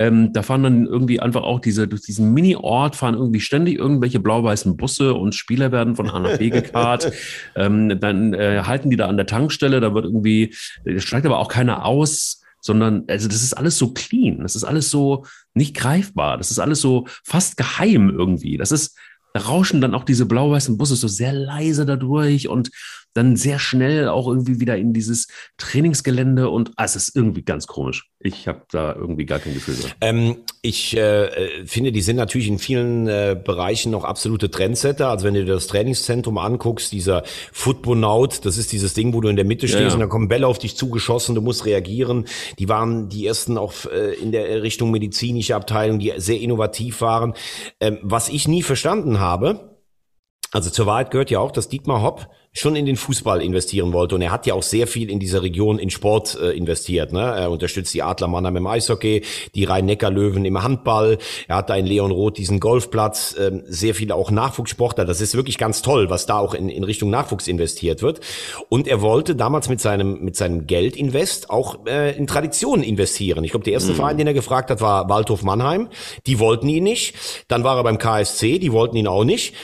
Ähm, 0.00 0.32
da 0.32 0.42
fahren 0.42 0.62
dann 0.62 0.86
irgendwie 0.86 1.20
einfach 1.20 1.42
auch 1.42 1.60
diese, 1.60 1.86
durch 1.86 2.00
diesen 2.00 2.32
Mini-Ort 2.32 2.96
fahren 2.96 3.14
irgendwie 3.14 3.40
ständig 3.40 3.78
irgendwelche 3.78 4.18
blau-weißen 4.18 4.78
Busse 4.78 5.12
und 5.12 5.34
Spieler 5.34 5.72
werden 5.72 5.94
von 5.94 6.08
A 6.08 6.18
nach 6.18 6.38
B 6.38 6.48
gekarrt. 6.48 7.12
ähm, 7.54 8.00
dann 8.00 8.32
äh, 8.32 8.62
halten 8.64 8.88
die 8.88 8.96
da 8.96 9.08
an 9.08 9.18
der 9.18 9.26
Tankstelle, 9.26 9.78
da 9.78 9.92
wird 9.92 10.06
irgendwie, 10.06 10.54
da 10.86 10.98
steigt 11.00 11.26
aber 11.26 11.38
auch 11.38 11.48
keiner 11.48 11.84
aus, 11.84 12.40
sondern, 12.62 13.04
also 13.08 13.28
das 13.28 13.42
ist 13.42 13.52
alles 13.52 13.76
so 13.76 13.92
clean, 13.92 14.38
das 14.40 14.56
ist 14.56 14.64
alles 14.64 14.88
so 14.88 15.26
nicht 15.52 15.76
greifbar, 15.76 16.38
das 16.38 16.50
ist 16.50 16.60
alles 16.60 16.80
so 16.80 17.06
fast 17.22 17.58
geheim 17.58 18.08
irgendwie. 18.08 18.56
Das 18.56 18.72
ist, 18.72 18.96
da 19.34 19.40
rauschen 19.40 19.82
dann 19.82 19.94
auch 19.94 20.04
diese 20.04 20.24
blau-weißen 20.24 20.78
Busse 20.78 20.96
so 20.96 21.08
sehr 21.08 21.34
leise 21.34 21.84
dadurch 21.84 22.48
und 22.48 22.70
dann 23.14 23.36
sehr 23.36 23.58
schnell 23.58 24.08
auch 24.08 24.28
irgendwie 24.28 24.60
wieder 24.60 24.76
in 24.76 24.92
dieses 24.92 25.28
Trainingsgelände 25.56 26.48
und 26.48 26.72
ah, 26.76 26.84
es 26.84 26.96
ist 26.96 27.16
irgendwie 27.16 27.42
ganz 27.42 27.66
komisch. 27.66 28.10
Ich 28.20 28.46
habe 28.46 28.62
da 28.70 28.94
irgendwie 28.94 29.24
gar 29.24 29.38
kein 29.38 29.54
Gefühl 29.54 29.76
drin. 29.76 29.90
Ähm, 30.00 30.36
ich 30.62 30.96
äh, 30.96 31.64
finde, 31.66 31.90
die 31.90 32.02
sind 32.02 32.16
natürlich 32.16 32.48
in 32.48 32.58
vielen 32.58 33.08
äh, 33.08 33.40
Bereichen 33.42 33.90
noch 33.90 34.04
absolute 34.04 34.50
Trendsetter. 34.50 35.08
Also 35.08 35.26
wenn 35.26 35.34
du 35.34 35.44
dir 35.44 35.54
das 35.54 35.66
Trainingszentrum 35.68 36.36
anguckst, 36.38 36.92
dieser 36.92 37.22
Footbonaut, 37.52 38.44
das 38.44 38.58
ist 38.58 38.72
dieses 38.72 38.94
Ding, 38.94 39.14
wo 39.14 39.20
du 39.20 39.28
in 39.28 39.36
der 39.36 39.46
Mitte 39.46 39.68
stehst 39.68 39.80
ja, 39.80 39.88
ja. 39.88 39.94
und 39.94 40.00
dann 40.00 40.08
kommen 40.10 40.28
Bälle 40.28 40.46
auf 40.46 40.58
dich 40.58 40.76
zugeschossen, 40.76 41.34
du 41.34 41.40
musst 41.40 41.64
reagieren. 41.64 42.26
Die 42.58 42.68
waren 42.68 43.08
die 43.08 43.26
ersten 43.26 43.56
auch 43.56 43.72
äh, 43.86 44.14
in 44.14 44.32
der 44.32 44.62
Richtung 44.62 44.90
medizinische 44.90 45.56
Abteilung, 45.56 45.98
die 45.98 46.12
sehr 46.18 46.40
innovativ 46.40 47.00
waren. 47.00 47.34
Ähm, 47.80 47.98
was 48.02 48.28
ich 48.28 48.46
nie 48.46 48.62
verstanden 48.62 49.18
habe, 49.18 49.78
also 50.52 50.68
zur 50.70 50.86
Wahrheit 50.86 51.10
gehört 51.10 51.30
ja 51.30 51.38
auch, 51.38 51.52
dass 51.52 51.68
Dietmar 51.68 52.02
Hopp 52.02 52.28
schon 52.52 52.74
in 52.74 52.84
den 52.84 52.96
Fußball 52.96 53.42
investieren 53.42 53.92
wollte. 53.92 54.16
Und 54.16 54.22
er 54.22 54.32
hat 54.32 54.44
ja 54.44 54.54
auch 54.54 54.62
sehr 54.62 54.88
viel 54.88 55.08
in 55.08 55.20
dieser 55.20 55.42
Region 55.42 55.78
in 55.78 55.88
Sport 55.88 56.36
äh, 56.40 56.50
investiert. 56.50 57.12
Ne? 57.12 57.20
Er 57.20 57.50
unterstützt 57.50 57.94
die 57.94 58.02
Adler 58.02 58.26
Mannheim 58.26 58.56
im 58.56 58.66
Eishockey, 58.66 59.22
die 59.54 59.64
Rhein-Neckar-Löwen 59.64 60.44
im 60.44 60.60
Handball. 60.60 61.18
Er 61.46 61.56
hat 61.56 61.70
da 61.70 61.76
in 61.76 61.86
Leon 61.86 62.10
Roth 62.10 62.38
diesen 62.38 62.58
Golfplatz, 62.58 63.36
ähm, 63.38 63.62
sehr 63.66 63.94
viele 63.94 64.16
auch 64.16 64.32
Nachwuchssportler. 64.32 65.04
Das 65.04 65.20
ist 65.20 65.36
wirklich 65.36 65.58
ganz 65.58 65.80
toll, 65.80 66.10
was 66.10 66.26
da 66.26 66.38
auch 66.38 66.54
in, 66.54 66.68
in 66.68 66.82
Richtung 66.82 67.08
Nachwuchs 67.10 67.46
investiert 67.46 68.02
wird. 68.02 68.20
Und 68.68 68.88
er 68.88 69.00
wollte 69.00 69.36
damals 69.36 69.68
mit 69.68 69.80
seinem, 69.80 70.20
mit 70.20 70.34
seinem 70.34 70.66
Geldinvest 70.66 71.50
auch 71.50 71.86
äh, 71.86 72.16
in 72.16 72.26
Traditionen 72.26 72.82
investieren. 72.82 73.44
Ich 73.44 73.52
glaube, 73.52 73.64
der 73.64 73.74
erste 73.74 73.92
mhm. 73.92 73.96
Verein, 73.96 74.18
den 74.18 74.26
er 74.26 74.34
gefragt 74.34 74.70
hat, 74.70 74.80
war 74.80 75.08
Waldhof 75.08 75.44
Mannheim. 75.44 75.88
Die 76.26 76.40
wollten 76.40 76.68
ihn 76.68 76.82
nicht. 76.82 77.14
Dann 77.46 77.62
war 77.62 77.76
er 77.76 77.84
beim 77.84 77.98
KSC, 77.98 78.58
die 78.58 78.72
wollten 78.72 78.96
ihn 78.96 79.06
auch 79.06 79.24
nicht 79.24 79.54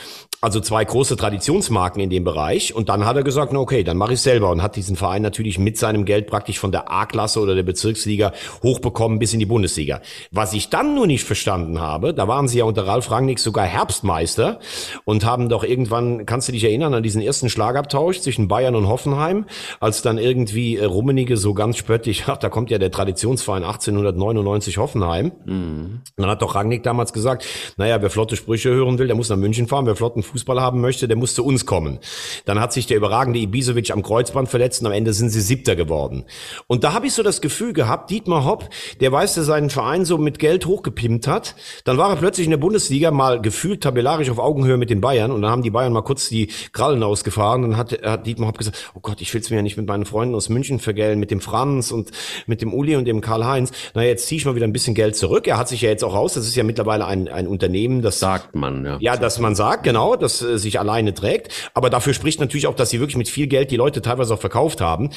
also 0.46 0.60
zwei 0.60 0.84
große 0.84 1.16
Traditionsmarken 1.16 2.00
in 2.00 2.08
dem 2.08 2.22
Bereich. 2.22 2.72
Und 2.72 2.88
dann 2.88 3.04
hat 3.04 3.16
er 3.16 3.24
gesagt, 3.24 3.52
na 3.52 3.58
okay, 3.58 3.82
dann 3.82 3.96
mache 3.96 4.12
ich 4.12 4.20
selber 4.20 4.50
und 4.50 4.62
hat 4.62 4.76
diesen 4.76 4.94
Verein 4.94 5.20
natürlich 5.20 5.58
mit 5.58 5.76
seinem 5.76 6.04
Geld 6.04 6.28
praktisch 6.28 6.60
von 6.60 6.70
der 6.70 6.88
A-Klasse 6.88 7.40
oder 7.40 7.56
der 7.56 7.64
Bezirksliga 7.64 8.32
hochbekommen 8.62 9.18
bis 9.18 9.32
in 9.32 9.40
die 9.40 9.46
Bundesliga. 9.46 10.02
Was 10.30 10.52
ich 10.52 10.70
dann 10.70 10.94
nur 10.94 11.08
nicht 11.08 11.24
verstanden 11.24 11.80
habe, 11.80 12.14
da 12.14 12.28
waren 12.28 12.46
sie 12.46 12.58
ja 12.58 12.64
unter 12.64 12.86
Ralf 12.86 13.10
Rangnick 13.10 13.40
sogar 13.40 13.64
Herbstmeister 13.64 14.60
und 15.04 15.24
haben 15.24 15.48
doch 15.48 15.64
irgendwann, 15.64 16.26
kannst 16.26 16.46
du 16.46 16.52
dich 16.52 16.62
erinnern 16.62 16.94
an 16.94 17.02
diesen 17.02 17.22
ersten 17.22 17.48
Schlagabtausch 17.48 18.20
zwischen 18.20 18.46
Bayern 18.46 18.76
und 18.76 18.86
Hoffenheim, 18.86 19.46
als 19.80 20.02
dann 20.02 20.16
irgendwie 20.16 20.76
äh, 20.76 20.84
Rummenige 20.84 21.38
so 21.38 21.54
ganz 21.54 21.76
spöttisch, 21.76 22.22
ach, 22.28 22.36
da 22.36 22.50
kommt 22.50 22.70
ja 22.70 22.78
der 22.78 22.92
Traditionsverein 22.92 23.64
1899 23.64 24.78
Hoffenheim. 24.78 25.32
Mhm. 25.44 26.02
Dann 26.16 26.30
hat 26.30 26.40
doch 26.40 26.54
Rangnick 26.54 26.84
damals 26.84 27.12
gesagt, 27.12 27.44
naja, 27.78 28.00
wer 28.00 28.10
flotte 28.10 28.36
Sprüche 28.36 28.70
hören 28.70 29.00
will, 29.00 29.08
der 29.08 29.16
muss 29.16 29.28
nach 29.28 29.36
München 29.36 29.66
fahren, 29.66 29.86
wer 29.86 29.96
flotten 29.96 30.22
Fußball 30.22 30.35
haben 30.46 30.80
möchte, 30.80 31.08
der 31.08 31.16
muss 31.16 31.34
zu 31.34 31.44
uns 31.44 31.66
kommen. 31.66 31.98
Dann 32.44 32.60
hat 32.60 32.72
sich 32.72 32.86
der 32.86 32.96
überragende 32.96 33.38
Ibisevic 33.38 33.90
am 33.90 34.02
Kreuzband 34.02 34.48
verletzt 34.48 34.80
und 34.80 34.86
am 34.86 34.92
Ende 34.92 35.12
sind 35.12 35.30
sie 35.30 35.40
Siebter 35.40 35.76
geworden. 35.76 36.24
Und 36.66 36.84
da 36.84 36.92
habe 36.92 37.06
ich 37.06 37.12
so 37.12 37.22
das 37.22 37.40
Gefühl 37.40 37.72
gehabt, 37.72 38.10
Dietmar 38.10 38.44
Hopp, 38.44 38.68
der 39.00 39.12
weiß, 39.12 39.34
der 39.34 39.44
seinen 39.44 39.70
Verein 39.70 40.04
so 40.04 40.18
mit 40.18 40.38
Geld 40.38 40.66
hochgepimpt 40.66 41.26
hat, 41.26 41.54
dann 41.84 41.98
war 41.98 42.10
er 42.10 42.16
plötzlich 42.16 42.46
in 42.46 42.50
der 42.50 42.58
Bundesliga 42.58 43.10
mal 43.10 43.40
gefühlt 43.40 43.82
tabellarisch 43.82 44.30
auf 44.30 44.38
Augenhöhe 44.38 44.76
mit 44.76 44.90
den 44.90 45.00
Bayern 45.00 45.30
und 45.30 45.42
dann 45.42 45.50
haben 45.50 45.62
die 45.62 45.70
Bayern 45.70 45.92
mal 45.92 46.02
kurz 46.02 46.28
die 46.28 46.48
Krallen 46.72 47.02
ausgefahren 47.02 47.64
und 47.64 47.70
dann 47.70 47.78
hat, 47.78 48.02
hat 48.02 48.26
Dietmar 48.26 48.48
Hopp 48.48 48.58
gesagt, 48.58 48.92
oh 48.94 49.00
Gott, 49.00 49.20
ich 49.20 49.32
will 49.32 49.40
es 49.40 49.50
mir 49.50 49.56
ja 49.56 49.62
nicht 49.62 49.76
mit 49.76 49.86
meinen 49.86 50.04
Freunden 50.04 50.34
aus 50.34 50.48
München 50.48 50.78
vergällen, 50.78 51.18
mit 51.18 51.30
dem 51.30 51.40
Franz 51.40 51.90
und 51.90 52.10
mit 52.46 52.62
dem 52.62 52.72
Uli 52.72 52.96
und 52.96 53.04
dem 53.04 53.20
Karl-Heinz. 53.20 53.72
Na, 53.94 54.02
jetzt 54.02 54.26
ziehe 54.26 54.38
ich 54.38 54.46
mal 54.46 54.54
wieder 54.54 54.66
ein 54.66 54.72
bisschen 54.72 54.94
Geld 54.94 55.16
zurück. 55.16 55.46
Er 55.46 55.58
hat 55.58 55.68
sich 55.68 55.82
ja 55.82 55.90
jetzt 55.90 56.04
auch 56.04 56.14
raus, 56.14 56.34
das 56.34 56.46
ist 56.46 56.56
ja 56.56 56.64
mittlerweile 56.64 57.06
ein, 57.06 57.28
ein 57.28 57.46
Unternehmen, 57.46 58.02
das... 58.02 58.18
Sagt 58.18 58.54
man, 58.54 58.84
ja. 58.84 58.98
Ja, 59.00 59.16
dass 59.16 59.38
man 59.38 59.54
sagt, 59.54 59.84
genau, 59.84 60.15
Das 60.16 60.42
äh, 60.42 60.58
sich 60.58 60.78
alleine 60.78 61.14
trägt. 61.14 61.70
Aber 61.74 61.90
dafür 61.90 62.14
spricht 62.14 62.40
natürlich 62.40 62.66
auch, 62.66 62.74
dass 62.74 62.90
sie 62.90 63.00
wirklich 63.00 63.16
mit 63.16 63.28
viel 63.28 63.46
Geld 63.46 63.70
die 63.70 63.76
Leute 63.76 64.02
teilweise 64.02 64.34
auch 64.34 64.40
verkauft 64.40 64.80
haben. 64.80 65.10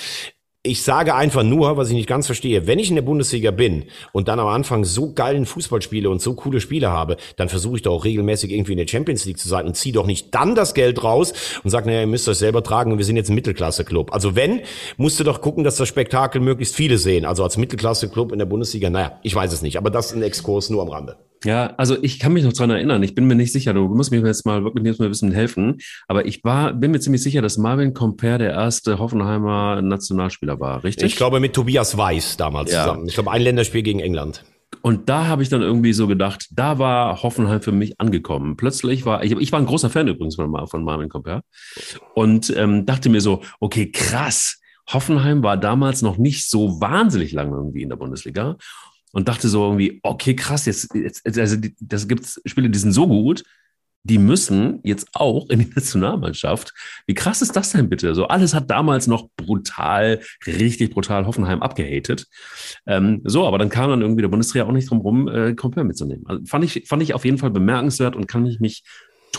Ich 0.61 0.83
sage 0.83 1.15
einfach 1.15 1.43
nur, 1.43 1.77
was 1.77 1.87
ich 1.87 1.95
nicht 1.95 2.09
ganz 2.09 2.25
verstehe, 2.25 2.67
wenn 2.67 2.79
ich 2.79 2.89
in 2.89 2.95
der 2.95 3.01
Bundesliga 3.01 3.49
bin 3.51 3.85
und 4.11 4.27
dann 4.27 4.39
am 4.39 4.47
Anfang 4.47 4.83
so 4.83 5.13
geilen 5.13 5.45
Fußball 5.45 5.81
spiele 5.81 6.09
und 6.09 6.21
so 6.21 6.33
coole 6.33 6.59
Spiele 6.59 6.89
habe, 6.91 7.15
dann 7.37 7.47
versuche 7.47 7.77
ich 7.77 7.81
doch 7.81 7.93
auch 7.93 8.03
regelmäßig 8.03 8.51
irgendwie 8.51 8.73
in 8.73 8.77
der 8.77 8.87
Champions 8.87 9.23
League 9.23 9.39
zu 9.39 9.47
sein 9.47 9.65
und 9.65 9.77
ziehe 9.77 9.93
doch 9.93 10.05
nicht 10.05 10.35
dann 10.35 10.55
das 10.55 10.73
Geld 10.73 11.01
raus 11.01 11.31
und 11.63 11.69
sage, 11.69 11.87
naja, 11.87 12.01
ihr 12.01 12.07
müsst 12.07 12.27
euch 12.27 12.39
selber 12.39 12.61
tragen 12.61 12.91
und 12.91 12.97
wir 12.97 13.05
sind 13.05 13.15
jetzt 13.15 13.29
ein 13.29 13.35
Mittelklasse-Club. 13.35 14.13
Also 14.13 14.35
wenn, 14.35 14.59
musst 14.97 15.17
du 15.21 15.23
doch 15.23 15.39
gucken, 15.39 15.63
dass 15.63 15.77
das 15.77 15.87
Spektakel 15.87 16.41
möglichst 16.41 16.75
viele 16.75 16.97
sehen. 16.97 17.23
Also 17.23 17.43
als 17.45 17.55
Mittelklasse-Club 17.55 18.33
in 18.33 18.39
der 18.39 18.45
Bundesliga, 18.45 18.89
naja, 18.89 19.17
ich 19.23 19.33
weiß 19.33 19.53
es 19.53 19.61
nicht, 19.61 19.77
aber 19.77 19.89
das 19.89 20.07
ist 20.07 20.17
ein 20.17 20.23
Exkurs 20.23 20.69
nur 20.69 20.81
am 20.81 20.89
Rande. 20.89 21.15
Ja, 21.45 21.73
also 21.77 21.95
ich 22.01 22.19
kann 22.19 22.33
mich 22.33 22.43
noch 22.43 22.53
dran 22.53 22.69
erinnern. 22.69 23.01
Ich 23.01 23.15
bin 23.15 23.25
mir 23.25 23.35
nicht 23.35 23.53
sicher. 23.53 23.73
Du 23.73 23.87
musst 23.87 24.11
mir 24.11 24.19
jetzt 24.25 24.45
mal 24.45 24.63
wirklich 24.63 24.85
jetzt 24.85 24.99
mal 24.99 25.05
ein 25.05 25.11
bisschen 25.11 25.31
helfen. 25.31 25.77
Aber 26.07 26.25
ich 26.25 26.43
war, 26.43 26.73
bin 26.73 26.91
mir 26.91 26.99
ziemlich 26.99 27.23
sicher, 27.23 27.41
dass 27.41 27.57
Marvin 27.57 27.93
Comper 27.93 28.37
der 28.37 28.51
erste 28.51 28.99
Hoffenheimer 28.99 29.81
Nationalspieler 29.81 30.59
war, 30.59 30.83
richtig? 30.83 31.05
Ich 31.05 31.15
glaube 31.15 31.39
mit 31.39 31.53
Tobias 31.53 31.97
Weiß 31.97 32.37
damals 32.37 32.71
ja. 32.71 32.83
zusammen. 32.83 33.07
Ich 33.07 33.13
glaube 33.13 33.31
ein 33.31 33.41
Länderspiel 33.41 33.83
gegen 33.83 33.99
England. 33.99 34.43
Und 34.81 35.09
da 35.09 35.27
habe 35.27 35.43
ich 35.43 35.49
dann 35.49 35.61
irgendwie 35.61 35.93
so 35.93 36.07
gedacht, 36.07 36.47
da 36.51 36.79
war 36.79 37.21
Hoffenheim 37.23 37.61
für 37.61 37.71
mich 37.71 37.99
angekommen. 37.99 38.55
Plötzlich 38.55 39.05
war 39.05 39.23
ich, 39.23 39.31
ich 39.31 39.51
war 39.51 39.59
ein 39.59 39.65
großer 39.65 39.89
Fan 39.89 40.07
übrigens 40.07 40.35
von, 40.35 40.67
von 40.67 40.83
Marvin 40.83 41.09
Comper 41.09 41.41
und 42.15 42.53
ähm, 42.55 42.85
dachte 42.85 43.09
mir 43.09 43.21
so, 43.21 43.41
okay, 43.59 43.91
krass. 43.91 44.59
Hoffenheim 44.91 45.43
war 45.43 45.57
damals 45.57 46.01
noch 46.01 46.17
nicht 46.17 46.49
so 46.49 46.81
wahnsinnig 46.81 47.31
lange 47.31 47.55
irgendwie 47.55 47.83
in 47.83 47.89
der 47.89 47.97
Bundesliga 47.97 48.57
und 49.11 49.27
dachte 49.27 49.49
so 49.49 49.63
irgendwie, 49.65 49.99
okay, 50.03 50.35
krass, 50.35 50.65
jetzt, 50.65 50.93
jetzt 50.93 51.25
also 51.25 51.57
das 51.79 52.07
gibt's 52.07 52.41
Spiele, 52.45 52.69
die 52.69 52.79
sind 52.79 52.91
so 52.91 53.07
gut, 53.07 53.43
die 54.03 54.17
müssen 54.17 54.79
jetzt 54.83 55.07
auch 55.13 55.49
in 55.49 55.59
die 55.59 55.69
Nationalmannschaft. 55.75 56.73
Wie 57.05 57.13
krass 57.13 57.41
ist 57.41 57.55
das 57.55 57.71
denn 57.71 57.89
bitte? 57.89 58.15
So 58.15 58.27
alles 58.27 58.53
hat 58.53 58.69
damals 58.69 59.07
noch 59.07 59.29
brutal, 59.35 60.21
richtig 60.45 60.91
brutal 60.91 61.25
Hoffenheim 61.25 61.61
abgehatet. 61.61 62.27
Ähm, 62.85 63.21
so, 63.25 63.45
aber 63.45 63.57
dann 63.57 63.69
kam 63.69 63.89
dann 63.89 64.01
irgendwie 64.01 64.21
der 64.21 64.29
Bundesliga 64.29 64.65
auch 64.65 64.71
nicht 64.71 64.89
drum 64.89 64.99
rum, 64.99 65.27
äh, 65.27 65.53
Compare 65.53 65.85
mitzunehmen. 65.85 66.25
Also 66.27 66.45
fand 66.45 66.63
ich, 66.63 66.87
fand 66.87 67.03
ich 67.03 67.13
auf 67.13 67.25
jeden 67.25 67.37
Fall 67.37 67.51
bemerkenswert 67.51 68.15
und 68.15 68.27
kann 68.27 68.43
mich, 68.43 68.59
mich 68.59 68.83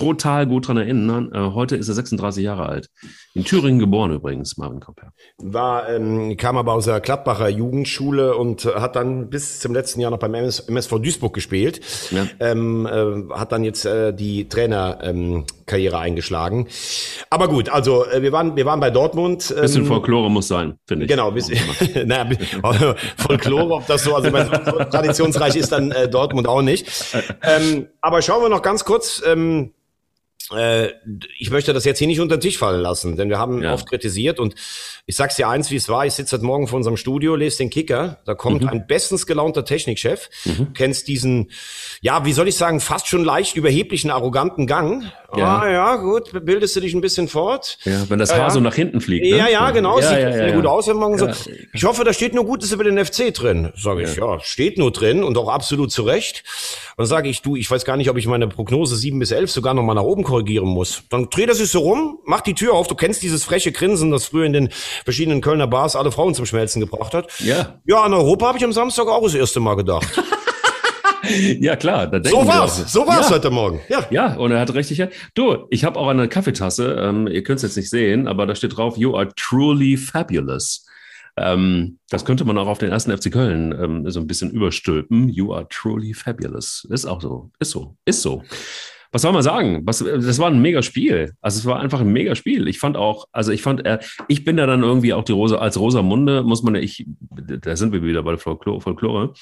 total 0.00 0.46
gut 0.46 0.68
dran 0.68 0.78
erinnern. 0.78 1.30
Äh, 1.32 1.52
heute 1.52 1.76
ist 1.76 1.88
er 1.88 1.94
36 1.94 2.42
Jahre 2.42 2.66
alt. 2.66 2.88
In 3.34 3.44
Thüringen 3.44 3.78
geboren 3.78 4.12
übrigens, 4.12 4.56
Marvin 4.56 4.80
Komper. 4.80 5.12
War, 5.38 5.88
ähm, 5.90 6.36
kam 6.36 6.56
aber 6.56 6.72
aus 6.72 6.86
der 6.86 7.00
Gladbacher 7.00 7.48
Jugendschule 7.48 8.34
und 8.34 8.64
hat 8.64 8.96
dann 8.96 9.28
bis 9.28 9.60
zum 9.60 9.74
letzten 9.74 10.00
Jahr 10.00 10.10
noch 10.10 10.18
beim 10.18 10.34
MS, 10.34 10.60
MSV 10.60 10.98
Duisburg 11.00 11.34
gespielt. 11.34 11.80
Ja. 12.10 12.26
Ähm, 12.40 12.86
äh, 12.86 13.34
hat 13.34 13.52
dann 13.52 13.62
jetzt 13.62 13.84
äh, 13.84 14.14
die 14.14 14.48
Trainerkarriere 14.48 15.96
ähm, 15.96 16.02
eingeschlagen. 16.02 16.66
Aber 17.28 17.48
gut, 17.48 17.68
also 17.68 18.06
äh, 18.06 18.22
wir 18.22 18.32
waren 18.32 18.56
wir 18.56 18.64
waren 18.64 18.80
bei 18.80 18.90
Dortmund. 18.90 19.52
Ähm, 19.54 19.62
bisschen 19.62 19.84
Folklore 19.84 20.30
muss 20.30 20.48
sein, 20.48 20.78
finde 20.86 21.04
ich. 21.04 21.10
Genau, 21.10 21.30
bisschen, 21.30 21.58
naja, 22.06 22.26
Folklore, 23.16 23.74
ob 23.74 23.86
das 23.86 24.04
so, 24.04 24.14
also 24.14 24.30
so 24.30 24.84
traditionsreich 24.84 25.56
ist 25.56 25.72
dann 25.72 25.90
äh, 25.90 26.08
Dortmund 26.08 26.48
auch 26.48 26.62
nicht. 26.62 26.86
Ähm, 27.42 27.86
aber 28.00 28.22
schauen 28.22 28.42
wir 28.42 28.48
noch 28.48 28.62
ganz 28.62 28.84
kurz. 28.84 29.22
Ähm, 29.26 29.72
äh, 29.72 29.89
ich 31.38 31.50
möchte 31.50 31.72
das 31.72 31.84
jetzt 31.84 31.98
hier 31.98 32.08
nicht 32.08 32.20
unter 32.20 32.36
den 32.36 32.40
Tisch 32.40 32.58
fallen 32.58 32.80
lassen, 32.80 33.16
denn 33.16 33.28
wir 33.28 33.38
haben 33.38 33.62
ja. 33.62 33.72
oft 33.72 33.88
kritisiert 33.88 34.40
und 34.40 34.54
ich 35.06 35.16
sag's 35.16 35.36
dir 35.36 35.48
eins, 35.48 35.70
wie 35.70 35.76
es 35.76 35.88
war. 35.88 36.06
Ich 36.06 36.14
sitze 36.14 36.36
heute 36.36 36.44
Morgen 36.44 36.66
vor 36.66 36.76
unserem 36.76 36.96
Studio, 36.96 37.34
lese 37.34 37.58
den 37.58 37.70
Kicker. 37.70 38.18
Da 38.24 38.34
kommt 38.34 38.62
mhm. 38.62 38.68
ein 38.68 38.86
bestens 38.86 39.26
gelaunter 39.26 39.64
Technikchef. 39.64 40.28
Mhm. 40.44 40.72
Kennst 40.72 41.08
diesen, 41.08 41.50
ja, 42.00 42.24
wie 42.24 42.32
soll 42.32 42.48
ich 42.48 42.56
sagen, 42.56 42.80
fast 42.80 43.08
schon 43.08 43.24
leicht 43.24 43.56
überheblichen, 43.56 44.10
arroganten 44.10 44.66
Gang. 44.66 45.10
Ja. 45.36 45.60
Ah, 45.60 45.70
ja, 45.70 45.96
gut, 45.96 46.44
bildest 46.44 46.74
du 46.74 46.80
dich 46.80 46.94
ein 46.94 47.00
bisschen 47.00 47.28
fort. 47.28 47.78
Ja, 47.84 48.04
wenn 48.08 48.18
das 48.18 48.32
Haar 48.32 48.38
ja, 48.38 48.50
so 48.50 48.60
nach 48.60 48.74
hinten 48.74 49.00
fliegt. 49.00 49.24
Ne? 49.24 49.36
Ja, 49.36 49.48
ja, 49.48 49.70
genau. 49.70 50.00
Ja, 50.00 50.08
sieht 50.08 50.18
ja, 50.18 50.54
gut 50.54 50.66
aus. 50.66 50.88
Wenn 50.88 50.96
man 50.96 51.18
so, 51.18 51.28
ich 51.72 51.84
hoffe, 51.84 52.04
da 52.04 52.12
steht 52.12 52.34
nur 52.34 52.44
Gutes 52.44 52.72
über 52.72 52.84
den 52.84 53.04
FC 53.04 53.32
drin. 53.32 53.72
Sage 53.76 54.02
ich, 54.02 54.16
ja. 54.16 54.40
steht 54.40 54.78
nur 54.78 54.90
drin 54.90 55.22
und 55.22 55.38
auch 55.38 55.48
absolut 55.48 55.92
zu 55.92 56.02
Recht. 56.02 56.42
dann 56.96 57.06
sage 57.06 57.28
ich, 57.28 57.42
du, 57.42 57.54
ich 57.54 57.70
weiß 57.70 57.84
gar 57.84 57.96
nicht, 57.96 58.10
ob 58.10 58.16
ich 58.16 58.26
meine 58.26 58.48
Prognose 58.48 58.96
7 58.96 59.18
bis 59.18 59.30
11 59.30 59.50
sogar 59.50 59.74
noch 59.74 59.82
mal 59.82 59.94
nach 59.94 60.02
oben 60.02 60.24
korrigieren 60.40 60.68
muss. 60.68 61.02
Dann 61.10 61.28
dreh 61.30 61.46
das 61.46 61.58
sich 61.58 61.70
so 61.70 61.80
rum, 61.80 62.18
mach 62.24 62.40
die 62.40 62.54
Tür 62.54 62.74
auf. 62.74 62.88
Du 62.88 62.94
kennst 62.94 63.22
dieses 63.22 63.44
freche 63.44 63.72
Grinsen, 63.72 64.10
das 64.10 64.26
früher 64.26 64.46
in 64.46 64.52
den 64.52 64.70
verschiedenen 65.04 65.40
Kölner 65.40 65.66
Bars 65.66 65.96
alle 65.96 66.10
Frauen 66.10 66.34
zum 66.34 66.46
Schmelzen 66.46 66.80
gebracht 66.80 67.14
hat. 67.14 67.30
Ja. 67.40 67.80
Ja, 67.84 68.02
an 68.02 68.14
Europa 68.14 68.46
habe 68.46 68.58
ich 68.58 68.64
am 68.64 68.72
Samstag 68.72 69.06
auch 69.06 69.22
das 69.22 69.34
erste 69.34 69.60
Mal 69.60 69.76
gedacht. 69.76 70.08
ja, 71.60 71.76
klar. 71.76 72.06
Da 72.06 72.28
so 72.28 72.46
war's. 72.46 72.92
So 72.92 73.06
war's 73.06 73.28
ja. 73.28 73.34
heute 73.34 73.50
Morgen. 73.50 73.80
Ja. 73.88 74.06
Ja, 74.10 74.34
und 74.34 74.50
er 74.52 74.60
hat 74.60 74.74
richtig. 74.74 75.02
Du, 75.34 75.66
ich 75.70 75.84
habe 75.84 75.98
auch 75.98 76.08
eine 76.08 76.28
Kaffeetasse. 76.28 76.96
Ähm, 76.98 77.26
ihr 77.26 77.42
könnt 77.42 77.58
es 77.58 77.62
jetzt 77.62 77.76
nicht 77.76 77.90
sehen, 77.90 78.26
aber 78.26 78.46
da 78.46 78.54
steht 78.54 78.76
drauf: 78.76 78.96
You 78.96 79.16
are 79.16 79.28
truly 79.36 79.96
fabulous. 79.96 80.86
Ähm, 81.36 81.98
das 82.08 82.24
könnte 82.24 82.44
man 82.44 82.58
auch 82.58 82.66
auf 82.66 82.78
den 82.78 82.90
ersten 82.90 83.16
FC 83.16 83.30
Köln 83.30 83.72
ähm, 83.72 84.10
so 84.10 84.20
ein 84.20 84.26
bisschen 84.26 84.50
überstülpen. 84.50 85.28
You 85.28 85.54
are 85.54 85.66
truly 85.68 86.12
fabulous. 86.12 86.86
Ist 86.90 87.06
auch 87.06 87.20
so. 87.20 87.50
Ist 87.60 87.70
so. 87.70 87.96
Ist 88.04 88.22
so 88.22 88.42
was 89.12 89.22
soll 89.22 89.32
man 89.32 89.42
sagen? 89.42 89.82
Was, 89.84 89.98
das 89.98 90.38
war 90.38 90.48
ein 90.48 90.62
mega 90.62 90.82
Spiel. 90.82 91.32
Also 91.40 91.58
es 91.58 91.66
war 91.66 91.80
einfach 91.80 92.00
ein 92.00 92.12
mega 92.12 92.34
Spiel. 92.34 92.68
Ich 92.68 92.78
fand 92.78 92.96
auch, 92.96 93.26
also 93.32 93.50
ich 93.50 93.62
fand, 93.62 93.84
äh, 93.84 93.98
ich 94.28 94.44
bin 94.44 94.56
da 94.56 94.66
dann 94.66 94.82
irgendwie 94.82 95.12
auch 95.12 95.24
die 95.24 95.32
Rosa, 95.32 95.58
als 95.58 95.78
Rosamunde 95.78 96.42
muss 96.42 96.62
man, 96.62 96.76
ich, 96.76 97.06
da 97.30 97.76
sind 97.76 97.92
wir 97.92 98.02
wieder 98.02 98.22
bei 98.22 98.32
der 98.32 98.38
Folklore. 98.38 99.32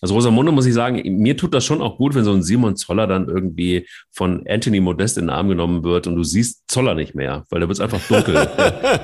Also 0.00 0.14
Rosamunde 0.14 0.50
muss 0.50 0.66
ich 0.66 0.74
sagen, 0.74 1.00
mir 1.18 1.36
tut 1.36 1.54
das 1.54 1.64
schon 1.64 1.80
auch 1.80 1.96
gut, 1.96 2.14
wenn 2.14 2.24
so 2.24 2.32
ein 2.32 2.42
Simon 2.42 2.74
Zoller 2.74 3.06
dann 3.06 3.28
irgendwie 3.28 3.86
von 4.10 4.44
Anthony 4.48 4.80
Modest 4.80 5.16
in 5.16 5.26
den 5.26 5.30
Arm 5.30 5.48
genommen 5.48 5.84
wird 5.84 6.08
und 6.08 6.16
du 6.16 6.24
siehst 6.24 6.64
Zoller 6.66 6.94
nicht 6.94 7.14
mehr, 7.14 7.44
weil 7.50 7.60
da 7.60 7.68
wird 7.68 7.78
es 7.78 7.80
einfach 7.80 8.00
dunkel. 8.08 8.34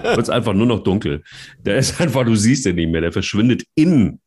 wird 0.03 0.19
es 0.19 0.31
einfach 0.31 0.55
nur 0.55 0.67
noch 0.67 0.83
dunkel. 0.83 1.23
Der 1.65 1.77
ist 1.77 2.01
einfach, 2.01 2.25
du 2.25 2.35
siehst 2.35 2.67
ihn 2.67 2.75
nicht 2.75 2.91
mehr, 2.91 3.01
der 3.01 3.13
verschwindet 3.13 3.63
in 3.77 4.19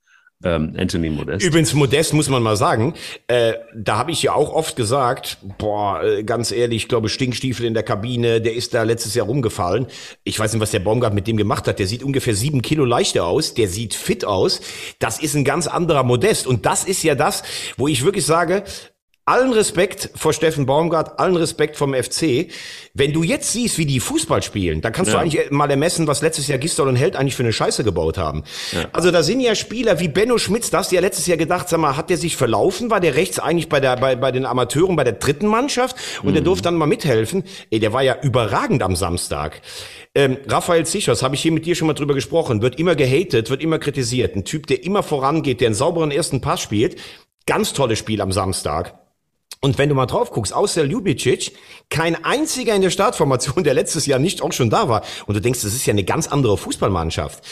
ähm, 0.43 0.75
Anthony 0.77 1.09
Modest. 1.09 1.45
Übrigens, 1.45 1.73
Modest 1.73 2.13
muss 2.13 2.29
man 2.29 2.41
mal 2.43 2.55
sagen, 2.55 2.93
äh, 3.27 3.53
da 3.75 3.97
habe 3.97 4.11
ich 4.11 4.23
ja 4.23 4.33
auch 4.33 4.53
oft 4.53 4.75
gesagt, 4.75 5.37
boah, 5.57 6.03
äh, 6.03 6.23
ganz 6.23 6.51
ehrlich, 6.51 6.83
ich 6.83 6.87
glaube, 6.87 7.09
Stinkstiefel 7.09 7.65
in 7.65 7.73
der 7.73 7.83
Kabine, 7.83 8.41
der 8.41 8.53
ist 8.53 8.73
da 8.73 8.83
letztes 8.83 9.15
Jahr 9.15 9.27
rumgefallen. 9.27 9.87
Ich 10.23 10.39
weiß 10.39 10.53
nicht, 10.53 10.61
was 10.61 10.71
der 10.71 10.79
Baumgart 10.79 11.13
mit 11.13 11.27
dem 11.27 11.37
gemacht 11.37 11.67
hat. 11.67 11.79
Der 11.79 11.87
sieht 11.87 12.03
ungefähr 12.03 12.35
sieben 12.35 12.61
Kilo 12.61 12.85
leichter 12.85 13.25
aus, 13.25 13.53
der 13.53 13.67
sieht 13.67 13.93
fit 13.93 14.25
aus. 14.25 14.61
Das 14.99 15.19
ist 15.19 15.35
ein 15.35 15.43
ganz 15.43 15.67
anderer 15.67 16.03
Modest. 16.03 16.47
Und 16.47 16.65
das 16.65 16.83
ist 16.83 17.03
ja 17.03 17.15
das, 17.15 17.43
wo 17.77 17.87
ich 17.87 18.03
wirklich 18.03 18.25
sage, 18.25 18.63
allen 19.25 19.53
Respekt 19.53 20.09
vor 20.15 20.33
Steffen 20.33 20.65
Baumgart, 20.65 21.19
allen 21.19 21.35
Respekt 21.35 21.77
vom 21.77 21.93
FC. 21.93 22.47
Wenn 22.93 23.13
du 23.13 23.23
jetzt 23.23 23.51
siehst, 23.51 23.77
wie 23.77 23.85
die 23.85 23.99
Fußball 23.99 24.41
spielen, 24.41 24.81
dann 24.81 24.91
kannst 24.93 25.11
ja. 25.11 25.17
du 25.17 25.21
eigentlich 25.21 25.51
mal 25.51 25.69
ermessen, 25.69 26.07
was 26.07 26.21
letztes 26.21 26.47
Jahr 26.47 26.57
Gistol 26.57 26.87
und 26.87 26.95
Held 26.95 27.15
eigentlich 27.15 27.35
für 27.35 27.43
eine 27.43 27.53
Scheiße 27.53 27.83
gebaut 27.83 28.17
haben. 28.17 28.43
Ja. 28.71 28.89
Also 28.93 29.11
da 29.11 29.21
sind 29.21 29.39
ja 29.39 29.53
Spieler 29.53 29.99
wie 29.99 30.07
Benno 30.07 30.37
Schmitz, 30.37 30.69
da 30.71 30.79
hast 30.79 30.91
du 30.91 30.95
ja 30.95 31.01
letztes 31.01 31.27
Jahr 31.27 31.37
gedacht, 31.37 31.69
sag 31.69 31.79
mal, 31.79 31.95
hat 31.95 32.09
der 32.09 32.17
sich 32.17 32.35
verlaufen? 32.35 32.89
War 32.89 32.99
der 32.99 33.15
rechts 33.15 33.39
eigentlich 33.39 33.69
bei 33.69 33.79
der, 33.79 33.95
bei, 33.97 34.15
bei 34.15 34.31
den 34.31 34.45
Amateuren, 34.45 34.95
bei 34.95 35.03
der 35.03 35.13
dritten 35.13 35.47
Mannschaft? 35.47 35.95
Und 36.23 36.29
mhm. 36.29 36.33
der 36.33 36.43
durfte 36.43 36.63
dann 36.63 36.75
mal 36.75 36.87
mithelfen. 36.87 37.43
Ey, 37.69 37.79
der 37.79 37.93
war 37.93 38.01
ja 38.01 38.17
überragend 38.21 38.81
am 38.81 38.95
Samstag. 38.95 39.61
Ähm, 40.15 40.37
Raphael 40.47 40.85
Zichos, 40.85 41.23
habe 41.23 41.35
ich 41.35 41.41
hier 41.41 41.51
mit 41.51 41.65
dir 41.65 41.75
schon 41.75 41.87
mal 41.87 41.93
drüber 41.93 42.15
gesprochen, 42.15 42.61
wird 42.61 42.79
immer 42.79 42.95
gehatet, 42.95 43.49
wird 43.49 43.61
immer 43.61 43.79
kritisiert. 43.79 44.35
Ein 44.35 44.45
Typ, 44.45 44.67
der 44.67 44.83
immer 44.83 45.03
vorangeht, 45.03 45.61
der 45.61 45.67
einen 45.67 45.75
sauberen 45.75 46.11
ersten 46.11 46.41
Pass 46.41 46.59
spielt. 46.59 46.97
Ganz 47.45 47.73
tolles 47.73 47.99
Spiel 47.99 48.21
am 48.21 48.31
Samstag. 48.31 49.00
Und 49.63 49.77
wenn 49.77 49.89
du 49.89 49.95
mal 49.95 50.07
drauf 50.07 50.31
guckst, 50.31 50.55
außer 50.55 50.83
Ljubicic, 50.85 51.51
kein 51.91 52.25
einziger 52.25 52.73
in 52.73 52.81
der 52.81 52.89
Startformation, 52.89 53.63
der 53.63 53.75
letztes 53.75 54.07
Jahr 54.07 54.17
nicht 54.17 54.41
auch 54.41 54.53
schon 54.53 54.71
da 54.71 54.89
war. 54.89 55.03
Und 55.27 55.35
du 55.35 55.39
denkst, 55.39 55.61
das 55.61 55.75
ist 55.75 55.85
ja 55.85 55.91
eine 55.91 56.03
ganz 56.03 56.25
andere 56.27 56.57
Fußballmannschaft. 56.57 57.43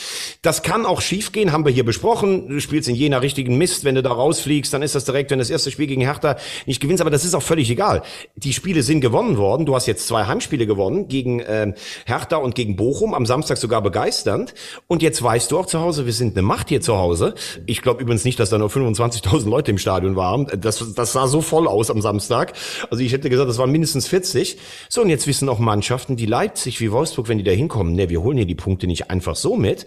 Das 0.41 0.63
kann 0.63 0.87
auch 0.87 1.01
schiefgehen, 1.01 1.51
haben 1.51 1.65
wir 1.65 1.71
hier 1.71 1.85
besprochen. 1.85 2.49
Du 2.49 2.59
spielst 2.61 2.89
in 2.89 2.95
jener 2.95 3.21
richtigen 3.21 3.59
Mist, 3.59 3.83
wenn 3.83 3.93
du 3.93 4.01
da 4.01 4.11
rausfliegst, 4.11 4.73
dann 4.73 4.81
ist 4.81 4.95
das 4.95 5.05
direkt, 5.05 5.29
wenn 5.29 5.37
das 5.37 5.51
erste 5.51 5.69
Spiel 5.69 5.85
gegen 5.85 6.01
Hertha 6.01 6.37
nicht 6.65 6.81
gewinnst. 6.81 7.01
Aber 7.01 7.11
das 7.11 7.25
ist 7.25 7.35
auch 7.35 7.43
völlig 7.43 7.69
egal. 7.69 8.01
Die 8.35 8.53
Spiele 8.53 8.81
sind 8.81 9.01
gewonnen 9.01 9.37
worden. 9.37 9.67
Du 9.67 9.75
hast 9.75 9.85
jetzt 9.85 10.07
zwei 10.07 10.25
Heimspiele 10.25 10.65
gewonnen 10.65 11.09
gegen 11.09 11.41
äh, 11.41 11.73
Hertha 12.07 12.37
und 12.37 12.55
gegen 12.55 12.75
Bochum. 12.75 13.13
Am 13.13 13.27
Samstag 13.27 13.57
sogar 13.57 13.83
begeisternd. 13.83 14.55
Und 14.87 15.03
jetzt 15.03 15.21
weißt 15.21 15.51
du 15.51 15.59
auch 15.59 15.67
zu 15.67 15.79
Hause, 15.79 16.07
wir 16.07 16.13
sind 16.13 16.35
eine 16.35 16.41
Macht 16.41 16.69
hier 16.69 16.81
zu 16.81 16.97
Hause. 16.97 17.35
Ich 17.67 17.83
glaube 17.83 18.01
übrigens 18.01 18.25
nicht, 18.25 18.39
dass 18.39 18.49
da 18.49 18.57
nur 18.57 18.69
25.000 18.69 19.47
Leute 19.47 19.69
im 19.69 19.77
Stadion 19.77 20.15
waren. 20.15 20.47
Das, 20.59 20.83
das 20.95 21.11
sah 21.11 21.27
so 21.27 21.41
voll 21.41 21.67
aus 21.67 21.91
am 22.05 22.19
Samstag. 22.19 22.53
Also 22.89 23.03
ich 23.03 23.11
hätte 23.11 23.29
gesagt, 23.29 23.49
das 23.49 23.57
waren 23.57 23.71
mindestens 23.71 24.07
40. 24.07 24.57
So, 24.89 25.01
und 25.01 25.09
jetzt 25.09 25.27
wissen 25.27 25.49
auch 25.49 25.59
Mannschaften, 25.59 26.15
die 26.15 26.25
Leipzig 26.25 26.79
wie 26.79 26.91
Wolfsburg, 26.91 27.27
wenn 27.27 27.37
die 27.37 27.43
da 27.43 27.51
hinkommen, 27.51 27.95
ne, 27.95 28.09
wir 28.09 28.21
holen 28.21 28.37
hier 28.37 28.45
die 28.45 28.55
Punkte 28.55 28.87
nicht 28.87 29.09
einfach 29.09 29.35
so 29.35 29.55
mit. 29.55 29.85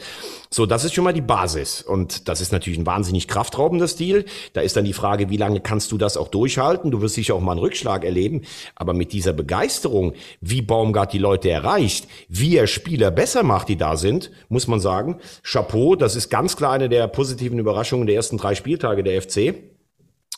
So, 0.51 0.67
das 0.67 0.85
ist 0.85 0.93
schon 0.93 1.05
mal 1.05 1.15
die 1.15 1.23
Basis. 1.23 1.81
Und 1.81 2.29
das 2.29 2.43
ist 2.43 2.53
natürlich 2.53 2.79
ein 2.79 2.87
wahnsinnig 2.87 3.27
kraftraubender 3.27 3.89
Stil. 3.89 4.27
Da 4.53 4.61
ist 4.61 4.77
dann 4.77 4.85
die 4.85 4.93
Frage, 4.93 5.31
wie 5.31 5.39
lange 5.39 5.61
kannst 5.61 5.93
du 5.93 5.99
das 5.99 6.19
auch 6.19 6.29
durchhalten? 6.29 6.91
Du 6.91 7.01
wirst 7.01 7.15
sicher 7.15 7.35
auch 7.35 7.41
mal 7.41 7.53
einen 7.53 7.61
Rückschlag 7.61 8.05
erleben. 8.05 8.43
Aber 8.75 8.93
mit 8.93 9.13
dieser 9.13 9.33
Begeisterung, 9.33 10.13
wie 10.43 10.61
Baumgart 10.61 11.13
die 11.15 11.19
Leute 11.19 11.51
erreicht, 11.51 12.07
wie 12.29 12.57
er 12.57 12.67
Spieler 12.67 13.11
besser 13.11 13.43
macht, 13.43 13.71
die 13.71 13.77
da 13.77 13.97
sind, 13.97 14.31
muss 14.51 14.69
man 14.69 14.81
sagen, 14.81 15.21
Chapeau, 15.43 15.97
das 15.97 16.17
ist 16.17 16.29
ganz 16.29 16.57
klar 16.57 16.73
eine 16.73 16.91
der 16.91 17.09
positiven 17.09 17.59
Überraschungen 17.59 18.07
der 18.07 18.17
ersten 18.17 18.37
drei 18.37 18.55
Spieltage 18.55 19.03
der 19.03 19.23
FC. 19.23 19.55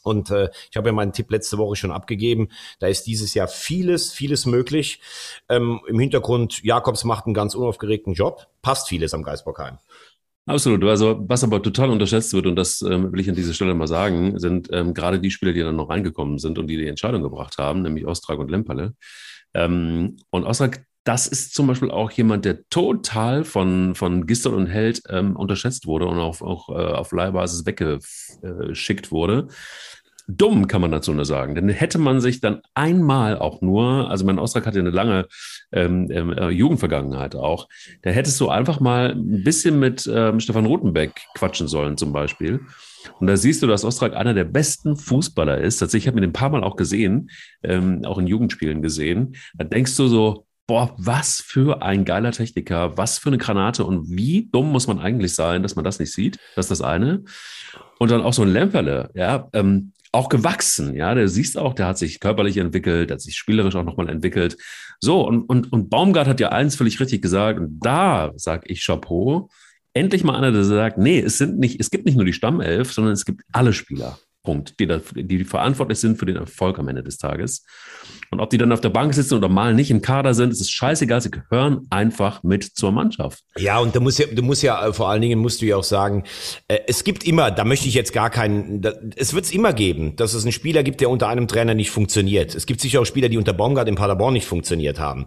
Und 0.05 0.31
äh, 0.31 0.51
ich 0.71 0.77
habe 0.77 0.89
ja 0.89 0.93
meinen 0.93 1.13
Tipp 1.13 1.31
letzte 1.31 1.59
Woche 1.59 1.75
schon 1.75 1.91
abgegeben. 1.91 2.49
Da 2.79 2.87
ist 2.87 3.07
dieses 3.07 3.35
Jahr 3.35 3.49
vieles, 3.49 4.13
vieles 4.13 4.47
möglich. 4.47 5.01
Ähm, 5.49 5.81
Im 5.89 5.99
Hintergrund, 5.99 6.63
Jakobs 6.63 7.05
macht 7.05 7.27
einen 7.27 7.35
ganz 7.35 7.55
unaufgeregten 7.55 8.15
Job. 8.15 8.47
Passt 8.63 8.89
vieles 8.89 9.15
am 9.15 9.23
Geisbockheim. 9.23 9.79
Absolut. 10.47 10.85
Also 10.85 11.25
was 11.27 11.43
aber 11.43 11.63
total 11.63 11.89
unterschätzt 11.89 12.35
wird, 12.35 12.47
und 12.47 12.57
das 12.57 12.83
ähm, 12.83 13.11
will 13.13 13.21
ich 13.21 13.29
an 13.31 13.35
dieser 13.35 13.55
Stelle 13.55 13.75
mal 13.75 13.87
sagen, 13.89 14.39
sind 14.39 14.69
ähm, 14.73 14.93
gerade 14.93 15.19
die 15.19 15.31
Spieler, 15.31 15.55
die 15.55 15.61
dann 15.61 15.77
noch 15.77 15.89
reingekommen 15.89 16.39
sind 16.39 16.59
und 16.59 16.67
die 16.67 16.77
die 16.77 16.87
Entscheidung 16.87 17.23
gebracht 17.23 17.57
haben, 17.57 17.81
nämlich 17.81 18.07
Ostrak 18.07 18.39
und 18.39 18.51
Lemperle. 18.51 18.95
Ähm, 19.55 20.19
und 20.29 20.45
Ostrak, 20.45 20.85
das 21.05 21.27
ist 21.27 21.55
zum 21.55 21.67
Beispiel 21.67 21.91
auch 21.91 22.11
jemand, 22.11 22.45
der 22.45 22.69
total 22.69 23.45
von, 23.45 23.95
von 23.95 24.27
Gistel 24.27 24.53
und 24.53 24.67
Held 24.67 25.03
ähm, 25.09 25.35
unterschätzt 25.35 25.87
wurde 25.87 26.07
und 26.07 26.19
auch, 26.19 26.43
auch 26.43 26.69
äh, 26.69 26.93
auf 26.93 27.13
Leihbasis 27.13 27.65
weggeschickt 27.65 29.11
wurde 29.11 29.49
dumm, 30.27 30.67
kann 30.69 30.81
man 30.81 30.91
dazu 30.91 31.13
nur 31.13 31.25
sagen. 31.25 31.55
Denn 31.55 31.69
hätte 31.69 31.99
man 31.99 32.21
sich 32.21 32.41
dann 32.41 32.61
einmal 32.75 33.39
auch 33.39 33.61
nur, 33.61 34.11
also 34.11 34.25
mein 34.25 34.39
Ostrak 34.39 34.67
hatte 34.67 34.79
eine 34.79 34.91
lange 34.91 35.27
ähm, 35.73 36.09
ähm, 36.11 36.33
äh, 36.33 36.49
Jugendvergangenheit 36.49 37.37
auch, 37.37 37.69
da 38.03 38.11
hättest 38.11 38.41
du 38.41 38.49
einfach 38.49 38.81
mal 38.81 39.13
ein 39.13 39.45
bisschen 39.45 39.79
mit 39.79 40.11
ähm, 40.13 40.41
Stefan 40.41 40.67
Rutenbeck 40.67 41.13
quatschen 41.35 41.69
sollen 41.69 41.97
zum 41.97 42.13
Beispiel. 42.13 42.61
Und 43.21 43.27
da 43.27 43.37
siehst 43.37 43.63
du, 43.63 43.67
dass 43.67 43.85
Ostrak 43.85 44.15
einer 44.15 44.35
der 44.35 44.45
besten 44.45 44.97
Fußballer 44.97 45.59
ist. 45.59 45.79
Tatsächlich, 45.79 46.05
ich 46.05 46.09
habe 46.09 46.19
ihn 46.19 46.25
ein 46.25 46.33
paar 46.33 46.49
Mal 46.49 46.65
auch 46.65 46.77
gesehen, 46.77 47.31
ähm, 47.63 48.05
auch 48.05 48.19
in 48.19 48.27
Jugendspielen 48.27 48.81
gesehen. 48.81 49.37
Da 49.55 49.65
denkst 49.65 49.97
du 49.97 50.09
so, 50.09 50.47
boah, 50.67 50.95
was 50.97 51.43
für 51.43 51.83
ein 51.83 52.07
geiler 52.07 52.33
Techniker, 52.33 52.97
was 52.97 53.19
für 53.19 53.29
eine 53.29 53.39
Granate 53.39 53.85
und 53.85 54.09
wie 54.09 54.49
dumm 54.51 54.73
muss 54.73 54.87
man 54.87 54.99
eigentlich 54.99 55.35
sein, 55.35 55.63
dass 55.63 55.77
man 55.77 55.85
das 55.85 55.99
nicht 55.99 56.13
sieht. 56.13 56.39
Das 56.57 56.67
ist 56.67 56.71
das 56.71 56.81
eine. 56.81 57.25
Und 57.99 58.11
dann 58.11 58.23
auch 58.23 58.33
so 58.33 58.43
ein 58.43 58.53
Lemperle, 58.53 59.11
ja, 59.15 59.49
ähm, 59.53 59.93
auch 60.15 60.29
gewachsen. 60.29 60.95
Ja, 60.95 61.15
der 61.15 61.29
siehst 61.29 61.59
auch, 61.59 61.75
der 61.75 61.87
hat 61.87 61.99
sich 61.99 62.21
körperlich 62.21 62.57
entwickelt, 62.57 63.11
der 63.11 63.17
hat 63.17 63.21
sich 63.21 63.37
spielerisch 63.37 63.75
auch 63.75 63.85
nochmal 63.85 64.09
entwickelt. 64.09 64.57
So, 65.01 65.27
und, 65.27 65.43
und, 65.43 65.73
und 65.73 65.91
Baumgart 65.91 66.29
hat 66.29 66.41
ja 66.41 66.51
eins 66.51 66.77
völlig 66.77 67.01
richtig 67.01 67.21
gesagt. 67.21 67.59
Und 67.61 67.81
da 67.81 68.33
sage 68.37 68.63
ich 68.67 68.85
Chapeau. 68.85 69.51
Endlich 69.93 70.25
mal 70.25 70.37
einer, 70.37 70.51
der 70.51 70.65
sagt, 70.65 70.99
nee, 70.99 71.21
es 71.21 71.39
sind 71.39 71.59
nicht, 71.59 71.79
es 71.79 71.91
gibt 71.91 72.07
nicht 72.07 72.17
nur 72.17 72.25
die 72.25 72.33
Stammelf, 72.33 72.93
sondern 72.93 73.13
es 73.13 73.25
gibt 73.25 73.43
alle 73.53 73.73
Spieler. 73.73 74.19
Punkt, 74.45 74.79
die, 74.79 74.87
da, 74.87 75.01
die 75.15 75.43
verantwortlich 75.43 75.99
sind 75.99 76.19
für 76.19 76.27
den 76.27 76.37
Erfolg 76.37 76.79
am 76.79 76.87
Ende 76.89 77.03
des 77.03 77.17
Tages. 77.17 77.65
Und 78.31 78.41
ob 78.41 78.51
die 78.51 78.59
dann 78.59 78.73
auf 78.73 78.81
der 78.81 78.91
Bank 78.91 79.15
sitzen 79.15 79.35
oder 79.35 79.49
mal 79.49 79.75
nicht 79.75 79.91
im 79.91 80.03
Kader 80.03 80.35
sind, 80.35 80.51
ist 80.51 80.61
es 80.61 80.71
scheißegal, 80.71 81.21
sie 81.21 81.31
gehören 81.31 81.87
einfach 81.91 82.43
mit 82.43 82.65
zur 82.65 82.93
Mannschaft. 82.93 83.45
Ja, 83.57 83.79
und 83.79 83.95
du 83.95 84.01
musst 84.01 84.19
ja, 84.19 84.27
du 84.27 84.43
musst 84.43 84.63
ja, 84.63 84.89
äh, 84.89 84.93
vor 84.93 85.09
allen 85.09 85.23
Dingen 85.23 85.39
musst 85.39 85.63
du 85.63 85.67
ja 85.67 85.77
auch 85.77 85.85
sagen, 85.85 86.25
äh, 86.69 86.79
es 86.87 87.05
gibt 87.05 87.25
immer, 87.25 87.51
da 87.51 87.65
möchte 87.65 87.89
ich 87.89 87.95
jetzt 87.95 88.13
gar 88.13 88.31
keinen, 88.31 88.83
es 89.17 89.35
wird 89.35 89.47
es 89.47 89.53
immer 89.53 89.73
geben, 89.73 90.17
dass 90.17 90.35
es 90.35 90.43
einen 90.43 90.53
Spieler 90.53 90.83
gibt, 90.83 91.01
der 91.01 91.11
unter 91.11 91.29
einem 91.29 91.49
Trainer 91.49 91.75
nicht 91.75 91.91
funktioniert. 91.91 92.55
Es 92.55 92.67
gibt 92.67 92.81
sicher 92.81 93.01
auch 93.01 93.07
Spieler, 93.07 93.29
die 93.29 93.39
unter 93.39 93.53
Baumgart 93.53 93.89
in 93.89 93.95
Paderborn 93.95 94.35
nicht 94.35 94.47
funktioniert 94.47 94.99
haben. 94.99 95.27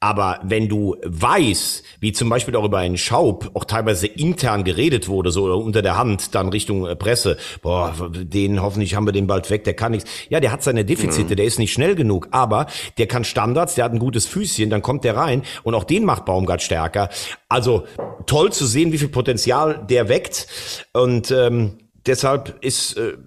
Aber 0.00 0.40
wenn 0.42 0.68
du 0.68 0.96
weißt, 1.04 1.84
wie 2.00 2.12
zum 2.12 2.28
Beispiel 2.28 2.56
auch 2.56 2.64
über 2.64 2.78
einen 2.78 2.98
Schaub 2.98 3.50
auch 3.54 3.64
teilweise 3.64 4.08
intern 4.08 4.64
geredet 4.64 5.08
wurde, 5.08 5.30
so 5.30 5.54
unter 5.54 5.80
der 5.80 5.96
Hand, 5.96 6.34
dann 6.34 6.48
Richtung 6.48 6.86
äh, 6.86 6.96
Presse, 6.96 7.38
boah, 7.62 8.10
den 8.12 8.57
hoffentlich 8.60 8.94
haben 8.94 9.06
wir 9.06 9.12
den 9.12 9.26
bald 9.26 9.48
weg, 9.50 9.64
der 9.64 9.74
kann 9.74 9.92
nichts. 9.92 10.10
Ja, 10.28 10.40
der 10.40 10.52
hat 10.52 10.62
seine 10.62 10.84
Defizite, 10.84 11.32
mhm. 11.32 11.36
der 11.36 11.46
ist 11.46 11.58
nicht 11.58 11.72
schnell 11.72 11.94
genug, 11.94 12.28
aber 12.30 12.48
aber 12.48 12.66
der 12.96 13.06
kann 13.06 13.24
Standards, 13.24 13.74
der 13.74 13.84
hat 13.84 13.92
ein 13.92 13.98
gutes 13.98 14.26
Füßchen, 14.26 14.70
dann 14.70 14.80
kommt 14.80 15.04
der 15.04 15.16
rein 15.16 15.42
und 15.62 15.74
auch 15.74 15.84
den 15.84 16.04
macht 16.04 16.24
Baumgart 16.24 16.62
stärker. 16.62 17.10
Also 17.48 17.84
toll 18.26 18.52
zu 18.52 18.66
sehen, 18.66 18.92
wie 18.92 18.98
viel 18.98 19.08
Potenzial 19.08 19.84
der 19.88 20.08
weckt 20.08 20.48
und 20.92 21.30
ähm, 21.30 21.78
deshalb 22.06 22.56
ist 22.64 22.96
äh, 22.96 23.18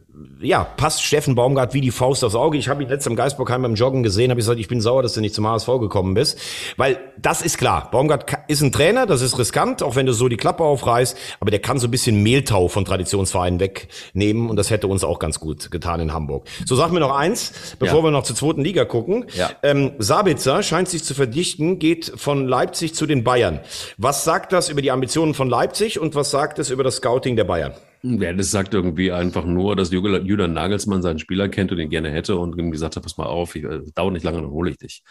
ja, 0.42 0.64
passt 0.64 1.04
Steffen 1.04 1.36
Baumgart 1.36 1.74
wie 1.74 1.82
die 1.82 1.92
Faust 1.92 2.24
aufs 2.24 2.36
Auge. 2.36 2.58
Ich 2.58 2.70
habe 2.70 2.84
ihn 2.84 2.90
letztens 2.90 3.12
am 3.12 3.16
Geisbockheim 3.16 3.62
beim 3.62 3.76
Joggen 3.76 4.04
gesehen, 4.04 4.32
habe 4.32 4.40
ich 4.40 4.46
gesagt, 4.46 4.60
ich 4.60 4.68
bin 4.68 4.82
sauer, 4.82 5.04
dass 5.04 5.14
du 5.14 5.22
nicht 5.22 5.36
zum 5.36 5.48
HSV 5.48 5.68
gekommen 5.80 6.14
bist. 6.14 6.40
Weil 6.78 7.00
das 7.18 7.42
ist 7.42 7.58
klar, 7.58 7.90
Baumgart 7.92 8.26
ist 8.48 8.62
ein 8.62 8.72
Trainer, 8.72 9.06
das 9.06 9.22
ist 9.22 9.38
riskant, 9.38 9.84
auch 9.84 9.96
wenn 9.96 10.06
du 10.06 10.14
so 10.14 10.28
die 10.28 10.38
Klappe 10.38 10.64
aufreißt, 10.64 11.18
aber 11.40 11.52
der 11.52 11.60
kann 11.60 11.80
so 11.80 11.88
ein 11.88 11.92
bisschen 11.92 12.24
Mehltau 12.24 12.68
von 12.68 12.86
Traditionsvereinen 12.86 13.60
wegnehmen 13.60 14.50
und 14.50 14.56
das 14.56 14.70
hätte 14.70 14.88
uns 14.88 15.04
auch 15.04 15.20
ganz 15.20 15.40
gut 15.40 15.72
getan 15.72 16.00
in 16.00 16.14
Hamburg. 16.14 16.48
So, 16.66 16.76
sag 16.76 16.92
mir 16.92 17.00
noch 17.00 17.16
eins, 17.16 17.54
bevor 17.80 18.00
ja. 18.00 18.06
wir 18.06 18.12
noch 18.12 18.24
zur 18.24 18.36
zweiten 18.36 18.62
Liga 18.62 18.86
gucken. 18.86 19.26
Ja. 19.34 19.52
Ähm, 19.64 19.94
Sabitzer 20.00 20.64
scheint 20.64 20.90
sich 20.90 21.04
zu 21.04 21.14
verdichten, 21.14 21.80
geht 21.80 22.12
von 22.16 22.48
Leipzig 22.48 22.96
zu 22.96 23.06
den 23.06 23.24
Bayern. 23.24 23.60
Was 23.98 24.24
sagt 24.24 24.54
das 24.54 24.70
über 24.70 24.82
die 24.82 24.92
Ambitionen 24.92 25.34
von 25.34 25.50
Leipzig 25.50 26.00
und 26.00 26.16
was 26.16 26.32
sagt 26.32 26.60
es 26.60 26.70
über 26.70 26.84
das 26.84 26.98
Scouting 26.98 27.36
der 27.36 27.44
Bayern? 27.44 27.74
Ja, 28.04 28.34
das 28.34 28.50
sagt 28.50 28.74
irgendwie 28.74 29.12
einfach 29.12 29.46
nur, 29.46 29.76
dass 29.76 29.92
Julian 29.92 30.54
Nagelsmann 30.54 31.02
seinen 31.02 31.20
Spieler 31.20 31.50
kennt 31.50 31.72
und 31.72 31.80
ihn 31.80 31.90
gerne 31.90 32.10
hätte 32.10 32.36
und 32.36 32.58
ihm 32.58 32.72
gesagt 32.72 32.96
hat, 32.96 33.04
pass 33.04 33.18
mal 33.18 33.28
auf, 33.28 33.56
ich, 33.56 33.64
äh, 33.64 33.82
dauert 33.94 34.14
nicht 34.14 34.24
lange, 34.24 34.42
dann 34.42 34.50
hole 34.50 34.72
ich 34.72 34.78
dich. 34.78 35.04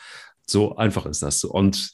So 0.46 0.76
einfach 0.76 1.06
ist 1.06 1.22
das. 1.22 1.44
Und 1.44 1.92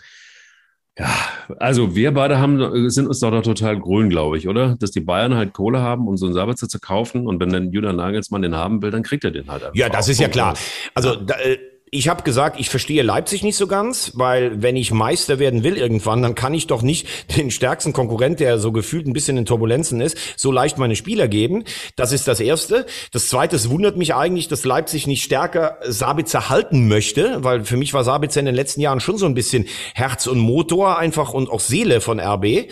ja, 0.98 1.14
also 1.58 1.94
wir 1.94 2.12
beide 2.14 2.38
haben, 2.38 2.88
sind 2.88 3.06
uns 3.06 3.20
doch 3.20 3.30
da 3.30 3.42
total 3.42 3.78
grün, 3.78 4.08
glaube 4.08 4.38
ich, 4.38 4.48
oder? 4.48 4.76
Dass 4.76 4.90
die 4.90 5.00
Bayern 5.00 5.34
halt 5.34 5.52
Kohle 5.52 5.80
haben, 5.80 6.08
um 6.08 6.16
so 6.16 6.24
einen 6.24 6.34
Sabitzer 6.34 6.68
zu 6.68 6.80
kaufen 6.80 7.26
und 7.26 7.38
wenn 7.38 7.50
dann 7.50 7.70
Julian 7.70 7.96
Nagelsmann 7.96 8.40
den 8.40 8.54
haben 8.54 8.80
will, 8.80 8.90
dann 8.90 9.02
kriegt 9.02 9.22
er 9.24 9.30
den 9.30 9.50
halt 9.50 9.62
einfach. 9.62 9.76
Ja, 9.76 9.90
das 9.90 10.08
ist 10.08 10.20
ja 10.20 10.28
klar. 10.28 10.56
Also 10.94 11.16
da, 11.16 11.34
äh, 11.34 11.58
ich 11.96 12.08
habe 12.08 12.22
gesagt, 12.22 12.60
ich 12.60 12.68
verstehe 12.68 13.02
Leipzig 13.02 13.42
nicht 13.42 13.56
so 13.56 13.66
ganz, 13.66 14.12
weil 14.14 14.62
wenn 14.62 14.76
ich 14.76 14.92
Meister 14.92 15.38
werden 15.38 15.64
will 15.64 15.78
irgendwann, 15.78 16.20
dann 16.20 16.34
kann 16.34 16.52
ich 16.52 16.66
doch 16.66 16.82
nicht 16.82 17.06
den 17.36 17.50
stärksten 17.50 17.92
Konkurrent, 17.92 18.40
der 18.40 18.58
so 18.58 18.70
gefühlt 18.70 19.06
ein 19.06 19.12
bisschen 19.12 19.38
in 19.38 19.46
Turbulenzen 19.46 20.00
ist, 20.00 20.18
so 20.36 20.52
leicht 20.52 20.76
meine 20.78 20.94
Spieler 20.94 21.26
geben. 21.26 21.64
Das 21.96 22.12
ist 22.12 22.28
das 22.28 22.40
Erste. 22.40 22.86
Das 23.12 23.28
Zweite, 23.28 23.56
es 23.56 23.70
wundert 23.70 23.96
mich 23.96 24.14
eigentlich, 24.14 24.48
dass 24.48 24.64
Leipzig 24.64 25.06
nicht 25.06 25.22
stärker 25.22 25.78
Sabitzer 25.84 26.50
halten 26.50 26.86
möchte, 26.88 27.38
weil 27.42 27.64
für 27.64 27.76
mich 27.76 27.94
war 27.94 28.04
Sabitzer 28.04 28.40
in 28.40 28.46
den 28.46 28.54
letzten 28.54 28.82
Jahren 28.82 29.00
schon 29.00 29.16
so 29.16 29.26
ein 29.26 29.34
bisschen 29.34 29.66
Herz 29.94 30.26
und 30.26 30.38
Motor 30.38 30.98
einfach 30.98 31.32
und 31.32 31.48
auch 31.48 31.60
Seele 31.60 32.02
von 32.02 32.20
RB. 32.20 32.68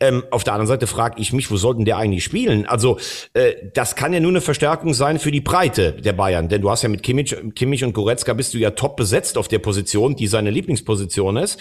Ähm, 0.00 0.24
auf 0.30 0.44
der 0.44 0.52
anderen 0.52 0.68
Seite 0.68 0.86
frage 0.86 1.20
ich 1.20 1.32
mich, 1.32 1.50
wo 1.50 1.56
sollten 1.56 1.84
der 1.86 1.96
eigentlich 1.96 2.24
spielen? 2.24 2.66
Also 2.66 2.98
äh, 3.32 3.54
das 3.72 3.96
kann 3.96 4.12
ja 4.12 4.20
nur 4.20 4.32
eine 4.32 4.40
Verstärkung 4.42 4.92
sein 4.92 5.18
für 5.18 5.30
die 5.30 5.40
Breite 5.40 5.92
der 5.92 6.12
Bayern, 6.12 6.48
denn 6.48 6.60
du 6.60 6.70
hast 6.70 6.82
ja 6.82 6.88
mit 6.88 7.02
Kimmich, 7.02 7.34
Kimmich 7.54 7.82
und 7.84 7.94
Goretzka 7.94 8.34
bist 8.34 8.52
du 8.52 8.58
ja 8.58 8.65
top 8.74 8.96
besetzt 8.96 9.38
auf 9.38 9.48
der 9.48 9.58
Position, 9.58 10.16
die 10.16 10.26
seine 10.26 10.50
Lieblingsposition 10.50 11.36
ist. 11.36 11.60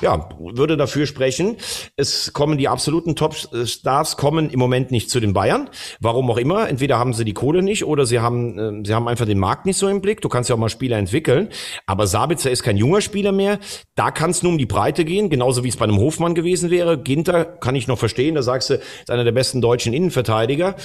Ja, 0.00 0.28
würde 0.38 0.76
dafür 0.76 1.06
sprechen. 1.06 1.56
Es 1.96 2.32
kommen 2.32 2.58
die 2.58 2.68
absoluten 2.68 3.16
Top-Stars 3.16 4.16
kommen 4.16 4.50
im 4.50 4.58
Moment 4.58 4.90
nicht 4.90 5.10
zu 5.10 5.20
den 5.20 5.32
Bayern. 5.32 5.68
Warum 6.00 6.30
auch 6.30 6.38
immer. 6.38 6.68
Entweder 6.68 6.98
haben 6.98 7.12
sie 7.12 7.24
die 7.24 7.34
Kohle 7.34 7.62
nicht 7.62 7.84
oder 7.84 8.06
sie 8.06 8.20
haben, 8.20 8.58
äh, 8.58 8.86
sie 8.86 8.94
haben 8.94 9.08
einfach 9.08 9.26
den 9.26 9.38
Markt 9.38 9.66
nicht 9.66 9.78
so 9.78 9.88
im 9.88 10.00
Blick. 10.00 10.20
Du 10.20 10.28
kannst 10.28 10.50
ja 10.50 10.56
auch 10.56 10.60
mal 10.60 10.68
Spieler 10.68 10.98
entwickeln. 10.98 11.48
Aber 11.86 12.06
Sabitzer 12.06 12.50
ist 12.50 12.62
kein 12.62 12.76
junger 12.76 13.00
Spieler 13.00 13.32
mehr. 13.32 13.58
Da 13.94 14.10
kann 14.10 14.30
es 14.30 14.42
nur 14.42 14.52
um 14.52 14.58
die 14.58 14.66
Breite 14.66 15.04
gehen, 15.04 15.30
genauso 15.30 15.64
wie 15.64 15.68
es 15.68 15.76
bei 15.76 15.84
einem 15.84 15.98
Hofmann 15.98 16.34
gewesen 16.34 16.70
wäre. 16.70 16.98
Ginter 16.98 17.44
kann 17.44 17.74
ich 17.74 17.88
noch 17.88 17.98
verstehen. 17.98 18.34
Da 18.34 18.42
sagst 18.42 18.70
du, 18.70 18.74
ist 18.74 19.10
einer 19.10 19.24
der 19.24 19.32
besten 19.32 19.60
deutschen 19.60 19.92
Innenverteidiger. 19.92 20.76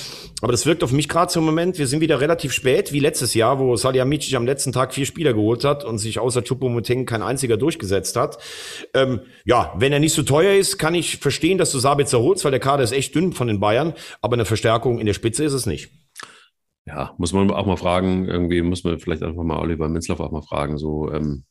Aber 0.42 0.52
das 0.52 0.66
wirkt 0.66 0.84
auf 0.84 0.92
mich 0.92 1.10
gerade 1.10 1.32
zum 1.32 1.46
Moment. 1.46 1.78
Wir 1.78 1.88
sind 1.88 2.02
wieder 2.02 2.22
relativ 2.22 2.54
spät, 2.54 2.94
wie 2.94 3.00
letztes 3.00 3.34
Jahr, 3.34 3.60
wo 3.60 3.76
Salihamidzic 3.76 4.36
am 4.36 4.46
letzten 4.46 4.72
Tag 4.72 4.94
vier 4.94 5.06
Spieler 5.06 5.34
geholt 5.34 5.51
geholt 5.52 5.64
hat 5.64 5.84
und 5.84 5.98
sich 5.98 6.20
außer 6.20 6.42
Choupo-Moting 6.42 7.06
kein 7.06 7.22
einziger 7.22 7.58
durchgesetzt 7.58 8.16
hat. 8.16 8.38
Ähm, 8.94 9.22
ja, 9.46 9.74
wenn 9.78 9.92
er 9.92 10.00
nicht 10.00 10.14
so 10.14 10.24
teuer 10.24 10.54
ist, 10.54 10.78
kann 10.78 10.96
ich 10.96 11.18
verstehen, 11.18 11.58
dass 11.58 11.72
du 11.72 11.80
Sabitzer 11.80 12.20
holst, 12.20 12.44
weil 12.44 12.52
der 12.52 12.60
Kader 12.60 12.84
ist 12.84 12.94
echt 12.94 13.16
dünn 13.16 13.34
von 13.34 13.48
den 13.48 13.60
Bayern, 13.60 13.94
aber 14.22 14.34
eine 14.34 14.46
Verstärkung 14.46 15.00
in 15.00 15.06
der 15.06 15.14
Spitze 15.14 15.44
ist 15.44 15.54
es 15.54 15.66
nicht. 15.66 15.92
Ja, 16.86 17.14
muss 17.18 17.34
man 17.34 17.52
auch 17.52 17.66
mal 17.66 17.78
fragen, 17.78 18.28
irgendwie 18.28 18.62
muss 18.62 18.84
man 18.84 19.00
vielleicht 19.00 19.24
einfach 19.24 19.44
mal 19.44 19.60
Oliver 19.60 19.88
Minzlaff 19.88 20.20
auch 20.20 20.32
mal 20.32 20.42
fragen, 20.42 20.78
so, 20.78 21.12
ähm, 21.12 21.44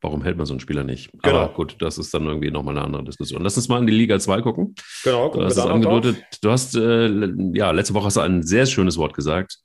warum 0.00 0.22
hält 0.22 0.36
man 0.36 0.44
so 0.44 0.54
einen 0.54 0.60
Spieler 0.60 0.82
nicht? 0.82 1.10
Genau. 1.22 1.36
Aber 1.36 1.54
gut, 1.54 1.76
das 1.78 1.98
ist 1.98 2.12
dann 2.12 2.26
irgendwie 2.26 2.50
nochmal 2.50 2.76
eine 2.76 2.84
andere 2.84 3.04
Diskussion. 3.04 3.42
Lass 3.42 3.56
uns 3.56 3.68
mal 3.68 3.78
in 3.78 3.86
die 3.86 3.92
Liga 3.92 4.18
2 4.18 4.42
gucken. 4.42 4.74
Genau, 5.04 5.28
du 5.28 5.44
hast 5.44 5.56
es 5.56 5.64
angedeutet. 5.64 6.16
Du 6.42 6.50
hast, 6.50 6.74
äh, 6.74 7.08
ja, 7.54 7.70
letzte 7.70 7.94
Woche 7.94 8.06
hast 8.06 8.16
du 8.16 8.22
ein 8.22 8.42
sehr 8.42 8.66
schönes 8.66 8.98
Wort 8.98 9.14
gesagt. 9.14 9.58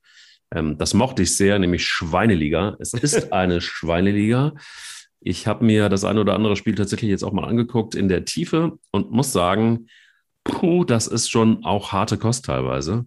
Ähm, 0.53 0.77
das 0.77 0.93
mochte 0.93 1.23
ich 1.23 1.35
sehr, 1.35 1.59
nämlich 1.59 1.85
Schweineliga. 1.85 2.75
Es 2.79 2.93
ist 2.93 3.33
eine 3.33 3.61
Schweineliga. 3.61 4.53
Ich 5.19 5.47
habe 5.47 5.65
mir 5.65 5.89
das 5.89 6.03
eine 6.03 6.21
oder 6.21 6.35
andere 6.35 6.55
Spiel 6.55 6.75
tatsächlich 6.75 7.09
jetzt 7.09 7.23
auch 7.23 7.33
mal 7.33 7.47
angeguckt 7.47 7.95
in 7.95 8.07
der 8.07 8.25
Tiefe 8.25 8.77
und 8.91 9.11
muss 9.11 9.31
sagen, 9.31 9.87
puh, 10.43 10.83
das 10.83 11.07
ist 11.07 11.29
schon 11.29 11.65
auch 11.65 11.91
harte 11.91 12.17
Kost 12.17 12.45
teilweise. 12.45 13.05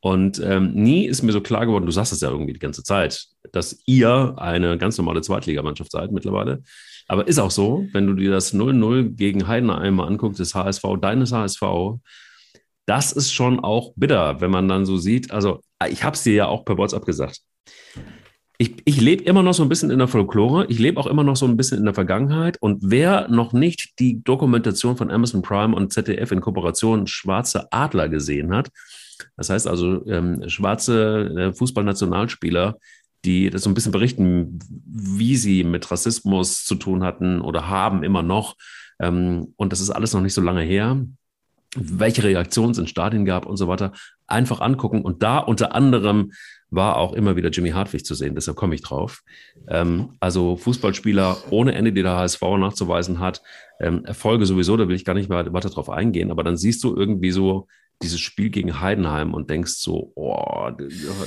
Und 0.00 0.40
ähm, 0.42 0.72
nie 0.72 1.06
ist 1.06 1.22
mir 1.22 1.32
so 1.32 1.42
klar 1.42 1.66
geworden, 1.66 1.84
du 1.84 1.92
sagst 1.92 2.12
es 2.12 2.22
ja 2.22 2.30
irgendwie 2.30 2.54
die 2.54 2.58
ganze 2.58 2.82
Zeit, 2.82 3.26
dass 3.52 3.82
ihr 3.84 4.34
eine 4.38 4.78
ganz 4.78 4.96
normale 4.96 5.20
Zweitligamannschaft 5.20 5.92
seid 5.92 6.10
mittlerweile. 6.10 6.62
Aber 7.06 7.28
ist 7.28 7.38
auch 7.38 7.50
so, 7.50 7.86
wenn 7.92 8.06
du 8.06 8.14
dir 8.14 8.30
das 8.30 8.54
0-0 8.54 9.16
gegen 9.16 9.46
Heidenheim 9.46 9.96
mal 9.96 10.06
anguckst, 10.06 10.40
das 10.40 10.54
HSV, 10.54 10.82
deines 11.02 11.32
HSV, 11.32 11.62
das 12.86 13.12
ist 13.12 13.32
schon 13.32 13.60
auch 13.60 13.92
bitter, 13.96 14.40
wenn 14.40 14.50
man 14.50 14.68
dann 14.68 14.84
so 14.84 14.96
sieht. 14.96 15.30
Also, 15.30 15.60
ich 15.88 16.04
habe 16.04 16.14
es 16.16 16.22
dir 16.22 16.34
ja 16.34 16.46
auch 16.46 16.64
per 16.64 16.76
WhatsApp 16.76 17.04
gesagt. 17.04 17.40
Ich, 18.58 18.74
ich 18.84 19.00
lebe 19.00 19.24
immer 19.24 19.42
noch 19.42 19.54
so 19.54 19.62
ein 19.62 19.70
bisschen 19.70 19.90
in 19.90 19.98
der 19.98 20.08
Folklore. 20.08 20.66
Ich 20.68 20.78
lebe 20.78 21.00
auch 21.00 21.06
immer 21.06 21.24
noch 21.24 21.36
so 21.36 21.46
ein 21.46 21.56
bisschen 21.56 21.78
in 21.78 21.86
der 21.86 21.94
Vergangenheit. 21.94 22.58
Und 22.60 22.80
wer 22.82 23.28
noch 23.28 23.54
nicht 23.54 23.98
die 23.98 24.22
Dokumentation 24.22 24.98
von 24.98 25.10
Amazon 25.10 25.40
Prime 25.40 25.74
und 25.74 25.94
ZDF 25.94 26.30
in 26.32 26.42
Kooperation 26.42 27.06
Schwarze 27.06 27.72
Adler 27.72 28.10
gesehen 28.10 28.54
hat, 28.54 28.68
Das 29.36 29.48
heißt 29.48 29.66
also, 29.66 30.06
ähm, 30.06 30.46
schwarze 30.48 31.30
äh, 31.38 31.52
Fußballnationalspieler, 31.54 32.76
die 33.24 33.48
das 33.50 33.62
so 33.62 33.70
ein 33.70 33.74
bisschen 33.74 33.92
berichten, 33.92 34.58
wie 34.86 35.36
sie 35.36 35.64
mit 35.64 35.90
Rassismus 35.90 36.64
zu 36.64 36.74
tun 36.74 37.02
hatten 37.02 37.40
oder 37.40 37.68
haben 37.68 38.02
immer 38.02 38.22
noch. 38.22 38.56
Ähm, 39.00 39.54
und 39.56 39.72
das 39.72 39.80
ist 39.80 39.90
alles 39.90 40.12
noch 40.12 40.20
nicht 40.20 40.34
so 40.34 40.42
lange 40.42 40.62
her 40.62 41.00
welche 41.76 42.24
Reaktionen 42.24 42.72
es 42.72 42.78
in 42.78 42.86
Stadien 42.86 43.24
gab 43.24 43.46
und 43.46 43.56
so 43.56 43.68
weiter, 43.68 43.92
einfach 44.26 44.60
angucken. 44.60 45.02
Und 45.02 45.22
da 45.22 45.38
unter 45.38 45.74
anderem 45.74 46.32
war 46.70 46.96
auch 46.96 47.12
immer 47.12 47.36
wieder 47.36 47.50
Jimmy 47.50 47.70
Hartwig 47.70 48.04
zu 48.04 48.14
sehen, 48.14 48.34
deshalb 48.34 48.56
komme 48.56 48.74
ich 48.74 48.82
drauf. 48.82 49.22
Ähm, 49.68 50.14
also 50.20 50.56
Fußballspieler 50.56 51.36
ohne 51.50 51.74
Ende, 51.74 51.92
die 51.92 52.02
der 52.02 52.16
HSV 52.16 52.42
nachzuweisen 52.58 53.18
hat, 53.18 53.42
ähm, 53.80 54.04
Erfolge 54.04 54.46
sowieso, 54.46 54.76
da 54.76 54.88
will 54.88 54.94
ich 54.94 55.04
gar 55.04 55.14
nicht 55.14 55.28
mehr 55.28 55.52
weiter 55.52 55.70
drauf 55.70 55.90
eingehen, 55.90 56.30
aber 56.30 56.44
dann 56.44 56.56
siehst 56.56 56.84
du 56.84 56.94
irgendwie 56.94 57.32
so 57.32 57.66
dieses 58.02 58.20
Spiel 58.20 58.48
gegen 58.48 58.80
Heidenheim 58.80 59.34
und 59.34 59.50
denkst 59.50 59.72
so, 59.72 60.12
oh, 60.14 60.70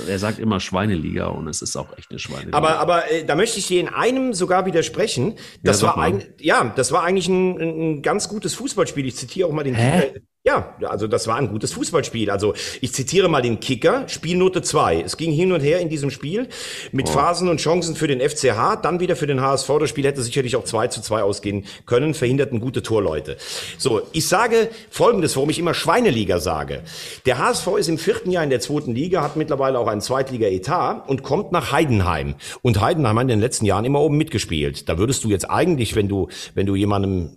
er 0.08 0.18
sagt 0.18 0.40
immer 0.40 0.58
Schweineliga 0.58 1.26
und 1.26 1.46
es 1.46 1.62
ist 1.62 1.76
auch 1.76 1.96
echt 1.96 2.10
eine 2.10 2.18
Schweineliga. 2.18 2.56
Aber, 2.56 2.80
aber 2.80 3.10
äh, 3.12 3.24
da 3.24 3.36
möchte 3.36 3.60
ich 3.60 3.68
dir 3.68 3.80
in 3.80 3.88
einem 3.88 4.34
sogar 4.34 4.66
widersprechen. 4.66 5.34
Das 5.62 5.82
ja, 5.82 5.88
war 5.88 5.98
ein, 5.98 6.24
ja, 6.40 6.72
das 6.74 6.90
war 6.90 7.04
eigentlich 7.04 7.28
ein, 7.28 7.60
ein 7.60 8.02
ganz 8.02 8.28
gutes 8.28 8.54
Fußballspiel. 8.54 9.06
Ich 9.06 9.14
zitiere 9.14 9.48
auch 9.48 9.52
mal 9.52 9.62
den 9.62 9.74
Hä? 9.74 10.20
Ja, 10.46 10.74
also 10.82 11.06
das 11.08 11.26
war 11.26 11.36
ein 11.36 11.48
gutes 11.48 11.72
Fußballspiel. 11.72 12.30
Also 12.30 12.52
ich 12.82 12.92
zitiere 12.92 13.30
mal 13.30 13.40
den 13.40 13.60
Kicker, 13.60 14.06
Spielnote 14.10 14.60
2. 14.60 15.00
Es 15.00 15.16
ging 15.16 15.32
hin 15.32 15.52
und 15.52 15.60
her 15.60 15.80
in 15.80 15.88
diesem 15.88 16.10
Spiel 16.10 16.50
mit 16.92 17.08
oh. 17.08 17.12
Phasen 17.12 17.48
und 17.48 17.60
Chancen 17.60 17.96
für 17.96 18.08
den 18.08 18.20
FCH, 18.20 18.76
dann 18.82 19.00
wieder 19.00 19.16
für 19.16 19.26
den 19.26 19.40
HSV. 19.40 19.70
Das 19.80 19.88
Spiel 19.88 20.04
hätte 20.04 20.20
sicherlich 20.20 20.56
auch 20.56 20.64
2 20.64 20.88
zu 20.88 21.00
2 21.00 21.22
ausgehen 21.22 21.64
können, 21.86 22.12
verhinderten 22.12 22.60
gute 22.60 22.82
Torleute. 22.82 23.38
So, 23.78 24.02
ich 24.12 24.28
sage 24.28 24.68
Folgendes, 24.90 25.34
warum 25.34 25.48
ich 25.48 25.58
immer 25.58 25.72
Schweineliga 25.72 26.38
sage. 26.40 26.82
Der 27.24 27.38
HSV 27.38 27.66
ist 27.78 27.88
im 27.88 27.96
vierten 27.96 28.30
Jahr 28.30 28.44
in 28.44 28.50
der 28.50 28.60
zweiten 28.60 28.94
Liga, 28.94 29.22
hat 29.22 29.36
mittlerweile 29.36 29.78
auch 29.78 29.86
einen 29.86 30.02
Zweitliga-Etat 30.02 31.08
und 31.08 31.22
kommt 31.22 31.52
nach 31.52 31.72
Heidenheim. 31.72 32.34
Und 32.60 32.82
Heidenheim 32.82 33.16
hat 33.16 33.22
in 33.22 33.28
den 33.28 33.40
letzten 33.40 33.64
Jahren 33.64 33.86
immer 33.86 34.02
oben 34.02 34.18
mitgespielt. 34.18 34.90
Da 34.90 34.98
würdest 34.98 35.24
du 35.24 35.30
jetzt 35.30 35.48
eigentlich, 35.48 35.96
wenn 35.96 36.08
du, 36.08 36.28
wenn 36.54 36.66
du 36.66 36.76
jemandem 36.76 37.30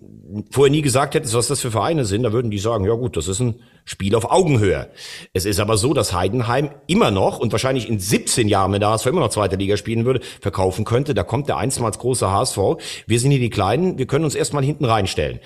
vorher 0.52 0.72
nie 0.72 0.82
gesagt 0.82 1.16
hättest, 1.16 1.34
was 1.34 1.48
das 1.48 1.62
für 1.62 1.72
Vereine 1.72 2.06
sind, 2.06 2.24
da 2.24 2.34
würden 2.34 2.52
die 2.52 2.58
sagen, 2.58 2.86
ja 2.86 2.94
gut, 2.94 3.18
das 3.18 3.28
ist 3.28 3.40
ein 3.40 3.56
Spiel 3.86 4.16
auf 4.16 4.30
Augenhöhe. 4.30 4.90
Es 5.34 5.46
ist 5.46 5.60
aber 5.60 5.78
so, 5.78 5.94
dass 5.94 6.14
Heidenheim 6.14 6.70
immer 6.88 7.12
noch 7.12 7.40
und 7.40 7.52
wahrscheinlich 7.52 7.88
in 7.88 8.00
17 8.00 8.48
Jahren, 8.48 8.74
wenn 8.74 8.82
der 8.82 8.90
HSV 8.90 9.08
immer 9.08 9.22
noch 9.22 9.30
zweite 9.30 9.56
Liga 9.56 9.78
spielen 9.78 10.06
würde, 10.06 10.22
verkaufen 10.42 10.86
könnte. 10.86 11.14
Da 11.14 11.24
kommt 11.24 11.48
der 11.48 11.58
einstmals 11.58 12.00
große 12.00 12.30
HSV. 12.30 12.58
Wir 13.06 13.20
sind 13.20 13.32
hier 13.32 13.40
die 13.40 13.50
Kleinen, 13.50 13.98
wir 13.98 14.08
können 14.08 14.26
uns 14.26 14.36
erstmal 14.36 14.64
hinten 14.64 14.86
reinstellen. 14.86 15.40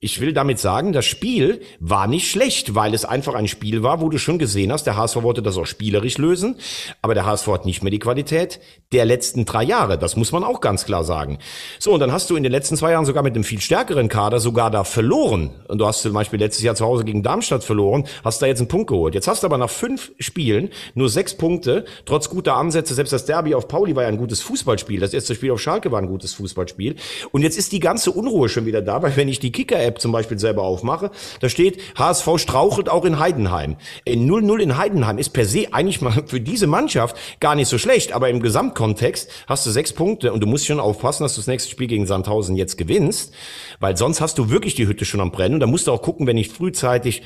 Ich 0.00 0.20
will 0.20 0.32
damit 0.32 0.60
sagen, 0.60 0.92
das 0.92 1.06
Spiel 1.06 1.60
war 1.80 2.06
nicht 2.06 2.30
schlecht, 2.30 2.76
weil 2.76 2.94
es 2.94 3.04
einfach 3.04 3.34
ein 3.34 3.48
Spiel 3.48 3.82
war, 3.82 4.00
wo 4.00 4.08
du 4.08 4.16
schon 4.16 4.38
gesehen 4.38 4.70
hast, 4.70 4.84
der 4.84 4.96
HSV 4.96 5.24
wollte 5.24 5.42
das 5.42 5.56
auch 5.56 5.66
spielerisch 5.66 6.18
lösen, 6.18 6.54
aber 7.02 7.14
der 7.14 7.26
HSV 7.26 7.48
hat 7.48 7.66
nicht 7.66 7.82
mehr 7.82 7.90
die 7.90 7.98
Qualität 7.98 8.60
der 8.92 9.04
letzten 9.04 9.44
drei 9.44 9.64
Jahre. 9.64 9.98
Das 9.98 10.14
muss 10.14 10.30
man 10.30 10.44
auch 10.44 10.60
ganz 10.60 10.84
klar 10.84 11.02
sagen. 11.02 11.40
So, 11.80 11.92
und 11.92 11.98
dann 11.98 12.12
hast 12.12 12.30
du 12.30 12.36
in 12.36 12.44
den 12.44 12.52
letzten 12.52 12.76
zwei 12.76 12.92
Jahren 12.92 13.06
sogar 13.06 13.24
mit 13.24 13.34
einem 13.34 13.42
viel 13.42 13.60
stärkeren 13.60 14.08
Kader 14.08 14.38
sogar 14.38 14.70
da 14.70 14.84
verloren. 14.84 15.50
Und 15.66 15.78
du 15.78 15.86
hast 15.86 16.02
zum 16.02 16.12
Beispiel 16.12 16.38
letztes 16.38 16.62
Jahr 16.62 16.76
zu 16.76 16.84
Hause 16.84 17.02
gegen 17.02 17.24
Darmstadt 17.24 17.64
verloren, 17.64 18.06
hast 18.22 18.40
da 18.40 18.46
jetzt 18.46 18.60
einen 18.60 18.68
Punkt 18.68 18.86
geholt. 18.86 19.16
Jetzt 19.16 19.26
hast 19.26 19.42
du 19.42 19.48
aber 19.48 19.58
nach 19.58 19.68
fünf 19.68 20.12
Spielen 20.20 20.70
nur 20.94 21.08
sechs 21.08 21.34
Punkte, 21.36 21.86
trotz 22.04 22.30
guter 22.30 22.54
Ansätze. 22.54 22.94
Selbst 22.94 23.12
das 23.12 23.24
Derby 23.24 23.56
auf 23.56 23.66
Pauli 23.66 23.96
war 23.96 24.04
ja 24.04 24.10
ein 24.10 24.16
gutes 24.16 24.42
Fußballspiel. 24.42 25.00
Das 25.00 25.12
erste 25.12 25.34
Spiel 25.34 25.50
auf 25.50 25.60
Schalke 25.60 25.90
war 25.90 26.00
ein 26.00 26.06
gutes 26.06 26.34
Fußballspiel. 26.34 26.94
Und 27.32 27.42
jetzt 27.42 27.58
ist 27.58 27.72
die 27.72 27.80
ganze 27.80 28.12
Unruhe 28.12 28.48
schon 28.48 28.64
wieder 28.64 28.80
da, 28.80 29.02
weil 29.02 29.16
wenn 29.16 29.26
ich 29.26 29.40
die 29.40 29.50
Kicker 29.50 29.87
App 29.88 30.00
zum 30.00 30.12
Beispiel 30.12 30.38
selber 30.38 30.62
aufmache, 30.62 31.10
da 31.40 31.48
steht, 31.48 31.80
HSV 31.96 32.28
strauchelt 32.36 32.88
auch 32.88 33.04
in 33.04 33.18
Heidenheim. 33.18 33.76
In 34.04 34.30
0-0 34.30 34.58
in 34.58 34.76
Heidenheim 34.76 35.18
ist 35.18 35.30
per 35.30 35.44
se 35.44 35.72
eigentlich 35.72 36.00
mal 36.00 36.22
für 36.26 36.40
diese 36.40 36.66
Mannschaft 36.66 37.16
gar 37.40 37.54
nicht 37.54 37.68
so 37.68 37.78
schlecht, 37.78 38.12
aber 38.12 38.28
im 38.28 38.40
Gesamtkontext 38.40 39.30
hast 39.46 39.66
du 39.66 39.70
sechs 39.70 39.92
Punkte 39.92 40.32
und 40.32 40.40
du 40.40 40.46
musst 40.46 40.66
schon 40.66 40.80
aufpassen, 40.80 41.24
dass 41.24 41.34
du 41.34 41.40
das 41.40 41.48
nächste 41.48 41.70
Spiel 41.70 41.88
gegen 41.88 42.06
Sandhausen 42.06 42.56
jetzt 42.56 42.78
gewinnst, 42.78 43.34
weil 43.80 43.96
sonst 43.96 44.20
hast 44.20 44.38
du 44.38 44.50
wirklich 44.50 44.74
die 44.74 44.86
Hütte 44.86 45.04
schon 45.04 45.20
am 45.20 45.32
Brennen 45.32 45.54
und 45.54 45.60
da 45.60 45.66
musst 45.66 45.86
du 45.86 45.92
auch 45.92 46.02
gucken, 46.02 46.26
wenn 46.26 46.36
nicht 46.36 46.52
frühzeitig 46.52 47.22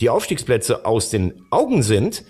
die 0.00 0.10
Aufstiegsplätze 0.10 0.84
aus 0.84 1.10
den 1.10 1.46
Augen 1.50 1.82
sind, 1.82 2.24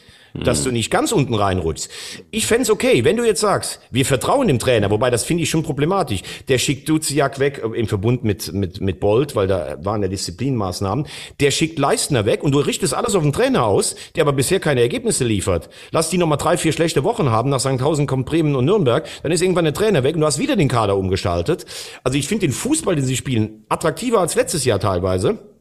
dass 0.45 0.65
du 0.65 0.71
nicht 0.71 0.91
ganz 0.91 1.13
unten 1.13 1.35
reinrutschst. 1.35 1.91
Ich 2.31 2.47
fände 2.47 2.71
okay, 2.71 3.05
wenn 3.05 3.17
du 3.17 3.25
jetzt 3.25 3.41
sagst, 3.41 3.81
wir 3.91 4.05
vertrauen 4.05 4.49
dem 4.49 4.59
Trainer, 4.59 4.91
wobei 4.91 5.11
das 5.11 5.25
finde 5.25 5.43
ich 5.43 5.51
schon 5.51 5.63
problematisch. 5.63 6.23
Der 6.49 6.59
schickt 6.59 6.89
Duziak 6.89 7.39
weg 7.39 7.63
äh, 7.63 7.79
im 7.79 7.87
Verbund 7.87 8.25
mit, 8.25 8.53
mit, 8.53 8.81
mit 8.81 9.01
Bolt, 9.01 9.37
weil 9.37 9.47
da 9.47 9.77
waren 9.83 10.03
ja 10.03 10.09
Disziplinmaßnahmen. 10.09 11.07
Der 11.41 11.51
schickt 11.51 11.79
Leistner 11.79 12.27
weg 12.27 12.43
und 12.43 12.53
du 12.53 12.59
richtest 12.59 12.95
alles 12.95 13.15
auf 13.15 13.23
den 13.23 13.33
Trainer 13.33 13.65
aus, 13.65 13.97
der 14.15 14.23
aber 14.23 14.33
bisher 14.33 14.61
keine 14.61 14.81
Ergebnisse 14.81 15.25
liefert. 15.25 15.69
Lass 15.91 16.11
die 16.11 16.19
nochmal 16.19 16.39
drei, 16.39 16.57
vier 16.57 16.73
schlechte 16.73 17.05
Wochen 17.05 17.31
haben, 17.31 17.51
nach 17.51 17.61
St. 17.61 17.81
Hausen 17.81 18.07
kommt 18.07 18.27
Bremen 18.27 18.57
und 18.57 18.65
Nürnberg, 18.65 19.07
dann 19.23 19.33
ist 19.33 19.43
irgendwann 19.43 19.65
der 19.65 19.75
Trainer 19.75 20.03
weg 20.03 20.15
und 20.15 20.21
du 20.21 20.27
hast 20.27 20.39
wieder 20.39 20.57
den 20.57 20.69
Kader 20.69 20.97
umgestaltet. 20.97 21.67
Also 22.05 22.19
ich 22.19 22.29
finde 22.29 22.47
den 22.47 22.53
Fußball, 22.53 22.97
den 22.97 23.05
sie 23.05 23.17
spielen, 23.17 23.65
attraktiver 23.69 24.21
als 24.21 24.35
letztes 24.35 24.65
Jahr 24.65 24.81
teilweise. 24.81 25.56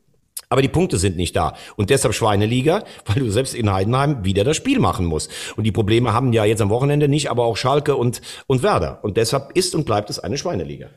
Aber 0.50 0.62
die 0.62 0.68
Punkte 0.68 0.98
sind 0.98 1.18
nicht 1.18 1.36
da. 1.36 1.56
Und 1.76 1.90
deshalb 1.90 2.14
Schweineliga, 2.14 2.84
weil 3.06 3.24
du 3.24 3.30
selbst 3.30 3.56
in 3.56 3.72
Heidenheim 3.72 4.24
wieder 4.24 4.44
das 4.44 4.58
Spiel 4.58 4.80
machen 4.80 5.06
musst. 5.06 5.32
Und 5.56 5.64
die 5.64 5.72
Probleme 5.72 6.14
haben 6.14 6.34
ja 6.34 6.46
jetzt 6.46 6.62
am 6.62 6.70
Wochenende 6.70 7.08
nicht, 7.08 7.30
aber 7.30 7.46
auch 7.46 7.58
Schalke 7.58 7.96
und, 7.96 8.22
und 8.48 8.64
Werder. 8.64 9.00
Und 9.04 9.18
deshalb 9.18 9.52
ist 9.54 9.76
und 9.76 9.86
bleibt 9.86 10.10
es 10.10 10.20
eine 10.20 10.38
Schweineliga. 10.38 10.88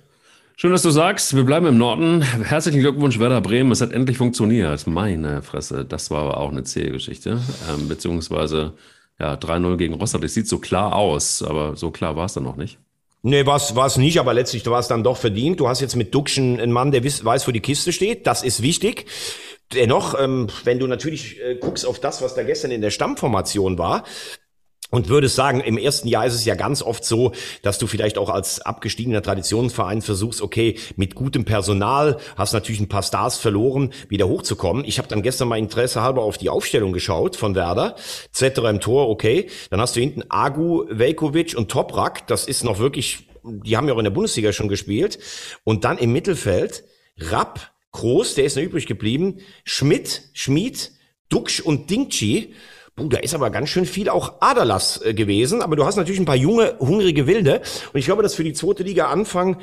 Schön, 0.56 0.72
dass 0.72 0.82
du 0.82 0.90
sagst, 0.90 1.36
wir 1.36 1.44
bleiben 1.44 1.66
im 1.66 1.78
Norden. 1.78 2.20
Herzlichen 2.22 2.80
Glückwunsch, 2.80 3.20
Werder 3.20 3.40
Bremen. 3.40 3.70
Es 3.70 3.80
hat 3.80 3.92
endlich 3.92 4.18
funktioniert. 4.18 4.88
Meine 4.88 5.40
Fresse, 5.42 5.84
das 5.84 6.10
war 6.10 6.22
aber 6.22 6.38
auch 6.38 6.50
eine 6.50 6.64
zähe 6.64 6.90
Geschichte. 6.90 7.40
Ähm, 7.70 7.86
beziehungsweise 7.86 8.72
ja, 9.20 9.34
3-0 9.34 9.76
gegen 9.76 9.94
Rostock. 9.94 10.22
Das 10.22 10.34
sieht 10.34 10.48
so 10.48 10.58
klar 10.58 10.96
aus, 10.96 11.42
aber 11.42 11.76
so 11.76 11.92
klar 11.92 12.16
war 12.16 12.24
es 12.26 12.34
dann 12.34 12.44
noch 12.44 12.56
nicht. 12.56 12.78
Nee, 13.22 13.46
war 13.46 13.56
es 13.56 13.96
nicht, 13.96 14.18
aber 14.18 14.32
letztlich 14.32 14.64
war 14.66 14.78
es 14.78 14.88
dann 14.88 15.02
doch 15.02 15.16
verdient. 15.16 15.58
Du 15.58 15.68
hast 15.68 15.80
jetzt 15.80 15.96
mit 15.96 16.14
Duxchen 16.14 16.60
einen 16.60 16.72
Mann, 16.72 16.92
der 16.92 17.02
weiß, 17.24 17.48
wo 17.48 17.52
die 17.52 17.60
Kiste 17.60 17.92
steht. 17.92 18.26
Das 18.26 18.42
ist 18.42 18.62
wichtig. 18.62 19.06
Dennoch, 19.74 20.18
ähm, 20.18 20.46
wenn 20.64 20.78
du 20.78 20.86
natürlich 20.86 21.40
äh, 21.42 21.56
guckst 21.56 21.84
auf 21.84 22.00
das, 22.00 22.22
was 22.22 22.34
da 22.34 22.42
gestern 22.42 22.70
in 22.70 22.80
der 22.80 22.90
Stammformation 22.90 23.76
war, 23.76 24.04
und 24.90 25.08
würde 25.08 25.28
sagen, 25.28 25.60
im 25.60 25.76
ersten 25.76 26.08
Jahr 26.08 26.26
ist 26.26 26.34
es 26.34 26.44
ja 26.44 26.54
ganz 26.54 26.82
oft 26.82 27.04
so, 27.04 27.32
dass 27.62 27.78
du 27.78 27.86
vielleicht 27.86 28.18
auch 28.18 28.30
als 28.30 28.60
abgestiegener 28.60 29.22
Traditionsverein 29.22 30.02
versuchst, 30.02 30.40
okay, 30.40 30.76
mit 30.96 31.14
gutem 31.14 31.44
Personal, 31.44 32.18
hast 32.36 32.52
natürlich 32.52 32.80
ein 32.80 32.88
paar 32.88 33.02
Stars 33.02 33.36
verloren, 33.36 33.92
wieder 34.08 34.28
hochzukommen. 34.28 34.84
Ich 34.84 34.98
habe 34.98 35.08
dann 35.08 35.22
gestern 35.22 35.48
mal 35.48 35.58
Interesse 35.58 36.02
halber 36.02 36.22
auf 36.22 36.38
die 36.38 36.48
Aufstellung 36.48 36.92
geschaut 36.92 37.36
von 37.36 37.54
Werder. 37.54 37.96
Zetterer 38.32 38.70
im 38.70 38.80
Tor, 38.80 39.08
okay. 39.08 39.48
Dann 39.70 39.80
hast 39.80 39.96
du 39.96 40.00
hinten 40.00 40.24
Agu, 40.28 40.84
Velkovic 40.88 41.54
und 41.56 41.70
Toprak. 41.70 42.26
Das 42.26 42.46
ist 42.46 42.64
noch 42.64 42.78
wirklich, 42.78 43.28
die 43.44 43.76
haben 43.76 43.88
ja 43.88 43.94
auch 43.94 43.98
in 43.98 44.04
der 44.04 44.10
Bundesliga 44.10 44.52
schon 44.52 44.68
gespielt. 44.68 45.18
Und 45.64 45.84
dann 45.84 45.98
im 45.98 46.12
Mittelfeld 46.12 46.84
Rapp, 47.18 47.72
Groß, 47.92 48.34
der 48.34 48.44
ist 48.44 48.56
noch 48.56 48.62
übrig 48.62 48.86
geblieben, 48.86 49.38
Schmidt, 49.64 50.30
Schmid, 50.32 50.92
Duxch 51.28 51.60
und 51.60 51.90
Dingchi. 51.90 52.54
Puh, 52.98 53.08
da 53.08 53.18
ist 53.18 53.32
aber 53.32 53.50
ganz 53.50 53.68
schön 53.68 53.86
viel 53.86 54.08
auch 54.08 54.40
Aderlass 54.40 55.00
äh, 55.02 55.14
gewesen. 55.14 55.62
Aber 55.62 55.76
du 55.76 55.84
hast 55.84 55.94
natürlich 55.94 56.18
ein 56.18 56.24
paar 56.24 56.34
junge, 56.34 56.74
hungrige 56.80 57.28
Wilde. 57.28 57.62
Und 57.92 58.00
ich 58.00 58.06
glaube, 58.06 58.24
dass 58.24 58.34
für 58.34 58.42
die 58.42 58.54
zweite 58.54 58.82
Liga 58.82 59.06
Anfang 59.06 59.56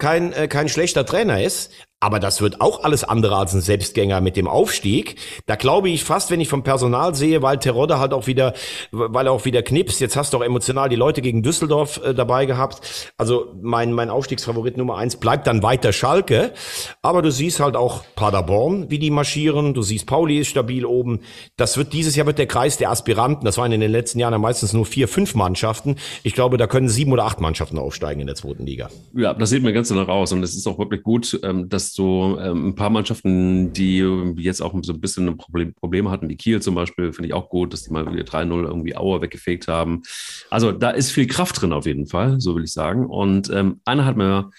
kein, 0.00 0.32
äh, 0.32 0.48
kein 0.48 0.68
schlechter 0.68 1.06
Trainer 1.06 1.42
ist. 1.42 1.70
Aber 2.02 2.18
das 2.18 2.40
wird 2.40 2.62
auch 2.62 2.82
alles 2.82 3.04
andere 3.04 3.36
als 3.36 3.52
ein 3.52 3.60
Selbstgänger 3.60 4.22
mit 4.22 4.34
dem 4.34 4.48
Aufstieg. 4.48 5.16
Da 5.44 5.54
glaube 5.56 5.90
ich 5.90 6.02
fast, 6.02 6.30
wenn 6.30 6.40
ich 6.40 6.48
vom 6.48 6.62
Personal 6.62 7.14
sehe, 7.14 7.42
weil 7.42 7.58
Terodde 7.58 7.98
halt 7.98 8.14
auch 8.14 8.26
wieder, 8.26 8.54
weil 8.90 9.26
er 9.26 9.32
auch 9.32 9.44
wieder 9.44 9.62
knipst. 9.62 10.00
Jetzt 10.00 10.16
hast 10.16 10.32
du 10.32 10.38
auch 10.38 10.42
emotional 10.42 10.88
die 10.88 10.96
Leute 10.96 11.20
gegen 11.20 11.42
Düsseldorf 11.42 12.00
äh, 12.02 12.14
dabei 12.14 12.46
gehabt. 12.46 13.12
Also 13.18 13.54
mein, 13.60 13.92
mein 13.92 14.08
Aufstiegsfavorit 14.08 14.78
Nummer 14.78 14.96
eins 14.96 15.16
bleibt 15.16 15.46
dann 15.46 15.62
weiter 15.62 15.92
Schalke. 15.92 16.54
Aber 17.02 17.20
du 17.20 17.30
siehst 17.30 17.60
halt 17.60 17.76
auch 17.76 18.02
Paderborn, 18.16 18.90
wie 18.90 18.98
die 18.98 19.10
marschieren. 19.10 19.74
Du 19.74 19.82
siehst 19.82 20.06
Pauli 20.06 20.38
ist 20.38 20.48
stabil 20.48 20.86
oben. 20.86 21.20
Das 21.58 21.76
wird 21.76 21.92
dieses 21.92 22.16
Jahr 22.16 22.26
wird 22.26 22.38
der 22.38 22.46
Kreis 22.46 22.78
der 22.78 22.90
Aspiranten. 22.90 23.44
Das 23.44 23.58
waren 23.58 23.72
in 23.72 23.80
den 23.80 23.92
letzten 23.92 24.18
Jahren 24.18 24.32
ja 24.32 24.38
meistens 24.38 24.72
nur 24.72 24.86
vier, 24.86 25.06
fünf 25.06 25.34
Mannschaften. 25.34 25.96
Ich 26.22 26.32
glaube, 26.32 26.56
da 26.56 26.66
können 26.66 26.88
sieben 26.88 27.12
oder 27.12 27.26
acht 27.26 27.42
Mannschaften 27.42 27.78
aufsteigen 27.78 28.22
in 28.22 28.26
der 28.26 28.36
zweiten 28.36 28.64
Liga. 28.64 28.88
Ja, 29.14 29.34
das 29.34 29.50
sieht 29.50 29.62
mir 29.62 29.74
ganz 29.74 29.89
danach 29.90 30.08
aus. 30.08 30.32
Und 30.32 30.42
es 30.42 30.54
ist 30.54 30.66
auch 30.66 30.78
wirklich 30.78 31.02
gut, 31.02 31.38
ähm, 31.42 31.68
dass 31.68 31.92
so 31.92 32.38
ähm, 32.40 32.68
ein 32.68 32.74
paar 32.74 32.90
Mannschaften, 32.90 33.72
die 33.72 33.98
jetzt 34.38 34.62
auch 34.62 34.74
so 34.82 34.92
ein 34.92 35.00
bisschen 35.00 35.28
ein 35.28 35.36
Problem, 35.36 35.74
Probleme 35.74 36.10
hatten, 36.10 36.28
wie 36.28 36.36
Kiel 36.36 36.62
zum 36.62 36.74
Beispiel, 36.74 37.12
finde 37.12 37.28
ich 37.28 37.34
auch 37.34 37.48
gut, 37.48 37.72
dass 37.72 37.82
die 37.82 37.92
mal 37.92 38.10
wieder 38.10 38.24
3-0 38.24 38.64
irgendwie 38.64 38.96
Auer 38.96 39.20
weggefegt 39.20 39.68
haben. 39.68 40.02
Also 40.50 40.72
da 40.72 40.90
ist 40.90 41.10
viel 41.10 41.26
Kraft 41.26 41.60
drin 41.60 41.72
auf 41.72 41.86
jeden 41.86 42.06
Fall, 42.06 42.40
so 42.40 42.56
will 42.56 42.64
ich 42.64 42.72
sagen. 42.72 43.06
Und 43.06 43.50
ähm, 43.50 43.80
einer 43.84 44.04
hat 44.04 44.16
mir 44.16 44.50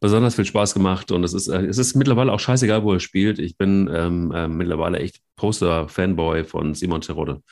besonders 0.00 0.34
viel 0.34 0.46
Spaß 0.46 0.74
gemacht 0.74 1.12
und 1.12 1.22
es 1.24 1.34
ist, 1.34 1.48
äh, 1.48 1.66
es 1.66 1.78
ist 1.78 1.94
mittlerweile 1.94 2.32
auch 2.32 2.40
scheißegal, 2.40 2.82
wo 2.82 2.92
er 2.92 3.00
spielt. 3.00 3.38
Ich 3.38 3.56
bin 3.56 3.88
ähm, 3.92 4.32
äh, 4.32 4.48
mittlerweile 4.48 4.98
echt 4.98 5.20
Poster-Fanboy 5.36 6.44
von 6.44 6.74
Simon 6.74 7.02
Terodde. 7.02 7.42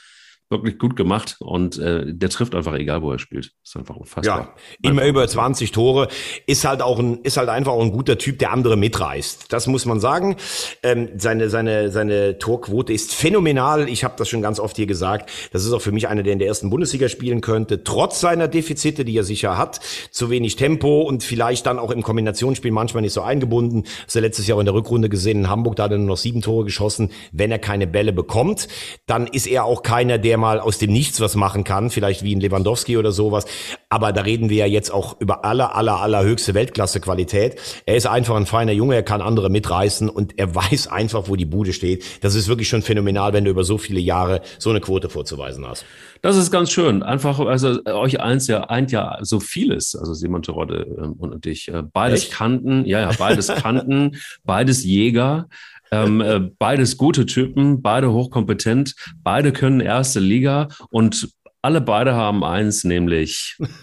Wirklich 0.50 0.78
gut 0.78 0.96
gemacht 0.96 1.36
und 1.40 1.78
äh, 1.78 2.04
der 2.06 2.30
trifft 2.30 2.54
einfach 2.54 2.74
egal, 2.74 3.02
wo 3.02 3.12
er 3.12 3.18
spielt. 3.18 3.52
Ist 3.62 3.76
einfach 3.76 3.96
unfassbar. 3.96 4.54
Ja, 4.82 4.90
immer 4.90 5.04
über 5.04 5.28
20 5.28 5.72
Tore. 5.72 6.08
Ist 6.46 6.64
halt 6.64 6.80
auch 6.80 6.98
ein, 6.98 7.18
ist 7.22 7.36
halt 7.36 7.50
einfach 7.50 7.72
auch 7.72 7.82
ein 7.82 7.92
guter 7.92 8.16
Typ, 8.16 8.38
der 8.38 8.52
andere 8.52 8.76
mitreißt. 8.78 9.52
Das 9.52 9.66
muss 9.66 9.84
man 9.84 10.00
sagen. 10.00 10.36
Ähm, 10.82 11.10
seine, 11.16 11.50
seine, 11.50 11.90
seine 11.90 12.38
Torquote 12.38 12.94
ist 12.94 13.14
phänomenal. 13.14 13.90
Ich 13.90 14.04
habe 14.04 14.14
das 14.16 14.28
schon 14.28 14.40
ganz 14.40 14.58
oft 14.58 14.76
hier 14.76 14.86
gesagt. 14.86 15.30
Das 15.52 15.66
ist 15.66 15.72
auch 15.72 15.82
für 15.82 15.92
mich 15.92 16.08
einer, 16.08 16.22
der 16.22 16.32
in 16.32 16.38
der 16.38 16.48
ersten 16.48 16.70
Bundesliga 16.70 17.10
spielen 17.10 17.42
könnte. 17.42 17.84
Trotz 17.84 18.20
seiner 18.20 18.48
Defizite, 18.48 19.04
die 19.04 19.16
er 19.18 19.24
sicher 19.24 19.58
hat. 19.58 19.80
Zu 20.10 20.30
wenig 20.30 20.56
Tempo 20.56 21.02
und 21.02 21.22
vielleicht 21.22 21.66
dann 21.66 21.78
auch 21.78 21.90
im 21.90 22.02
Kombinationsspiel 22.02 22.70
manchmal 22.70 23.02
nicht 23.02 23.12
so 23.12 23.20
eingebunden. 23.20 23.84
Das 24.06 24.16
er 24.16 24.22
letztes 24.22 24.46
Jahr 24.46 24.56
auch 24.56 24.60
in 24.60 24.66
der 24.66 24.74
Rückrunde 24.74 25.10
gesehen. 25.10 25.40
In 25.40 25.50
Hamburg, 25.50 25.76
da 25.76 25.84
hat 25.84 25.90
er 25.90 25.98
nur 25.98 26.06
noch 26.06 26.16
sieben 26.16 26.40
Tore 26.40 26.64
geschossen. 26.64 27.10
Wenn 27.32 27.50
er 27.50 27.58
keine 27.58 27.86
Bälle 27.86 28.14
bekommt, 28.14 28.68
dann 29.04 29.26
ist 29.26 29.46
er 29.46 29.64
auch 29.64 29.82
keiner, 29.82 30.16
der 30.16 30.37
mal 30.38 30.60
aus 30.60 30.78
dem 30.78 30.92
Nichts 30.92 31.20
was 31.20 31.34
machen 31.34 31.64
kann, 31.64 31.90
vielleicht 31.90 32.22
wie 32.22 32.34
ein 32.34 32.40
Lewandowski 32.40 32.96
oder 32.96 33.12
sowas. 33.12 33.44
Aber 33.88 34.12
da 34.12 34.22
reden 34.22 34.48
wir 34.48 34.56
ja 34.56 34.66
jetzt 34.66 34.90
auch 34.90 35.20
über 35.20 35.44
aller, 35.44 35.74
aller, 35.74 36.00
allerhöchste 36.00 36.54
Weltklasse-Qualität. 36.54 37.56
Er 37.86 37.96
ist 37.96 38.06
einfach 38.06 38.36
ein 38.36 38.46
feiner 38.46 38.72
Junge, 38.72 38.94
er 38.94 39.02
kann 39.02 39.20
andere 39.20 39.50
mitreißen 39.50 40.08
und 40.08 40.38
er 40.38 40.54
weiß 40.54 40.88
einfach, 40.88 41.28
wo 41.28 41.36
die 41.36 41.44
Bude 41.44 41.72
steht. 41.72 42.04
Das 42.22 42.34
ist 42.34 42.48
wirklich 42.48 42.68
schon 42.68 42.82
phänomenal, 42.82 43.32
wenn 43.32 43.44
du 43.44 43.50
über 43.50 43.64
so 43.64 43.78
viele 43.78 44.00
Jahre 44.00 44.40
so 44.58 44.70
eine 44.70 44.80
Quote 44.80 45.08
vorzuweisen 45.08 45.66
hast. 45.66 45.84
Das 46.22 46.36
ist 46.36 46.50
ganz 46.50 46.70
schön. 46.70 47.02
Einfach, 47.02 47.38
also 47.38 47.84
euch 47.84 48.20
eins 48.20 48.46
ja 48.48 48.64
eint 48.64 48.90
ja 48.90 49.18
so 49.20 49.40
vieles. 49.40 49.94
Also 49.94 50.14
Simon 50.14 50.42
Terodde 50.42 50.86
ähm, 50.98 51.12
und 51.12 51.46
ich. 51.46 51.68
Äh, 51.68 51.82
beides 51.82 52.24
Echt? 52.24 52.32
Kanten, 52.32 52.84
ja, 52.86 53.00
ja, 53.00 53.12
beides 53.18 53.46
Kanten, 53.62 54.16
beides 54.44 54.84
Jäger. 54.84 55.48
Ähm, 55.90 56.20
äh, 56.20 56.40
beides 56.58 56.96
gute 56.96 57.26
Typen, 57.26 57.82
beide 57.82 58.12
hochkompetent, 58.12 58.94
beide 59.22 59.52
können 59.52 59.80
erste 59.80 60.20
Liga 60.20 60.68
und 60.90 61.28
alle 61.62 61.80
beide 61.80 62.14
haben 62.14 62.44
eins, 62.44 62.84
nämlich. 62.84 63.56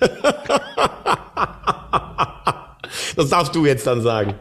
das 3.15 3.29
darfst 3.29 3.55
du 3.55 3.65
jetzt 3.65 3.87
dann 3.87 4.01
sagen. 4.01 4.35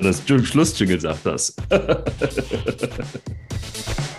Das 0.00 0.22
Schlussjingle 0.26 1.00
sagt 1.00 1.26
das. 1.26 1.54